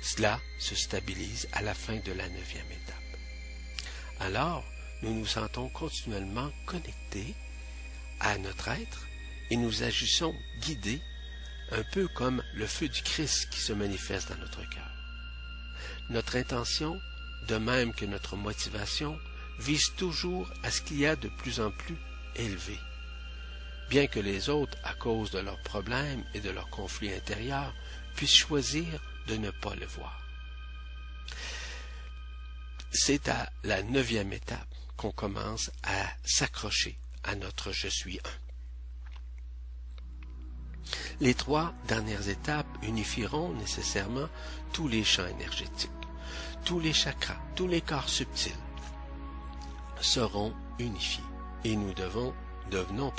Cela 0.02 0.40
se 0.60 0.76
stabilise 0.76 1.48
à 1.54 1.62
la 1.62 1.74
fin 1.74 1.98
de 1.98 2.12
la 2.12 2.28
neuvième 2.30 2.72
étape. 2.72 2.94
Alors, 4.20 4.64
nous 5.02 5.14
nous 5.14 5.26
sentons 5.26 5.70
continuellement 5.70 6.52
connectés 6.66 7.36
à 8.20 8.38
notre 8.38 8.70
être 8.70 9.08
et 9.50 9.56
nous 9.56 9.84
agissons 9.84 10.36
guidés, 10.60 11.02
un 11.72 11.84
peu 11.84 12.08
comme 12.08 12.44
le 12.54 12.68
feu 12.68 12.88
du 12.88 13.02
Christ 13.02 13.50
qui 13.50 13.60
se 13.60 13.74
manifeste 13.74 14.30
dans 14.30 14.38
notre 14.38 14.68
cœur. 14.70 14.92
Notre 16.10 16.36
intention, 16.36 17.00
de 17.48 17.58
même 17.58 17.94
que 17.94 18.06
notre 18.06 18.36
motivation, 18.36 19.18
vise 19.60 19.94
toujours 19.98 20.52
à 20.64 20.72
ce 20.72 20.82
qu'il 20.82 21.00
y 21.00 21.06
a 21.06 21.16
de 21.16 21.30
plus 21.30 21.60
en 21.60 21.72
plus 21.72 21.98
élevé. 22.36 22.78
Bien 23.90 24.08
que 24.08 24.20
les 24.20 24.50
autres, 24.50 24.78
à 24.84 24.94
cause 24.94 25.32
de 25.32 25.40
leurs 25.40 25.62
problèmes 25.64 26.24
et 26.34 26.40
de 26.40 26.50
leurs 26.50 26.70
conflits 26.70 27.14
intérieurs, 27.14 27.74
puissent 28.16 28.36
choisir 28.36 28.86
de 29.28 29.36
ne 29.36 29.52
pas 29.52 29.76
le 29.76 29.86
voir. 29.86 30.22
C'est 32.92 33.28
à 33.28 33.52
la 33.64 33.82
neuvième 33.84 34.34
étape 34.34 34.68
qu'on 34.98 35.12
commence 35.12 35.72
à 35.84 36.08
s'accrocher 36.24 36.98
à 37.24 37.36
notre 37.36 37.72
je 37.72 37.88
suis 37.88 38.20
un. 38.20 38.43
Les 41.22 41.34
trois 41.34 41.74
dernières 41.88 42.28
étapes 42.30 42.68
unifieront 42.82 43.54
nécessairement 43.54 44.28
tous 44.72 44.88
les 44.88 45.04
champs 45.04 45.28
énergétiques. 45.28 45.92
Tous 46.66 46.80
les 46.80 46.94
chakras, 46.94 47.38
tous 47.56 47.68
les 47.68 47.82
corps 47.82 48.10
subtils 48.10 48.52
seront 50.02 50.54
unifiés 50.80 51.24
et 51.64 51.76
nous 51.76 51.94
devons, 51.94 52.34
devenons, 52.72 53.12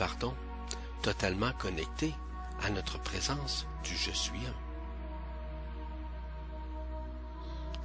totalement 1.02 1.52
connectés 1.58 2.14
à 2.62 2.70
notre 2.70 2.98
présence 2.98 3.66
du 3.82 3.96
je 3.96 4.10
suis 4.10 4.38
un. 4.46 4.54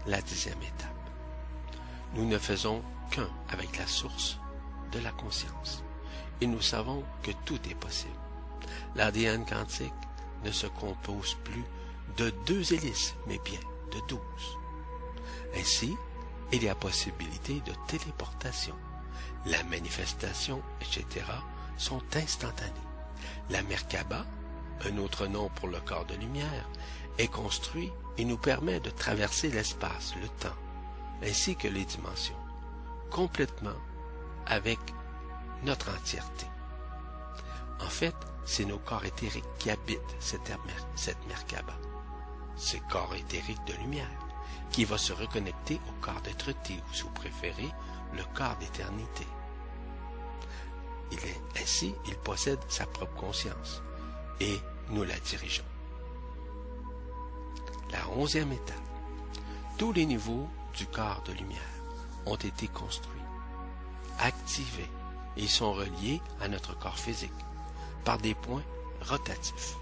La 0.08 0.22
dixième 0.22 0.62
étape. 0.62 0.90
Nous 2.16 2.26
ne 2.26 2.38
faisons 2.38 2.82
qu'un 3.12 3.30
avec 3.50 3.78
la 3.78 3.88
source 3.88 4.38
de 4.92 5.00
la 5.00 5.12
conscience 5.12 5.84
et 6.42 6.48
nous 6.48 6.62
savons 6.62 7.04
que 7.22 7.32
tout 7.46 7.60
est 7.70 7.76
possible. 7.76 8.29
L'ADN 8.96 9.46
quantique 9.46 9.94
ne 10.44 10.52
se 10.52 10.68
compose 10.68 11.36
plus 11.44 11.64
de 12.18 12.32
deux 12.46 12.74
hélices, 12.74 13.16
mais 13.28 13.40
bien 13.40 13.60
de 13.92 14.00
douze. 14.08 14.58
Ainsi, 15.56 15.96
il 16.52 16.64
y 16.64 16.70
a 16.70 16.76
possibilité 16.76 17.62
de 17.62 17.74
téléportation. 17.88 18.76
La 19.46 19.64
manifestation, 19.64 20.62
etc., 20.82 21.26
sont 21.78 22.02
instantanées. 22.16 22.74
La 23.50 23.62
Merkaba, 23.64 24.26
un 24.86 24.98
autre 24.98 25.28
nom 25.28 25.50
pour 25.56 25.68
le 25.68 25.80
corps 25.80 26.06
de 26.06 26.16
lumière, 26.16 26.70
est 27.18 27.28
construit 27.28 27.92
et 28.18 28.26
nous 28.26 28.38
permet 28.38 28.80
de 28.80 28.90
traverser 28.90 29.50
l'espace, 29.50 30.14
le 30.22 30.28
temps, 30.28 30.56
ainsi 31.24 31.56
que 31.56 31.68
les 31.68 31.86
dimensions, 31.86 32.36
complètement 33.10 33.78
avec 34.46 34.80
notre 35.64 35.90
entièreté. 35.90 36.46
En 37.82 37.90
fait, 37.90 38.16
c'est 38.46 38.66
nos 38.66 38.80
corps 38.80 39.06
éthériques 39.06 39.46
qui 39.58 39.70
habitent 39.70 40.16
cette, 40.20 40.52
cette 40.96 41.28
Merkaba, 41.28 41.78
ce 42.56 42.78
corps 42.90 43.16
éthérique 43.16 43.64
de 43.66 43.74
lumière, 43.74 44.10
qui 44.72 44.86
va 44.86 44.98
se 44.98 45.14
reconnecter 45.14 45.80
au 45.88 46.02
corps 46.02 46.22
d'être 46.22 46.50
ou 46.50 46.94
si 46.94 47.02
vous 47.04 47.10
préférez, 47.10 47.70
le 48.14 48.24
corps 48.36 48.58
d'éternité. 48.58 49.28
Ainsi, 51.62 51.94
il 52.08 52.16
possède 52.18 52.60
sa 52.68 52.86
propre 52.86 53.16
conscience 53.16 53.82
et 54.40 54.60
nous 54.90 55.04
la 55.04 55.20
dirigeons. 55.20 55.64
La 57.92 58.08
onzième 58.10 58.52
étape. 58.52 58.76
Tous 59.78 59.92
les 59.94 60.06
niveaux 60.06 60.48
du 60.76 60.86
corps 60.86 61.24
de 61.26 61.34
lumière 61.34 61.60
ont 62.26 62.36
été 62.36 62.68
construits, 62.68 63.22
activés 64.20 64.90
et 65.38 65.48
sont 65.48 65.74
reliés 65.74 66.22
à 66.42 66.48
notre 66.48 66.78
corps 66.78 67.00
physique 67.00 67.32
par 68.04 68.18
des 68.18 68.36
points 68.36 68.64
rotatifs. 69.02 69.76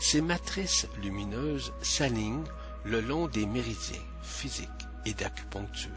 Ces 0.00 0.20
matrices 0.20 0.86
lumineuses 1.02 1.72
s'alignent 1.80 2.44
le 2.84 3.00
long 3.00 3.26
des 3.26 3.46
méridiens 3.46 4.02
physiques 4.22 4.68
et 5.06 5.14
d'acupuncture 5.14 5.90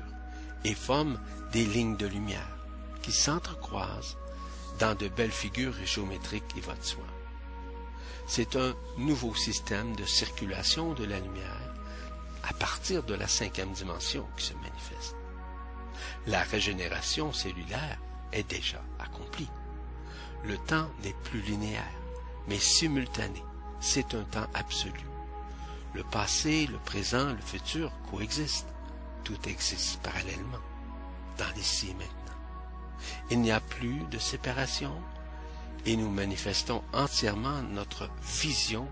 et 0.64 0.74
forment 0.74 1.20
des 1.52 1.66
lignes 1.66 1.98
de 1.98 2.08
lumière 2.08 2.58
qui 3.02 3.12
s'entrecroisent 3.12 4.18
dans 4.80 4.96
de 4.96 5.08
belles 5.08 5.32
figures 5.32 5.76
géométriques 5.86 6.56
et 6.58 6.62
va 6.62 6.76
de 6.76 6.84
soi. 6.84 7.04
C'est 8.28 8.56
un 8.56 8.76
nouveau 8.98 9.34
système 9.34 9.96
de 9.96 10.06
circulation 10.06 10.94
de 10.94 11.06
la 11.06 11.20
lumière 11.20 11.74
à 12.44 12.54
partir 12.54 13.04
de 13.04 13.14
la 13.14 13.28
cinquième 13.28 13.72
dimension 13.72 14.26
qui 14.38 14.46
se 14.46 14.54
manifeste. 14.54 15.16
La 16.28 16.44
régénération 16.44 17.34
cellulaire 17.34 18.00
est 18.32 18.50
déjà 18.50 18.82
accomplie. 19.00 19.50
Le 20.44 20.58
temps 20.58 20.90
n'est 21.04 21.16
plus 21.24 21.42
linéaire, 21.42 21.84
mais 22.48 22.60
simultané. 22.60 23.44
C'est 23.80 24.16
un 24.16 24.24
temps 24.24 24.48
absolu. 24.54 25.02
Le 25.94 26.04
passé, 26.04 26.68
le 26.68 26.78
présent, 26.80 27.34
le 27.34 27.42
futur 27.42 27.92
coexistent. 28.10 28.72
Tout 29.24 29.38
existe 29.48 30.02
parallèlement, 30.02 30.60
dans 31.38 31.50
l'ici 31.56 31.90
et 31.90 31.94
maintenant. 31.94 32.14
Il 33.30 33.42
n'y 33.42 33.52
a 33.52 33.60
plus 33.60 34.00
de 34.12 34.18
séparation 34.18 34.94
et 35.86 35.96
nous 35.96 36.10
manifestons 36.10 36.84
entièrement 36.94 37.62
notre 37.62 38.10
vision 38.22 38.88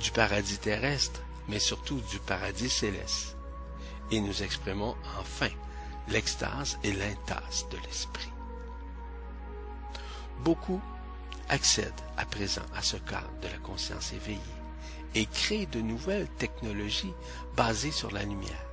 du 0.00 0.10
paradis 0.10 0.58
terrestre, 0.58 1.20
mais 1.48 1.58
surtout 1.58 2.00
du 2.10 2.18
paradis 2.18 2.70
céleste. 2.70 3.36
Et 4.10 4.20
nous 4.20 4.42
exprimons 4.42 4.96
enfin 5.18 5.50
l'extase 6.08 6.78
et 6.82 6.92
l'intase 6.92 7.66
de 7.70 7.78
l'esprit. 7.78 8.31
Beaucoup 10.44 10.80
accèdent 11.48 11.92
à 12.16 12.24
présent 12.24 12.62
à 12.74 12.82
ce 12.82 12.96
cadre 12.96 13.30
de 13.42 13.48
la 13.48 13.58
conscience 13.58 14.12
éveillée 14.12 14.40
et 15.14 15.26
créent 15.26 15.66
de 15.66 15.80
nouvelles 15.80 16.28
technologies 16.38 17.14
basées 17.56 17.92
sur 17.92 18.10
la 18.10 18.22
lumière, 18.22 18.66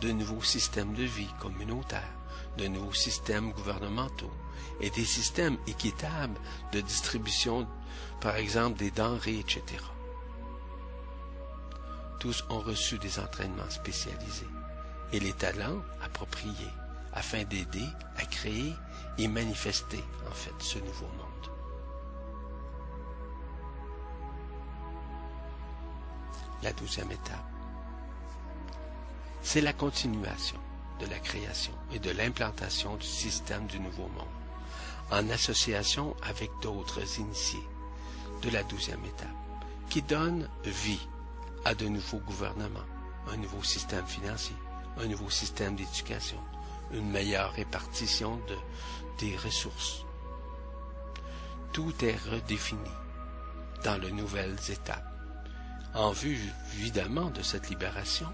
de 0.00 0.12
nouveaux 0.12 0.42
systèmes 0.42 0.94
de 0.94 1.02
vie 1.02 1.28
communautaires, 1.40 2.16
de 2.56 2.68
nouveaux 2.68 2.94
systèmes 2.94 3.52
gouvernementaux 3.52 4.32
et 4.80 4.90
des 4.90 5.04
systèmes 5.04 5.58
équitables 5.66 6.38
de 6.72 6.80
distribution, 6.80 7.66
par 8.20 8.36
exemple 8.36 8.78
des 8.78 8.90
denrées, 8.90 9.38
etc. 9.38 9.62
Tous 12.18 12.44
ont 12.50 12.60
reçu 12.60 12.98
des 12.98 13.18
entraînements 13.18 13.70
spécialisés 13.70 14.48
et 15.12 15.20
les 15.20 15.32
talents 15.32 15.82
appropriés 16.02 16.72
afin 17.12 17.44
d'aider 17.44 17.86
à 18.16 18.24
créer 18.24 18.74
et 19.22 19.28
manifester 19.28 20.02
en 20.28 20.32
fait 20.32 20.54
ce 20.58 20.78
nouveau 20.78 21.06
monde. 21.06 21.26
La 26.62 26.72
douzième 26.72 27.10
étape, 27.10 27.50
c'est 29.42 29.60
la 29.60 29.72
continuation 29.72 30.58
de 31.00 31.06
la 31.06 31.18
création 31.18 31.72
et 31.92 31.98
de 31.98 32.10
l'implantation 32.10 32.96
du 32.96 33.06
système 33.06 33.66
du 33.66 33.80
Nouveau 33.80 34.08
Monde, 34.08 34.28
en 35.10 35.28
association 35.30 36.14
avec 36.22 36.50
d'autres 36.62 37.18
initiés 37.18 37.66
de 38.42 38.50
la 38.50 38.62
douzième 38.64 39.04
étape, 39.04 39.28
qui 39.88 40.02
donnent 40.02 40.48
vie 40.64 41.08
à 41.64 41.74
de 41.74 41.86
nouveaux 41.86 42.18
gouvernements, 42.18 42.86
un 43.28 43.36
nouveau 43.38 43.62
système 43.62 44.06
financier, 44.06 44.56
un 44.98 45.06
nouveau 45.06 45.30
système 45.30 45.74
d'éducation, 45.76 46.38
une 46.92 47.10
meilleure 47.10 47.52
répartition 47.52 48.36
de, 48.48 48.56
des 49.18 49.36
ressources. 49.36 50.04
Tout 51.72 51.92
est 52.04 52.16
redéfini 52.30 52.90
dans 53.84 53.98
les 53.98 54.12
nouvelles 54.12 54.58
étapes, 54.68 55.06
en 55.94 56.10
vue 56.10 56.40
évidemment 56.74 57.30
de 57.30 57.42
cette 57.42 57.68
libération, 57.70 58.28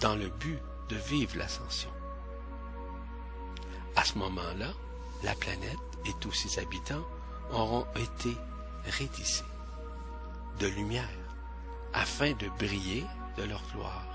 dans 0.00 0.16
le 0.16 0.28
but 0.28 0.58
de 0.88 0.96
vivre 0.96 1.36
l'ascension. 1.36 1.90
À 3.96 4.04
ce 4.04 4.18
moment-là, 4.18 4.72
la 5.22 5.34
planète 5.34 5.78
et 6.06 6.12
tous 6.20 6.32
ses 6.32 6.58
habitants 6.60 7.04
auront 7.52 7.86
été 7.96 8.36
rétissés 8.86 9.44
de 10.58 10.66
lumière 10.66 11.08
afin 11.92 12.32
de 12.32 12.48
briller 12.58 13.04
de 13.36 13.44
leur 13.44 13.62
gloire. 13.72 14.09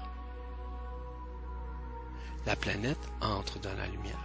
La 2.45 2.55
planète 2.55 3.09
entre 3.21 3.59
dans 3.59 3.73
la 3.73 3.87
lumière, 3.87 4.19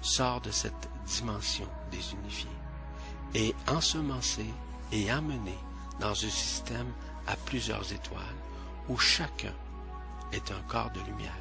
sort 0.00 0.40
de 0.40 0.50
cette 0.50 0.88
dimension 1.06 1.66
désunifiée, 1.90 2.48
et 3.34 3.54
ensemencée 3.66 4.52
et 4.92 5.10
amenée 5.10 5.58
dans 6.00 6.12
un 6.12 6.30
système 6.30 6.92
à 7.26 7.36
plusieurs 7.36 7.92
étoiles 7.92 8.22
où 8.88 8.96
chacun 8.96 9.52
est 10.32 10.50
un 10.50 10.60
corps 10.68 10.90
de 10.90 11.00
lumière 11.00 11.32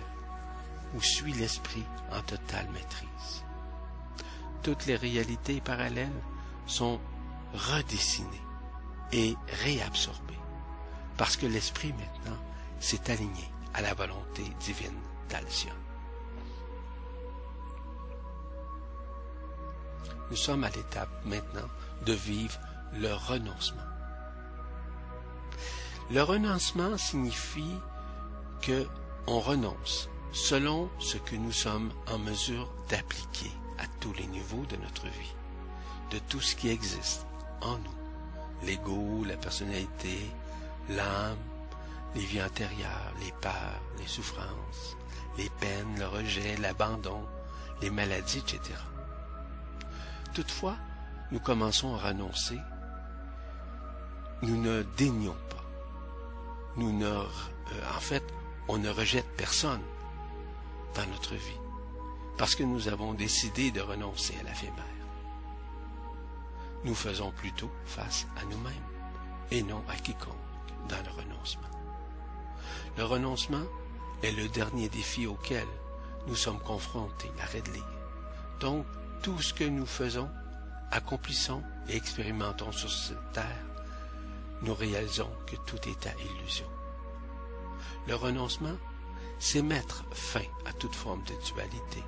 où 0.96 1.02
suit 1.02 1.34
l'esprit 1.34 1.86
en 2.12 2.22
totale 2.22 2.68
maîtrise. 2.72 3.44
Toutes 4.64 4.86
les 4.86 4.96
réalités 4.96 5.62
parallèles 5.62 6.22
sont 6.66 7.00
redessinées 7.54 8.42
et 9.12 9.36
réabsorbées, 9.64 10.40
parce 11.18 11.38
que 11.38 11.46
l'esprit 11.46 11.94
maintenant 11.94 12.38
s'est 12.80 13.12
aligné 13.12 13.50
à 13.74 13.82
la 13.82 13.94
volonté 13.94 14.44
divine 14.60 15.00
d'Alcyon. 15.30 15.87
Nous 20.30 20.38
sommes 20.38 20.64
à 20.64 20.70
l'étape 20.70 21.10
maintenant 21.26 21.70
de 22.06 22.14
vivre 22.14 22.60
le 22.94 23.14
renoncement. 23.14 23.82
Le 26.12 26.24
renoncement 26.24 26.98
signifie 26.98 27.76
que 28.62 28.86
on 29.28 29.40
renonce 29.40 30.10
selon 30.32 30.90
ce 31.00 31.18
que 31.18 31.36
nous 31.36 31.52
sommes 31.52 31.92
en 32.10 32.18
mesure 32.18 32.70
d'appliquer 32.90 33.52
à 33.78 33.84
tous 34.00 34.14
les 34.14 34.28
niveaux 34.28 34.66
de 34.70 34.78
notre 34.78 35.06
vie, 35.06 35.36
de 36.12 36.20
tout 36.30 36.42
ce 36.42 36.56
qui 36.56 36.70
existe 36.70 37.26
en 37.62 37.78
nous, 37.78 38.66
l'ego, 38.66 39.24
la 39.26 39.36
personnalité, 39.36 40.32
l'âme, 40.90 41.38
les 42.16 42.22
vies 42.22 42.42
antérieures, 42.42 43.14
les 43.20 43.34
peurs, 43.42 43.82
les 44.00 44.08
souffrances, 44.08 44.98
les 45.38 45.50
peines, 45.60 46.00
le 46.00 46.08
rejet, 46.08 46.56
l'abandon, 46.58 47.26
les 47.82 47.90
maladies, 47.90 48.40
etc. 48.40 48.74
Toutefois, 50.38 50.78
nous 51.32 51.40
commençons 51.40 51.96
à 51.96 52.10
renoncer. 52.10 52.60
Nous 54.44 54.56
ne 54.56 54.84
daignons 54.96 55.36
pas. 55.50 55.66
Nous 56.76 56.96
ne, 56.96 57.08
euh, 57.08 57.26
en 57.96 58.00
fait, 58.00 58.24
on 58.68 58.78
ne 58.78 58.88
rejette 58.88 59.26
personne 59.36 59.82
dans 60.94 61.08
notre 61.08 61.34
vie, 61.34 61.60
parce 62.38 62.54
que 62.54 62.62
nous 62.62 62.88
avons 62.88 63.16
décidé 63.16 63.72
de 63.72 63.82
renoncer 63.82 64.36
à 64.40 64.44
l'éphémère. 64.44 64.86
Nous 66.84 66.94
faisons 66.94 67.32
plutôt 67.32 67.72
face 67.86 68.28
à 68.40 68.46
nous-mêmes 68.46 68.74
et 69.50 69.64
non 69.64 69.84
à 69.90 69.96
quiconque 69.96 70.36
dans 70.88 71.04
le 71.04 71.20
renoncement. 71.20 71.72
Le 72.96 73.06
renoncement 73.06 73.66
est 74.22 74.34
le 74.34 74.48
dernier 74.50 74.88
défi 74.88 75.26
auquel 75.26 75.66
nous 76.28 76.36
sommes 76.36 76.60
confrontés 76.60 77.32
à 77.42 77.48
Redley. 77.48 77.82
Donc, 78.60 78.86
tout 79.22 79.42
ce 79.42 79.54
que 79.54 79.64
nous 79.64 79.86
faisons 79.86 80.30
accomplissons 80.92 81.64
et 81.90 81.96
expérimentons 81.96 82.72
sur 82.72 82.92
cette 82.92 83.32
terre, 83.34 83.66
nous 84.62 84.74
réalisons 84.74 85.30
que 85.46 85.56
tout 85.66 85.78
est 85.88 86.08
à 86.08 86.14
illusion. 86.14 86.68
Le 88.08 88.16
renoncement, 88.16 88.78
c'est 89.40 89.62
mettre 89.62 90.04
fin 90.14 90.46
à 90.66 90.74
toute 90.74 90.96
forme 90.96 91.24
de 91.24 91.34
dualité 91.46 92.04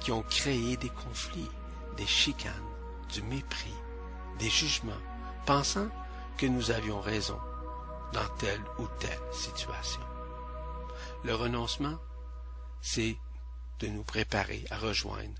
qui 0.00 0.12
ont 0.12 0.22
créé 0.22 0.76
des 0.76 0.88
conflits, 0.88 1.50
des 1.96 2.06
chicanes, 2.06 2.52
du 3.12 3.22
mépris, 3.22 3.74
des 4.38 4.50
jugements, 4.50 4.92
pensant 5.46 5.88
que 6.36 6.46
nous 6.46 6.70
avions 6.70 7.00
raison 7.00 7.38
dans 8.12 8.28
telle 8.38 8.62
ou 8.78 8.86
telle 8.98 9.20
situation. 9.32 10.02
Le 11.24 11.34
renoncement, 11.34 11.98
c'est 12.80 13.16
de 13.80 13.88
nous 13.88 14.04
préparer 14.04 14.64
à 14.70 14.78
rejoindre 14.78 15.34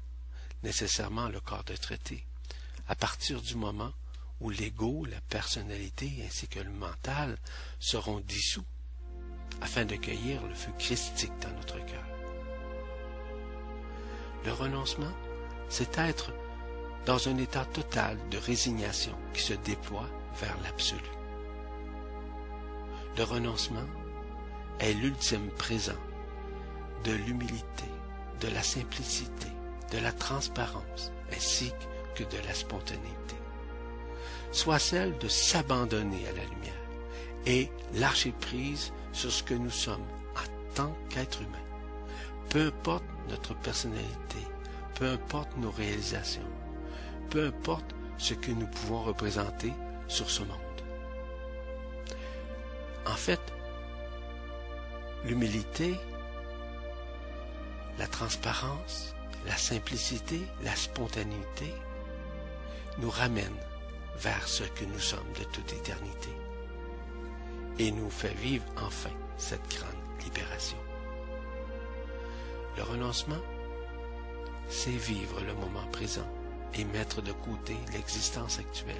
nécessairement 0.64 1.28
le 1.28 1.38
corps 1.40 1.62
de 1.64 1.76
traité, 1.76 2.24
à 2.88 2.96
partir 2.96 3.40
du 3.40 3.54
moment 3.54 3.92
où 4.40 4.50
l'ego, 4.50 5.04
la 5.04 5.20
personnalité 5.28 6.10
ainsi 6.26 6.48
que 6.48 6.58
le 6.58 6.70
mental 6.70 7.36
seront 7.78 8.20
dissous, 8.20 8.64
afin 9.60 9.84
de 9.84 9.94
cueillir 9.94 10.42
le 10.44 10.54
feu 10.54 10.72
christique 10.78 11.38
dans 11.40 11.54
notre 11.56 11.78
cœur. 11.84 12.04
Le 14.44 14.52
renoncement, 14.52 15.12
c'est 15.68 15.98
être 15.98 16.32
dans 17.06 17.28
un 17.28 17.36
état 17.36 17.64
total 17.66 18.18
de 18.30 18.38
résignation 18.38 19.16
qui 19.34 19.42
se 19.42 19.54
déploie 19.54 20.08
vers 20.40 20.56
l'absolu. 20.62 21.02
Le 23.16 23.24
renoncement 23.24 23.86
est 24.80 24.94
l'ultime 24.94 25.50
présent 25.50 26.00
de 27.04 27.12
l'humilité, 27.12 27.84
de 28.40 28.48
la 28.48 28.62
simplicité, 28.62 29.53
de 29.94 30.00
la 30.02 30.12
transparence, 30.12 31.12
ainsi 31.32 31.72
que 32.16 32.24
de 32.24 32.38
la 32.46 32.54
spontanéité. 32.54 33.36
Soit 34.50 34.78
celle 34.78 35.16
de 35.18 35.28
s'abandonner 35.28 36.26
à 36.28 36.32
la 36.32 36.44
lumière 36.44 36.74
et 37.46 37.70
lâcher 37.94 38.32
prise 38.32 38.92
sur 39.12 39.30
ce 39.30 39.42
que 39.42 39.54
nous 39.54 39.70
sommes 39.70 40.06
en 40.36 40.74
tant 40.74 40.96
qu'être 41.10 41.42
humain. 41.42 41.58
Peu 42.50 42.66
importe 42.66 43.04
notre 43.28 43.54
personnalité, 43.54 44.38
peu 44.96 45.06
importe 45.10 45.56
nos 45.58 45.70
réalisations, 45.70 46.50
peu 47.30 47.46
importe 47.46 47.94
ce 48.18 48.34
que 48.34 48.50
nous 48.50 48.66
pouvons 48.66 49.02
représenter 49.02 49.72
sur 50.08 50.28
ce 50.28 50.42
monde. 50.42 50.58
En 53.06 53.16
fait, 53.16 53.40
l'humilité, 55.24 55.94
la 57.98 58.06
transparence, 58.06 59.14
la 59.46 59.56
simplicité, 59.56 60.40
la 60.62 60.74
spontanéité 60.74 61.72
nous 62.98 63.10
ramènent 63.10 63.60
vers 64.16 64.46
ce 64.46 64.64
que 64.64 64.84
nous 64.84 64.98
sommes 64.98 65.32
de 65.38 65.44
toute 65.44 65.72
éternité 65.72 66.30
et 67.78 67.90
nous 67.90 68.10
fait 68.10 68.34
vivre 68.34 68.64
enfin 68.80 69.10
cette 69.36 69.68
grande 69.68 70.24
libération. 70.24 70.78
Le 72.76 72.82
renoncement, 72.84 73.40
c'est 74.68 74.90
vivre 74.90 75.40
le 75.40 75.54
moment 75.54 75.86
présent 75.92 76.28
et 76.74 76.84
mettre 76.84 77.22
de 77.22 77.32
côté 77.32 77.76
l'existence 77.92 78.58
actuelle 78.58 78.96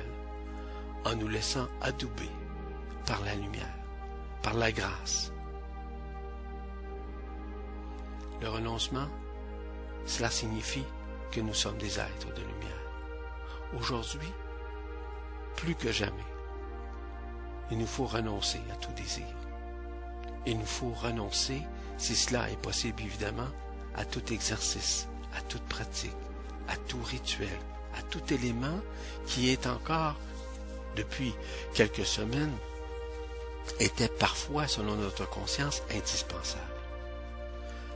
en 1.05 1.16
nous 1.16 1.28
laissant 1.28 1.68
adouber 1.80 2.30
par 3.07 3.22
la 3.24 3.34
lumière, 3.34 3.74
par 4.42 4.55
la 4.55 4.72
grâce. 4.72 5.32
Le 8.40 8.49
renoncement, 8.49 9.09
cela 10.07 10.30
signifie 10.30 10.84
que 11.30 11.40
nous 11.40 11.55
sommes 11.55 11.78
des 11.78 11.98
êtres 11.98 12.32
de 12.34 12.40
lumière. 12.40 12.82
Aujourd'hui, 13.78 14.32
plus 15.57 15.74
que 15.74 15.90
jamais, 15.90 16.12
il 17.70 17.78
nous 17.78 17.86
faut 17.86 18.07
renoncer 18.07 18.61
à 18.72 18.76
tout 18.76 18.92
désir. 18.92 19.26
Il 20.46 20.59
nous 20.59 20.66
faut 20.66 20.90
renoncer, 20.90 21.62
si 21.96 22.14
cela 22.14 22.50
est 22.50 22.61
possible 22.61 23.02
évidemment, 23.02 23.48
à 23.96 24.05
tout 24.05 24.32
exercice, 24.32 25.09
à 25.36 25.40
toute 25.42 25.62
pratique, 25.62 26.16
à 26.68 26.76
tout 26.76 27.02
rituel, 27.02 27.59
à 27.98 28.02
tout 28.02 28.22
élément 28.32 28.80
qui 29.26 29.50
est 29.50 29.66
encore, 29.66 30.16
depuis 30.96 31.34
quelques 31.72 32.07
semaines, 32.07 32.55
était 33.80 34.09
parfois, 34.09 34.68
selon 34.68 34.96
notre 34.96 35.28
conscience, 35.28 35.82
indispensable, 35.90 36.62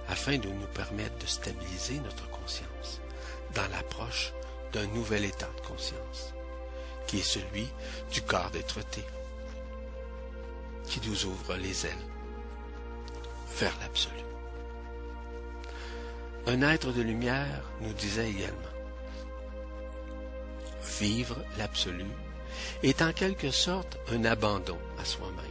afin 0.08 0.38
de 0.38 0.48
nous 0.48 0.66
permettre 0.66 1.18
de 1.18 1.26
stabiliser 1.26 2.00
notre 2.00 2.28
conscience 2.30 3.00
dans 3.54 3.68
l'approche 3.68 4.32
d'un 4.72 4.86
nouvel 4.88 5.24
état 5.24 5.48
de 5.56 5.66
conscience, 5.66 6.34
qui 7.06 7.18
est 7.18 7.22
celui 7.22 7.68
du 8.12 8.22
corps 8.22 8.50
d'être-té, 8.50 9.04
qui 10.84 11.00
nous 11.08 11.26
ouvre 11.26 11.54
les 11.56 11.86
ailes 11.86 12.06
vers 13.58 13.76
l'absolu. 13.80 14.14
Un 16.46 16.62
être 16.62 16.92
de 16.92 17.02
lumière 17.02 17.62
nous 17.80 17.92
disait 17.92 18.30
également, 18.30 18.56
vivre 21.00 21.36
l'absolu 21.58 22.06
est 22.82 23.02
en 23.02 23.12
quelque 23.12 23.50
sorte 23.50 23.98
un 24.10 24.24
abandon 24.24 24.78
à 24.98 25.04
soi-même. 25.04 25.44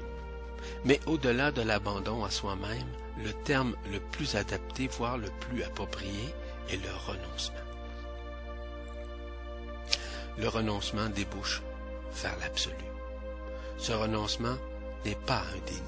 Mais 0.85 0.99
au-delà 1.05 1.51
de 1.51 1.61
l'abandon 1.61 2.23
à 2.23 2.31
soi-même, 2.31 2.87
le 3.23 3.33
terme 3.33 3.75
le 3.91 3.99
plus 3.99 4.35
adapté, 4.35 4.87
voire 4.87 5.17
le 5.17 5.29
plus 5.39 5.63
approprié, 5.63 6.33
est 6.69 6.77
le 6.77 6.91
renoncement. 7.05 7.55
Le 10.37 10.47
renoncement 10.47 11.09
débouche 11.09 11.61
vers 12.21 12.37
l'absolu. 12.39 12.75
Ce 13.77 13.91
renoncement 13.91 14.57
n'est 15.05 15.15
pas 15.15 15.41
un 15.53 15.65
déni. 15.65 15.81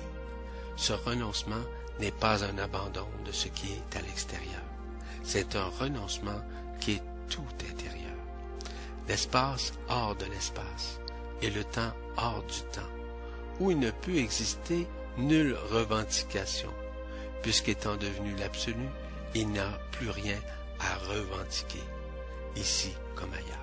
Ce 0.76 0.94
renoncement 0.94 1.64
n'est 2.00 2.12
pas 2.12 2.44
un 2.44 2.58
abandon 2.58 3.08
de 3.26 3.32
ce 3.32 3.48
qui 3.48 3.68
est 3.68 3.98
à 3.98 4.02
l'extérieur. 4.02 4.62
C'est 5.24 5.56
un 5.56 5.68
renoncement 5.80 6.42
qui 6.80 6.94
est 6.94 7.04
tout 7.30 7.46
intérieur. 7.70 8.16
L'espace 9.08 9.74
hors 9.90 10.16
de 10.16 10.26
l'espace 10.26 11.00
et 11.42 11.50
le 11.50 11.64
temps 11.64 11.94
hors 12.18 12.44
du 12.44 12.62
temps, 12.72 12.82
où 13.60 13.72
il 13.72 13.80
ne 13.80 13.92
peut 13.92 14.18
exister 14.18 14.88
nulle 15.18 15.56
revendication, 15.72 16.70
puisqu'étant 17.42 17.96
devenu 17.96 18.36
l'absolu, 18.36 18.88
il 19.36 19.52
n'a 19.52 19.70
plus 19.92 20.10
rien 20.10 20.40
à 20.80 20.96
revendiquer, 21.08 21.84
ici 22.56 22.96
comme 23.16 23.34
ailleurs. 23.34 23.58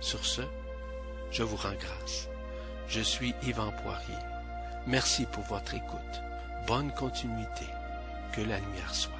Sur 0.00 0.24
ce, 0.24 0.42
je 1.30 1.42
vous 1.42 1.56
rends 1.56 1.74
grâce. 1.74 2.28
Je 2.88 3.00
suis 3.00 3.34
Yvan 3.42 3.70
Poirier. 3.82 4.18
Merci 4.86 5.26
pour 5.26 5.44
votre 5.44 5.74
écoute. 5.74 6.22
Bonne 6.66 6.92
continuité. 6.92 7.66
Que 8.32 8.40
la 8.40 8.58
lumière 8.58 8.94
soit. 8.94 9.19